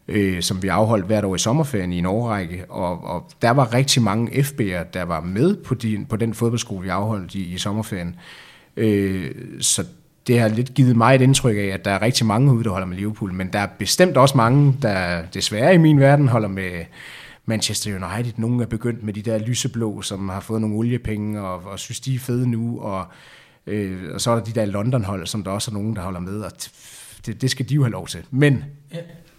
øh, 0.07 0.41
som 0.41 0.63
vi 0.63 0.67
afholdt 0.67 1.05
hvert 1.05 1.25
år 1.25 1.35
i 1.35 1.39
sommerferien 1.39 1.93
i 1.93 1.97
en 1.97 2.05
årrække, 2.05 2.65
og, 2.69 3.03
og 3.03 3.31
der 3.41 3.51
var 3.51 3.73
rigtig 3.73 4.01
mange 4.01 4.31
FB'er, 4.31 4.83
der 4.93 5.03
var 5.03 5.21
med 5.21 5.55
på, 5.55 5.75
din, 5.75 6.05
på 6.05 6.15
den 6.15 6.33
fodboldskole, 6.33 6.83
vi 6.83 6.89
afholdt 6.89 7.35
i, 7.35 7.53
i 7.53 7.57
sommerferien. 7.57 8.15
Øh, 8.77 9.31
så 9.59 9.85
det 10.27 10.39
har 10.39 10.47
lidt 10.47 10.73
givet 10.73 10.95
mig 10.95 11.15
et 11.15 11.21
indtryk 11.21 11.57
af, 11.57 11.69
at 11.73 11.85
der 11.85 11.91
er 11.91 12.01
rigtig 12.01 12.25
mange 12.25 12.53
ude, 12.53 12.63
der 12.63 12.69
holder 12.69 12.87
med 12.87 12.97
Liverpool, 12.97 13.33
men 13.33 13.53
der 13.53 13.59
er 13.59 13.67
bestemt 13.79 14.17
også 14.17 14.37
mange, 14.37 14.77
der 14.81 15.21
desværre 15.33 15.73
i 15.73 15.77
min 15.77 15.99
verden 15.99 16.27
holder 16.27 16.47
med 16.47 16.85
Manchester 17.45 17.91
United. 17.95 18.33
Nogle 18.37 18.63
er 18.63 18.67
begyndt 18.67 19.03
med 19.03 19.13
de 19.13 19.21
der 19.21 19.37
lyseblå, 19.37 20.01
som 20.01 20.29
har 20.29 20.39
fået 20.39 20.61
nogle 20.61 20.75
oliepenge 20.75 21.41
og, 21.41 21.63
og 21.65 21.79
synes, 21.79 21.99
de 21.99 22.15
er 22.15 22.19
fede 22.19 22.49
nu, 22.49 22.79
og, 22.79 23.05
øh, 23.67 24.13
og 24.13 24.21
så 24.21 24.31
er 24.31 24.35
der 24.35 24.43
de 24.43 24.51
der 24.51 24.65
London-hold, 24.65 25.27
som 25.27 25.43
der 25.43 25.51
også 25.51 25.71
er 25.71 25.73
nogen, 25.73 25.95
der 25.95 26.01
holder 26.01 26.19
med, 26.19 26.41
og 26.41 26.51
det, 27.25 27.41
det 27.41 27.51
skal 27.51 27.69
de 27.69 27.73
jo 27.73 27.83
have 27.83 27.91
lov 27.91 28.07
til. 28.07 28.23
Men 28.31 28.63
Ja, 28.93 28.97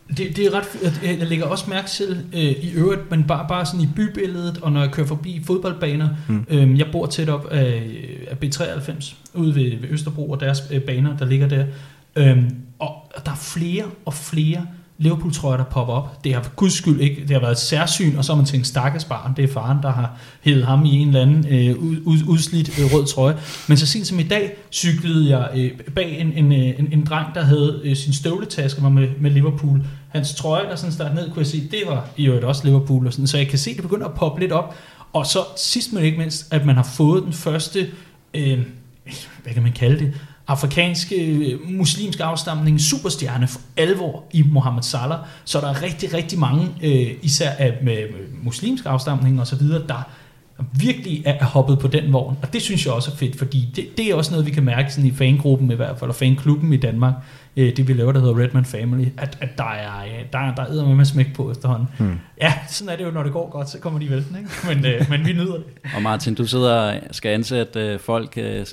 det, 0.09 0.37
det 0.37 0.39
er 0.47 0.51
ret 0.55 0.93
Jeg 1.03 1.27
lægger 1.27 1.47
også 1.47 1.71
mærke 1.71 1.89
til 1.89 2.27
øh, 2.33 2.41
i 2.41 2.73
øvrigt, 2.75 3.11
men 3.11 3.25
bare, 3.25 3.47
bare 3.49 3.67
sådan 3.67 3.81
i 3.81 3.89
bybilledet, 3.97 4.59
og 4.63 4.73
når 4.73 4.81
jeg 4.81 4.91
kører 4.91 5.07
forbi 5.07 5.43
fodboldbaner. 5.47 6.09
Mm. 6.29 6.47
Øh, 6.49 6.79
jeg 6.79 6.87
bor 6.93 7.07
tæt 7.07 7.29
op 7.29 7.49
af, 7.51 7.83
af 8.31 8.37
B93, 8.45 9.15
ude 9.35 9.55
ved, 9.55 9.81
ved 9.81 9.89
Østerbro, 9.89 10.31
og 10.31 10.41
deres 10.41 10.63
øh, 10.71 10.81
baner, 10.81 11.17
der 11.17 11.25
ligger 11.25 11.49
der. 11.49 11.67
Øh, 12.17 12.43
og 12.79 13.13
der 13.25 13.31
er 13.31 13.37
flere 13.37 13.85
og 14.05 14.15
flere 14.15 14.67
Liverpool-trøjer, 14.99 15.57
der 15.57 15.65
popper 15.65 15.95
op. 15.95 16.25
Det 16.25 16.35
har 16.35 16.43
for 16.43 16.51
guds 16.51 16.73
skyld 16.73 17.01
ikke, 17.01 17.23
det 17.23 17.31
har 17.31 17.41
været 17.41 17.53
et 17.53 17.59
særsyn, 17.59 18.17
og 18.17 18.25
så 18.25 18.33
har 18.33 18.37
man 18.37 18.47
tænkt, 18.47 18.67
stakkels 18.67 19.05
barn, 19.05 19.33
det 19.37 19.45
er 19.45 19.53
faren, 19.53 19.79
der 19.83 19.93
har 19.93 20.17
hævet 20.41 20.67
ham 20.67 20.85
i 20.85 20.97
en 20.97 21.09
eller 21.09 21.23
anden 21.23 21.47
øh, 21.49 21.77
ud, 21.79 21.97
ud, 22.05 22.19
udslidt 22.29 22.79
øh, 22.79 22.95
rød 22.95 23.07
trøje. 23.07 23.37
Men 23.69 23.77
så 23.77 23.87
sent 23.87 24.07
som 24.07 24.19
i 24.19 24.23
dag, 24.23 24.57
cyklede 24.73 25.39
jeg 25.39 25.51
øh, 25.57 25.71
bag 25.95 26.21
en, 26.21 26.33
en, 26.33 26.53
øh, 26.53 26.79
en, 26.79 26.89
en 26.93 27.05
dreng, 27.05 27.35
der 27.35 27.43
havde 27.43 27.81
øh, 27.85 27.97
sin 27.97 28.13
støvletaske 28.13 28.83
var 28.83 28.89
med, 28.89 29.09
med 29.21 29.31
Liverpool. 29.31 29.83
Hans 30.09 30.35
trøje, 30.35 30.65
der 30.65 30.77
sådan 30.77 30.93
startede 30.93 31.15
ned, 31.15 31.31
kunne 31.31 31.41
jeg 31.41 31.47
se, 31.47 31.69
det 31.71 31.83
var 31.87 32.09
i 32.17 32.27
øvrigt 32.27 32.45
også 32.45 32.65
Liverpool. 32.65 33.07
Og 33.07 33.13
sådan, 33.13 33.27
så 33.27 33.39
jeg 33.39 33.49
kan 33.49 33.59
se, 33.59 33.75
det 33.75 33.83
begynder 33.83 34.07
at 34.07 34.15
poppe 34.15 34.41
lidt 34.41 34.53
op. 34.53 34.75
Og 35.13 35.27
så 35.27 35.39
sidst 35.57 35.93
men 35.93 36.05
ikke 36.05 36.19
mindst, 36.19 36.55
at 36.55 36.67
man 36.67 36.77
har 36.77 36.83
fået 36.83 37.23
den 37.23 37.33
første, 37.33 37.91
øh, 38.35 38.59
hvad 39.43 39.53
kan 39.55 39.63
man 39.63 39.73
kalde 39.73 39.99
det, 39.99 40.15
afrikanske, 40.53 41.17
øh, 41.17 41.59
muslimske 41.71 42.25
afstamning, 42.25 42.81
superstjerne 42.81 43.49
for 43.49 43.61
alvor 43.77 44.25
i 44.33 44.43
Mohammed 44.43 44.83
Salah. 44.83 45.19
Så 45.45 45.61
der 45.61 45.69
er 45.69 45.83
rigtig, 45.83 46.15
rigtig 46.15 46.39
mange, 46.39 46.69
øh, 46.83 47.11
især 47.23 47.51
af, 47.51 47.79
med, 47.83 47.97
med 47.97 48.27
muslimsk 48.43 48.87
afstamning 48.87 49.41
og 49.41 49.47
så 49.47 49.57
videre, 49.57 49.83
der 49.89 50.09
virkelig 50.73 51.23
er 51.27 51.45
hoppet 51.45 51.79
på 51.79 51.89
den 51.89 52.13
vogn. 52.13 52.37
Og 52.43 52.53
det 52.53 52.63
synes 52.63 52.87
jeg 52.87 52.95
også 52.95 53.11
er 53.11 53.17
fedt, 53.17 53.39
fordi 53.39 53.69
det, 53.77 53.97
det 53.97 54.07
er 54.11 54.15
også 54.15 54.31
noget, 54.31 54.47
vi 54.47 54.51
kan 54.51 54.63
mærke 54.65 54.93
sådan 54.93 55.11
i 55.11 55.13
fangruppen 55.13 55.71
i 55.71 55.75
hvert 55.75 55.99
fald, 55.99 56.11
og 56.11 56.15
fanklubben 56.17 56.73
i 56.73 56.77
Danmark, 56.77 57.15
øh, 57.57 57.77
det 57.77 57.89
vi 57.89 57.93
laver, 57.93 58.13
der 58.13 58.21
hedder 58.21 58.39
Redman 58.39 58.65
Family, 58.65 59.07
at, 59.19 59.39
at 59.41 59.59
der 59.59 59.65
er, 59.65 59.91
der, 60.33 60.39
er- 60.39 60.55
der 60.55 60.63
er 60.63 60.95
med 60.95 61.05
smæk 61.05 61.35
på 61.35 61.51
efterhånden. 61.51 61.89
Hmm. 61.99 62.19
Ja, 62.41 62.53
sådan 62.69 62.93
er 62.93 62.97
det 62.97 63.05
jo, 63.05 63.11
når 63.11 63.23
det 63.23 63.33
går 63.33 63.51
godt, 63.51 63.71
så 63.71 63.79
kommer 63.79 63.99
de 64.01 64.11
vælten, 64.11 64.37
ikke? 64.37 64.51
Men, 64.75 64.87
øh, 64.87 65.07
men 65.11 65.27
vi 65.27 65.33
nyder 65.33 65.55
det. 65.55 65.65
Og 65.97 66.03
Martin, 66.03 66.35
du 66.35 66.47
sidder 66.47 66.75
og 66.75 66.95
skal 67.11 67.29
ansætte 67.35 67.81
øh, 67.81 68.01
folk. 68.01 68.33
Øh, 68.37 68.67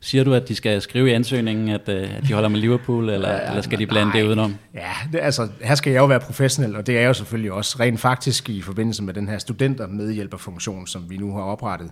siger 0.00 0.24
du, 0.24 0.34
at 0.34 0.48
de 0.48 0.54
skal 0.54 0.82
skrive 0.82 1.10
i 1.10 1.12
ansøgningen, 1.12 1.68
at, 1.68 1.88
øh, 1.88 2.16
at 2.16 2.22
de 2.28 2.32
holder 2.32 2.48
med 2.48 2.60
Liverpool, 2.60 3.08
eller, 3.10 3.32
Ja, 3.32 3.48
eller 3.48 3.62
skal 3.62 3.78
de 3.78 3.86
blande 3.86 4.08
nej. 4.12 4.20
det 4.20 4.26
udenom? 4.26 4.56
Ja, 4.74 4.92
det, 5.12 5.18
altså, 5.22 5.48
her 5.62 5.74
skal 5.74 5.90
jeg 5.90 5.98
jo 6.00 6.06
være 6.06 6.20
professionel, 6.20 6.76
og 6.76 6.86
det 6.86 6.96
er 6.96 7.00
jeg 7.00 7.08
jo 7.08 7.12
selvfølgelig 7.14 7.52
også 7.52 7.76
rent 7.80 8.00
faktisk 8.00 8.48
i 8.50 8.62
forbindelse 8.62 9.02
med 9.02 9.14
den 9.14 9.28
her 9.28 9.38
studentermedhjælperfunktion, 9.38 10.86
som 10.86 11.10
vi 11.10 11.16
nu 11.16 11.34
har 11.34 11.42
oprettet. 11.42 11.90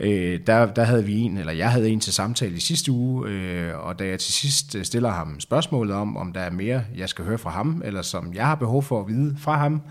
Øh, 0.00 0.40
der, 0.46 0.66
der 0.66 0.84
havde 0.84 1.04
vi 1.04 1.18
en, 1.18 1.36
eller 1.38 1.52
jeg 1.52 1.70
havde 1.70 1.88
en 1.88 2.00
til 2.00 2.12
samtale 2.12 2.56
i 2.56 2.60
sidste 2.60 2.92
uge, 2.92 3.28
øh, 3.28 3.86
og 3.86 3.98
da 3.98 4.06
jeg 4.06 4.18
til 4.18 4.32
sidst 4.32 4.74
øh, 4.74 4.84
stiller 4.84 5.10
ham 5.10 5.40
spørgsmålet 5.40 5.96
om, 5.96 6.16
om 6.16 6.32
der 6.32 6.40
er 6.40 6.50
mere, 6.50 6.84
jeg 6.96 7.08
skal 7.08 7.24
høre 7.24 7.38
fra 7.38 7.50
ham, 7.50 7.82
eller 7.84 8.02
som 8.02 8.34
jeg 8.34 8.46
har 8.46 8.54
behov 8.54 8.82
for 8.82 9.00
at 9.00 9.08
vide 9.08 9.36
fra 9.40 9.58
ham, 9.58 9.82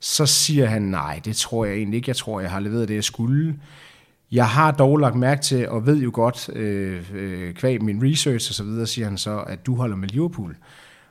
så 0.00 0.26
siger 0.26 0.66
han, 0.66 0.82
nej, 0.82 1.20
det 1.24 1.36
tror 1.36 1.64
jeg 1.64 1.74
egentlig 1.74 1.96
ikke. 1.96 2.08
Jeg 2.08 2.16
tror, 2.16 2.40
jeg 2.40 2.50
har 2.50 2.60
leveret 2.60 2.88
det, 2.88 2.94
jeg 2.94 3.04
skulle. 3.04 3.54
Jeg 4.32 4.48
har 4.48 4.70
dog 4.70 4.98
lagt 4.98 5.14
mærke 5.14 5.42
til, 5.42 5.68
og 5.68 5.86
ved 5.86 5.96
jo 5.96 6.10
godt, 6.14 6.50
øh, 6.56 7.02
øh, 7.14 7.54
kvæg 7.54 7.82
min 7.82 8.02
research 8.02 8.50
og 8.50 8.54
så 8.54 8.64
videre, 8.64 8.86
siger 8.86 9.08
han 9.08 9.18
så, 9.18 9.38
at 9.38 9.66
du 9.66 9.74
holder 9.76 9.96
med 9.96 10.08
Liverpool. 10.08 10.56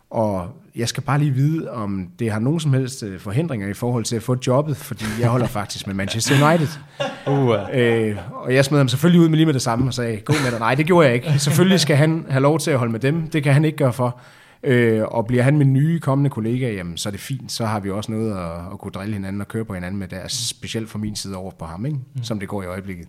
Og 0.10 0.48
jeg 0.76 0.88
skal 0.88 1.04
bare 1.04 1.20
lige 1.20 1.32
vide, 1.32 1.72
om 1.72 2.08
det 2.20 2.32
har 2.32 2.40
nogen 2.40 2.60
som 2.60 2.74
helst 2.74 3.04
øh, 3.04 3.20
forhindringer 3.20 3.68
i 3.68 3.74
forhold 3.74 4.04
til 4.04 4.16
at 4.16 4.24
få 4.24 4.38
jobbet, 4.48 4.78
fordi 4.78 5.06
jeg 5.20 5.30
holder 5.30 5.48
faktisk 5.48 5.88
med 5.88 5.96
Manchester 5.96 6.50
United. 6.50 6.68
Uh, 7.28 7.56
Øh, 7.74 8.18
og 8.32 8.54
jeg 8.54 8.66
smed 8.66 8.78
ham 8.78 8.88
selvfølgelig 8.88 9.22
ud 9.22 9.30
med 9.30 9.38
lige 9.38 9.46
med 9.46 9.54
det 9.54 9.62
samme 9.62 9.90
og 9.90 9.94
sagde, 9.94 10.18
gå 10.18 10.34
med 10.44 10.52
dig. 10.52 10.60
Nej, 10.60 10.76
det 10.76 10.86
gjorde 10.86 11.08
jeg 11.08 11.16
ikke. 11.16 11.40
Selvfølgelig 11.40 11.80
skal 11.80 11.96
han 11.96 12.26
have 12.30 12.42
lov 12.42 12.60
til 12.60 12.72
at 12.72 12.78
holde 12.78 12.92
med 12.92 13.00
dem. 13.00 13.30
Det 13.30 13.44
kan 13.44 13.54
han 13.54 13.66
ikke 13.66 13.78
gøre 13.78 13.94
for. 13.94 14.20
Øh, 14.64 15.04
og 15.04 15.28
bliver 15.28 15.44
han 15.44 15.58
min 15.58 15.74
nye 15.74 16.00
kommende 16.00 16.30
kollega, 16.30 16.72
jamen, 16.74 16.98
så 16.98 17.10
er 17.10 17.12
det 17.12 17.20
fint. 17.20 17.52
Så 17.52 17.66
har 17.66 17.80
vi 17.80 17.90
også 17.92 18.12
noget 18.12 18.32
at, 18.32 18.52
at 18.74 18.80
kunne 18.80 18.92
drille 18.92 19.14
hinanden 19.14 19.42
og 19.42 19.48
køre 19.48 19.66
på 19.66 19.74
hinanden 19.74 20.00
med. 20.00 20.08
Det 20.08 20.18
er 20.24 20.28
specielt 20.28 20.90
fra 20.90 21.00
min 21.00 21.16
side 21.16 21.36
over 21.36 21.52
på 21.60 21.66
ham, 21.66 21.86
ikke? 21.86 21.98
som 22.24 22.40
det 22.40 22.48
går 22.50 22.64
i 22.64 22.66
øjeblikket. 22.66 23.08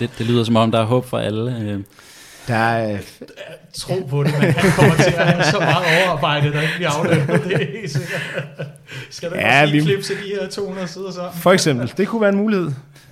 det, 0.00 0.10
det 0.18 0.26
lyder 0.26 0.44
som 0.44 0.56
om, 0.56 0.70
der 0.70 0.80
er 0.80 0.84
håb 0.84 1.04
for 1.04 1.18
alle. 1.18 1.56
Øh, 1.60 1.80
Der 2.48 2.54
er, 2.54 2.92
øh, 2.92 3.00
Tro 3.74 3.94
på 4.10 4.24
det, 4.24 4.32
men 4.32 4.42
han 4.50 4.70
kommer 4.76 4.94
til 4.94 5.12
at 5.16 5.26
have 5.26 5.44
så 5.44 5.58
meget 5.58 5.84
overarbejde, 6.06 6.52
der 6.52 6.60
ikke 6.60 6.74
bliver 6.76 6.90
afløbet. 6.90 7.44
Det 7.44 7.52
er 7.62 7.66
helt 7.80 7.90
sikkert. 7.90 8.20
Skal 9.10 9.30
der 9.30 9.36
Ja, 9.36 9.70
vi- 9.70 9.80
klipse 9.80 10.14
de 10.14 10.28
her 10.40 10.48
200 10.48 10.88
sider 10.88 11.10
sammen? 11.10 11.32
For 11.34 11.52
eksempel, 11.52 11.92
det 11.96 12.08
kunne 12.08 12.20
være 12.20 12.30
en 12.30 12.36
mulighed. 12.36 12.70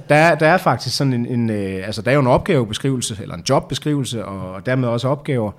Der, 0.08 0.14
er- 0.14 0.34
der 0.34 0.46
er 0.48 0.56
faktisk 0.58 0.96
sådan 0.96 1.12
en, 1.12 1.26
en 1.26 1.50
øh, 1.50 1.86
altså 1.86 2.02
der 2.02 2.10
er 2.10 2.14
jo 2.14 2.20
en 2.20 2.26
opgavebeskrivelse, 2.26 3.18
eller 3.22 3.34
en 3.34 3.44
jobbeskrivelse, 3.48 4.24
og, 4.24 4.52
og 4.52 4.66
dermed 4.66 4.88
også 4.88 5.08
opgaver. 5.08 5.52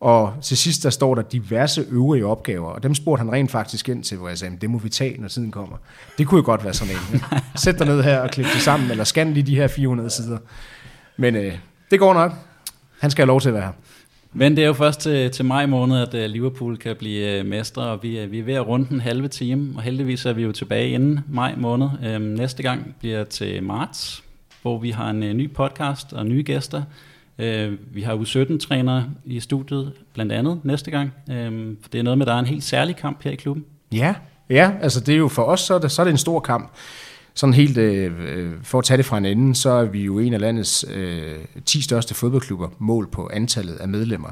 Og 0.00 0.34
til 0.42 0.56
sidst, 0.56 0.82
der 0.82 0.90
står 0.90 1.14
der 1.14 1.22
diverse 1.22 1.84
øvrige 1.90 2.26
opgaver, 2.26 2.70
og 2.70 2.82
dem 2.82 2.94
spurgte 2.94 3.20
han 3.24 3.32
rent 3.32 3.50
faktisk 3.50 3.88
ind 3.88 4.04
til, 4.04 4.18
hvor 4.18 4.28
jeg 4.28 4.38
sagde, 4.38 4.50
"Men 4.50 4.60
det 4.60 4.70
må 4.70 4.78
vi 4.78 4.88
tage, 4.88 5.20
når 5.20 5.28
tiden 5.28 5.50
kommer. 5.50 5.76
Det 6.18 6.26
kunne 6.26 6.38
jo 6.38 6.44
godt 6.44 6.64
være 6.64 6.74
sådan 6.74 6.94
en. 6.94 7.20
Sæt 7.56 7.78
dig 7.78 7.86
ned 7.86 8.02
her 8.02 8.18
og 8.20 8.30
klip 8.30 8.46
det 8.54 8.62
sammen, 8.62 8.90
eller 8.90 9.04
scan 9.04 9.32
lige 9.34 9.46
de 9.46 9.56
her 9.56 9.68
400 9.68 10.10
sider. 10.10 10.38
Men 11.16 11.36
øh, 11.36 11.52
det 11.90 11.98
går 11.98 12.14
nok. 12.14 12.32
Han 13.00 13.10
skal 13.10 13.22
have 13.22 13.28
lov 13.28 13.40
til 13.40 13.48
at 13.48 13.54
være 13.54 13.62
her. 13.64 13.72
Men 14.32 14.56
det 14.56 14.62
er 14.64 14.66
jo 14.66 14.72
først 14.72 15.00
til, 15.00 15.30
til 15.30 15.44
maj 15.44 15.66
måned, 15.66 15.98
at 16.00 16.14
øh, 16.14 16.30
Liverpool 16.30 16.76
kan 16.76 16.96
blive 16.98 17.38
øh, 17.38 17.46
mestre, 17.46 17.82
og 17.82 17.98
vi, 18.02 18.18
er- 18.18 18.26
vi 18.26 18.38
er 18.38 18.42
ved 18.44 18.54
at 18.54 18.66
runde 18.66 18.86
den 18.88 19.00
halve 19.00 19.28
time, 19.28 19.72
og 19.76 19.82
heldigvis 19.82 20.26
er 20.26 20.32
vi 20.32 20.42
jo 20.42 20.52
tilbage 20.52 20.88
inden 20.90 21.20
maj 21.28 21.54
måned. 21.56 21.88
Øhm, 22.04 22.22
næste 22.24 22.62
gang 22.62 22.94
bliver 23.00 23.24
til 23.24 23.62
marts, 23.62 24.22
hvor 24.62 24.78
vi 24.78 24.90
har 24.90 25.10
en 25.10 25.22
øh, 25.22 25.32
ny 25.34 25.52
podcast 25.52 26.12
og 26.12 26.26
nye 26.26 26.42
gæster. 26.42 26.82
Øh, 27.38 27.72
vi 27.94 28.02
har 28.02 28.16
U17-trænere 28.16 29.04
i 29.24 29.40
studiet, 29.40 29.92
blandt 30.14 30.32
andet 30.32 30.60
næste 30.64 30.90
gang. 30.90 31.12
Øhm, 31.30 31.76
det 31.92 31.98
er 31.98 32.02
noget 32.02 32.18
med, 32.18 32.26
at 32.26 32.28
der 32.28 32.34
er 32.34 32.38
en 32.38 32.46
helt 32.46 32.64
særlig 32.64 32.96
kamp 32.96 33.22
her 33.24 33.30
i 33.30 33.34
klubben. 33.34 33.64
Ja, 33.92 34.14
ja, 34.50 34.72
altså 34.80 35.00
det 35.00 35.14
er 35.14 35.18
jo 35.18 35.28
for 35.28 35.42
os, 35.42 35.60
så 35.60 35.74
er 35.74 35.78
det, 35.78 35.90
så 35.90 36.02
er 36.02 36.04
det 36.04 36.10
en 36.10 36.18
stor 36.18 36.40
kamp. 36.40 36.72
Sådan 37.34 37.54
helt, 37.54 37.78
øh, 37.78 38.12
øh 38.18 38.52
for 38.62 38.78
at 38.78 38.84
tage 38.84 38.96
det 38.96 39.06
fra 39.06 39.18
en 39.18 39.24
ende, 39.24 39.54
så 39.54 39.70
er 39.70 39.84
vi 39.84 40.02
jo 40.02 40.18
en 40.18 40.34
af 40.34 40.40
landets 40.40 40.84
øh, 40.94 41.34
10 41.64 41.82
største 41.82 42.14
fodboldklubber, 42.14 42.68
mål 42.78 43.08
på 43.10 43.30
antallet 43.32 43.76
af 43.76 43.88
medlemmer. 43.88 44.30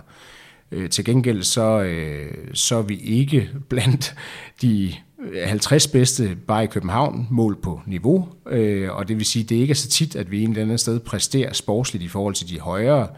Øh, 0.72 0.90
til 0.90 1.04
gengæld 1.04 1.42
så, 1.42 1.82
øh, 1.82 2.34
så 2.54 2.76
er 2.76 2.82
vi 2.82 2.96
ikke 2.96 3.50
blandt 3.68 4.14
de 4.62 4.94
øh, 5.32 5.48
50 5.48 5.86
bedste 5.86 6.36
bare 6.46 6.64
i 6.64 6.66
København 6.66 7.26
mål 7.30 7.56
på 7.62 7.80
niveau, 7.86 8.28
øh, 8.50 8.90
og 8.90 9.08
det 9.08 9.16
vil 9.16 9.26
sige, 9.26 9.42
det 9.42 9.56
ikke 9.56 9.70
er 9.70 9.74
så 9.74 9.88
tit, 9.88 10.16
at 10.16 10.30
vi 10.30 10.42
en 10.42 10.50
eller 10.50 10.62
anden 10.62 10.78
sted 10.78 11.00
præsterer 11.00 11.52
sportsligt 11.52 12.04
i 12.04 12.08
forhold 12.08 12.34
til 12.34 12.48
de 12.48 12.60
højere 12.60 13.08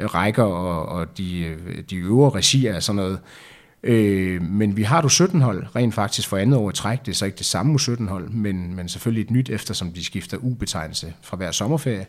rækker 0.00 0.42
og, 0.42 0.86
og 0.86 1.18
de, 1.18 1.56
de 1.90 1.96
øvre 1.96 2.30
regier 2.30 2.76
og 2.76 2.82
sådan 2.82 2.96
noget. 2.96 3.18
Øh, 3.82 4.42
men 4.42 4.76
vi 4.76 4.82
har 4.82 5.00
du 5.00 5.08
17 5.08 5.40
hold 5.40 5.66
rent 5.76 5.94
faktisk 5.94 6.28
for 6.28 6.36
andet 6.36 6.58
år 6.58 6.70
i 6.70 6.72
træk. 6.72 7.06
Det 7.06 7.12
er 7.12 7.16
så 7.16 7.26
ikke 7.26 7.38
det 7.38 7.46
samme 7.46 7.80
17 7.80 8.08
hold, 8.08 8.28
men, 8.28 8.74
men 8.76 8.88
selvfølgelig 8.88 9.22
et 9.22 9.30
nyt, 9.30 9.50
eftersom 9.50 9.92
de 9.92 10.04
skifter 10.04 10.36
U-betegnelse 10.36 11.12
fra 11.22 11.36
hver 11.36 11.50
sommerferie. 11.50 12.06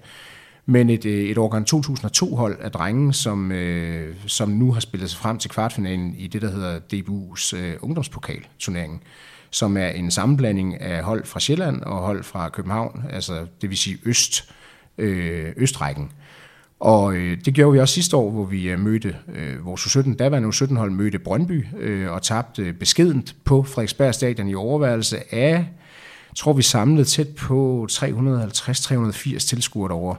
Men 0.69 0.89
et, 0.89 1.05
øh, 1.05 1.29
et 1.29 1.37
årgang 1.37 1.67
2002-hold 1.73 2.57
af 2.61 2.71
drenge, 2.71 3.13
som, 3.13 3.51
øh, 3.51 4.15
som 4.27 4.49
nu 4.49 4.71
har 4.71 4.79
spillet 4.79 5.09
sig 5.09 5.19
frem 5.19 5.37
til 5.37 5.49
kvartfinalen 5.49 6.15
i 6.17 6.27
det, 6.27 6.41
der 6.41 6.51
hedder 6.51 6.79
DBU's 6.93 7.57
øh, 7.57 7.73
ungdomspokalturnering, 7.81 9.03
som 9.49 9.77
er 9.77 9.87
en 9.87 10.11
sammenblanding 10.11 10.81
af 10.81 11.03
hold 11.03 11.25
fra 11.25 11.39
Sjælland 11.39 11.81
og 11.81 11.97
hold 11.97 12.23
fra 12.23 12.49
København, 12.49 13.03
altså 13.09 13.45
det 13.61 13.69
vil 13.69 13.77
sige 13.77 13.97
Øst, 14.05 14.51
øh, 14.97 15.53
Østrækken. 15.57 16.11
Og 16.79 17.15
øh, 17.15 17.37
det 17.45 17.53
gjorde 17.53 17.73
vi 17.73 17.79
også 17.79 17.93
sidste 17.93 18.17
år, 18.17 18.31
hvor 18.31 18.45
vi 18.45 18.69
øh, 18.69 18.79
mødte 18.79 19.15
øh, 19.35 19.65
vores 19.65 19.81
U17, 19.81 20.15
daværende 20.15 20.49
U17-hold 20.49 20.91
mødte 20.91 21.19
Brøndby 21.19 21.65
øh, 21.79 22.11
og 22.11 22.21
tabte 22.21 22.73
beskedent 22.73 23.35
på 23.43 23.63
Frederiksberg 23.63 24.15
Stadion 24.15 24.47
i 24.47 24.55
overværelse 24.55 25.33
af, 25.35 25.69
tror 26.35 26.53
vi 26.53 26.61
samlede 26.61 27.05
tæt 27.05 27.27
på 27.27 27.87
350-380 27.91 29.47
tilskuere 29.47 29.89
derovre 29.89 30.15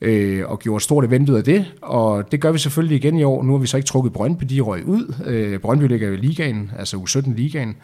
øh, 0.00 0.44
og 0.46 0.58
gjorde 0.58 0.76
et 0.76 0.82
stort 0.82 1.04
event 1.04 1.28
ud 1.28 1.34
af 1.34 1.44
det, 1.44 1.72
og 1.82 2.32
det 2.32 2.40
gør 2.40 2.52
vi 2.52 2.58
selvfølgelig 2.58 2.96
igen 2.96 3.18
i 3.18 3.22
år. 3.22 3.42
Nu 3.42 3.52
har 3.52 3.58
vi 3.58 3.66
så 3.66 3.76
ikke 3.76 3.86
trukket 3.86 4.12
Brøndby, 4.12 4.44
de 4.44 4.60
røg 4.60 4.84
ud. 4.84 5.14
Øh, 5.24 5.60
Brøndby 5.60 5.84
ligger 5.84 6.08
jo 6.08 6.14
i 6.14 6.16
ligaen, 6.16 6.70
altså 6.78 6.96
U17-ligaen. 6.96 7.76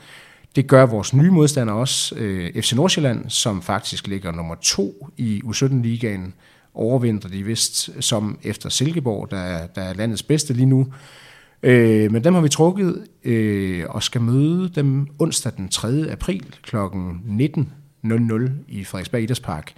Det 0.57 0.67
gør 0.67 0.87
vores 0.87 1.15
nye 1.15 1.31
modstander 1.31 1.73
også, 1.73 2.15
øh, 2.19 2.63
FC 2.63 2.73
Nordsjælland, 2.73 3.25
som 3.29 3.63
faktisk 3.63 4.07
ligger 4.07 4.33
nummer 4.33 4.55
to 4.63 5.09
i 5.17 5.43
U17-ligaen, 5.45 6.35
overvinder 6.75 7.29
de 7.29 7.43
vist 7.43 8.03
som 8.03 8.39
efter 8.43 8.69
Silkeborg, 8.69 9.31
der 9.31 9.39
er, 9.39 9.67
der 9.67 9.83
er 9.83 9.95
landets 9.95 10.23
bedste 10.23 10.55
lige 10.55 10.67
nu. 10.67 10.87
Øh, 11.63 12.13
men 12.13 12.25
dem 12.25 12.35
har 12.35 12.41
vi 12.41 12.49
trukket 12.49 13.05
øh, 13.25 13.85
og 13.89 14.03
skal 14.03 14.21
møde 14.21 14.69
dem 14.69 15.07
onsdag 15.19 15.53
den 15.57 15.69
3. 15.69 16.07
april 16.11 16.45
kl. 16.63 16.77
19.00 16.77 18.51
i 18.69 18.85
Frederiksberg 18.85 19.23
Idrætspark. 19.23 19.73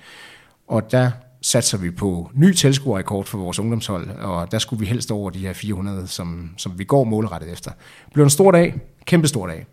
Og 0.68 0.92
der 0.92 1.10
satser 1.44 1.78
vi 1.78 1.90
på 1.90 2.30
ny 2.34 2.52
tilskuerrekord 2.52 3.24
for 3.24 3.38
vores 3.38 3.58
ungdomshold, 3.58 4.10
og 4.10 4.52
der 4.52 4.58
skulle 4.58 4.80
vi 4.80 4.86
helst 4.86 5.10
over 5.10 5.30
de 5.30 5.38
her 5.38 5.52
400, 5.52 6.06
som, 6.06 6.50
som 6.56 6.78
vi 6.78 6.84
går 6.84 7.04
målrettet 7.04 7.52
efter. 7.52 7.70
Det 8.04 8.12
blev 8.12 8.24
en 8.24 8.30
stor 8.30 8.50
dag, 8.50 8.74
kæmpe 9.04 9.28
stor 9.28 9.46
dag. 9.46 9.66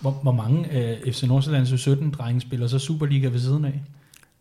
Hvor, 0.00 0.10
hvor 0.10 0.32
mange 0.32 0.66
øh, 0.72 0.96
af 1.06 1.14
FC 1.14 1.22
Nordsjællands 1.22 1.80
17 1.80 2.10
drenge 2.10 2.40
spiller 2.40 2.66
så 2.66 2.78
Superliga 2.78 3.28
ved 3.28 3.38
siden 3.38 3.64
af? 3.64 3.82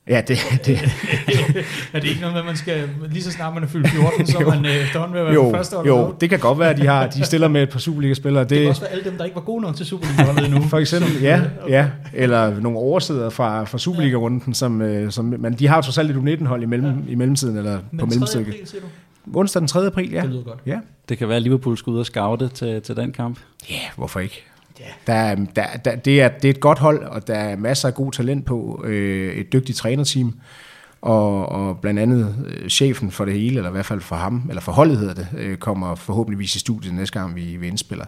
Ja, 0.08 0.22
det, 0.28 0.38
det, 0.66 0.80
er 1.94 2.00
det 2.00 2.08
ikke 2.10 2.22
noget 2.22 2.34
med, 2.34 2.40
at 2.40 2.46
man 2.46 2.56
skal, 2.56 2.90
lige 3.12 3.24
så 3.24 3.32
snart 3.32 3.54
man 3.54 3.64
er 3.64 3.68
fyldt 3.68 3.90
14, 3.90 4.28
så 4.28 4.40
man 4.40 4.66
øh, 4.66 4.72
efterhånden 4.76 5.14
ved 5.14 5.20
at 5.22 5.26
være 5.26 5.34
jo, 5.36 5.52
første 5.56 5.76
hold? 5.76 5.88
jo, 5.88 6.16
det 6.22 6.30
kan 6.30 6.40
godt 6.40 6.60
være, 6.60 6.70
at 6.70 6.78
de, 6.78 6.88
har, 6.88 7.08
de 7.08 7.24
stiller 7.26 7.48
med 7.48 7.64
et 7.64 7.70
par 7.70 7.80
Superliga-spillere. 7.80 8.44
Det 8.44 8.60
kan 8.60 8.70
også 8.70 8.82
være 8.82 8.92
alle 8.92 9.04
dem, 9.04 9.18
der 9.18 9.24
ikke 9.26 9.36
var 9.36 9.42
gode 9.42 9.62
nok 9.62 9.76
til 9.76 9.86
Superliga-holdet 9.86 10.46
endnu. 10.46 10.62
For 10.62 10.78
eksempel, 10.78 11.12
Som- 11.12 11.22
ja, 11.22 11.42
ja. 11.78 11.90
Eller 12.14 12.60
nogle 12.60 12.78
oversidere 12.78 13.32
fra, 13.32 13.64
fra 13.64 13.78
Superliga-runden, 13.78 14.54
som, 14.54 14.82
øh, 14.82 15.12
som, 15.12 15.26
men 15.40 15.54
de 15.54 15.68
har 15.68 15.76
jo 15.76 15.82
trods 15.82 15.98
alt 15.98 16.12
et 16.12 16.16
U19-hold 16.16 16.64
i, 16.64 16.66
mellem, 16.66 17.04
i 17.08 17.16
mellemtiden, 17.16 17.58
eller 17.58 17.80
Men 17.92 18.00
på 18.00 18.06
3. 18.06 18.10
mellemstykket. 18.10 18.54
april, 18.54 18.68
siger 18.68 18.82
du? 18.82 18.88
Onsdag 19.40 19.60
den 19.60 19.68
3. 19.68 19.86
april, 19.86 20.12
ja. 20.12 20.22
Det 20.22 20.30
lyder 20.30 20.44
godt. 20.44 20.60
Ja, 20.66 20.78
Det 21.10 21.18
kan 21.18 21.28
være, 21.28 21.38
at 21.38 21.44
Liverpool 21.44 21.78
skal 21.78 21.92
ud 21.92 22.00
og 22.00 22.06
scoute 22.06 22.48
til, 22.48 22.82
til 22.82 22.96
den 22.96 23.12
kamp. 23.12 23.40
ja 23.70 23.76
hvorfor 23.96 24.20
ikke? 24.20 24.46
Yeah. 24.82 24.92
Der, 25.08 25.14
er- 25.14 25.36
der, 25.56 25.64
der, 25.86 25.96
det, 25.96 26.22
er, 26.22 26.28
det 26.28 26.46
er 26.46 26.50
et 26.50 26.60
godt 26.60 26.80
hold, 26.80 27.04
og 27.04 27.28
der 27.28 27.34
er 27.36 27.56
masser 27.56 27.88
af 27.88 27.94
god 27.94 28.12
talent 28.12 28.46
på. 28.46 28.82
Øh, 28.86 29.34
et 29.36 29.54
dygtigt 29.54 29.78
trænerteam. 29.78 30.34
Og, 31.02 31.50
og 31.50 31.78
blandt 31.80 32.00
andet 32.00 32.36
øh, 32.48 32.70
chefen 32.70 33.12
for 33.12 33.26
det 33.26 33.34
hele, 33.34 33.56
eller 33.58 33.70
i 33.70 33.72
hvert 33.72 33.86
fald 33.86 34.02
for 34.02 34.16
ham, 34.16 34.44
eller 34.50 34.62
for 34.62 34.72
holdet 34.72 34.98
hedder 34.98 35.14
det, 35.14 35.28
øh, 35.38 35.58
kommer 35.58 35.96
forhåbentligvis 35.96 36.56
i 36.56 36.60
studiet 36.60 36.94
næste 36.94 37.20
gang, 37.20 37.36
vi, 37.36 37.42
vi 37.58 37.68
indspiller. 37.68 38.06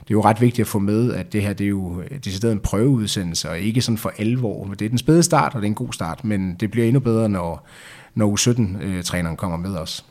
Det 0.00 0.10
er 0.10 0.14
jo 0.14 0.24
ret 0.24 0.40
vigtigt 0.40 0.60
at 0.60 0.66
få 0.66 0.78
med, 0.78 1.12
at 1.14 1.32
det 1.32 1.42
her 1.42 1.52
det 1.52 1.64
er 1.64 1.68
jo 1.68 2.00
øh, 2.10 2.18
decideret 2.24 2.52
en 2.52 2.60
prøveudsendelse, 2.60 3.50
og 3.50 3.58
ikke 3.58 3.82
sådan 3.82 3.98
for 3.98 4.12
alvor. 4.18 4.64
Det 4.78 4.84
er 4.84 4.88
den 4.88 4.98
spæde 4.98 5.22
start, 5.22 5.54
og 5.54 5.60
det 5.60 5.66
er 5.66 5.70
en 5.70 5.74
god 5.74 5.92
start, 5.92 6.24
men 6.24 6.56
det 6.60 6.70
bliver 6.70 6.86
endnu 6.86 7.00
bedre, 7.00 7.28
når, 7.28 7.66
når 8.14 8.36
U17-træneren 8.36 9.32
øh, 9.32 9.36
kommer 9.36 9.56
med 9.56 9.76
os. 9.76 10.04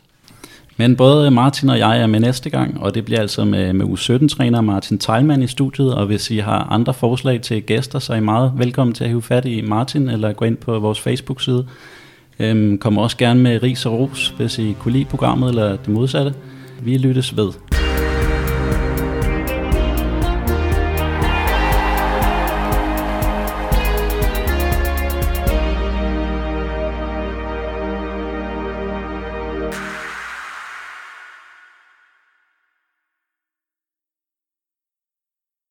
Men 0.80 0.96
både 0.96 1.32
Martin 1.32 1.70
og 1.70 1.80
jeg 1.80 2.02
er 2.02 2.08
med 2.08 2.20
næste 2.20 2.50
gang, 2.50 2.82
og 2.82 2.96
det 2.96 3.06
bliver 3.06 3.22
altså 3.22 3.46
med, 3.46 3.74
med 3.74 3.86
U17-træner 3.86 4.62
Martin 4.62 4.98
Teilmann 4.98 5.44
i 5.44 5.48
studiet, 5.48 5.96
og 5.96 6.06
hvis 6.06 6.32
I 6.32 6.38
har 6.38 6.68
andre 6.72 6.94
forslag 6.94 7.42
til 7.42 7.64
gæster, 7.64 8.00
så 8.00 8.14
er 8.14 8.18
I 8.18 8.22
meget 8.22 8.54
velkommen 8.58 8.94
til 8.94 9.04
at 9.04 9.10
hive 9.10 9.22
fat 9.22 9.46
i 9.46 9.62
Martin, 9.62 10.10
eller 10.10 10.34
gå 10.34 10.46
ind 10.46 10.58
på 10.58 10.80
vores 10.80 11.00
Facebook-side. 11.00 11.66
Øhm, 12.40 12.78
kom 12.78 12.98
også 12.98 13.18
gerne 13.18 13.40
med 13.40 13.64
ris 13.64 13.86
og 13.86 14.00
ros, 14.00 14.34
hvis 14.38 14.60
I 14.60 14.76
kunne 14.80 14.92
lide 14.92 15.06
programmet, 15.06 15.50
eller 15.50 15.70
det 15.70 15.88
modsatte. 15.88 16.34
Vi 16.82 16.98
lyttes 16.98 17.38
ved. 17.38 17.52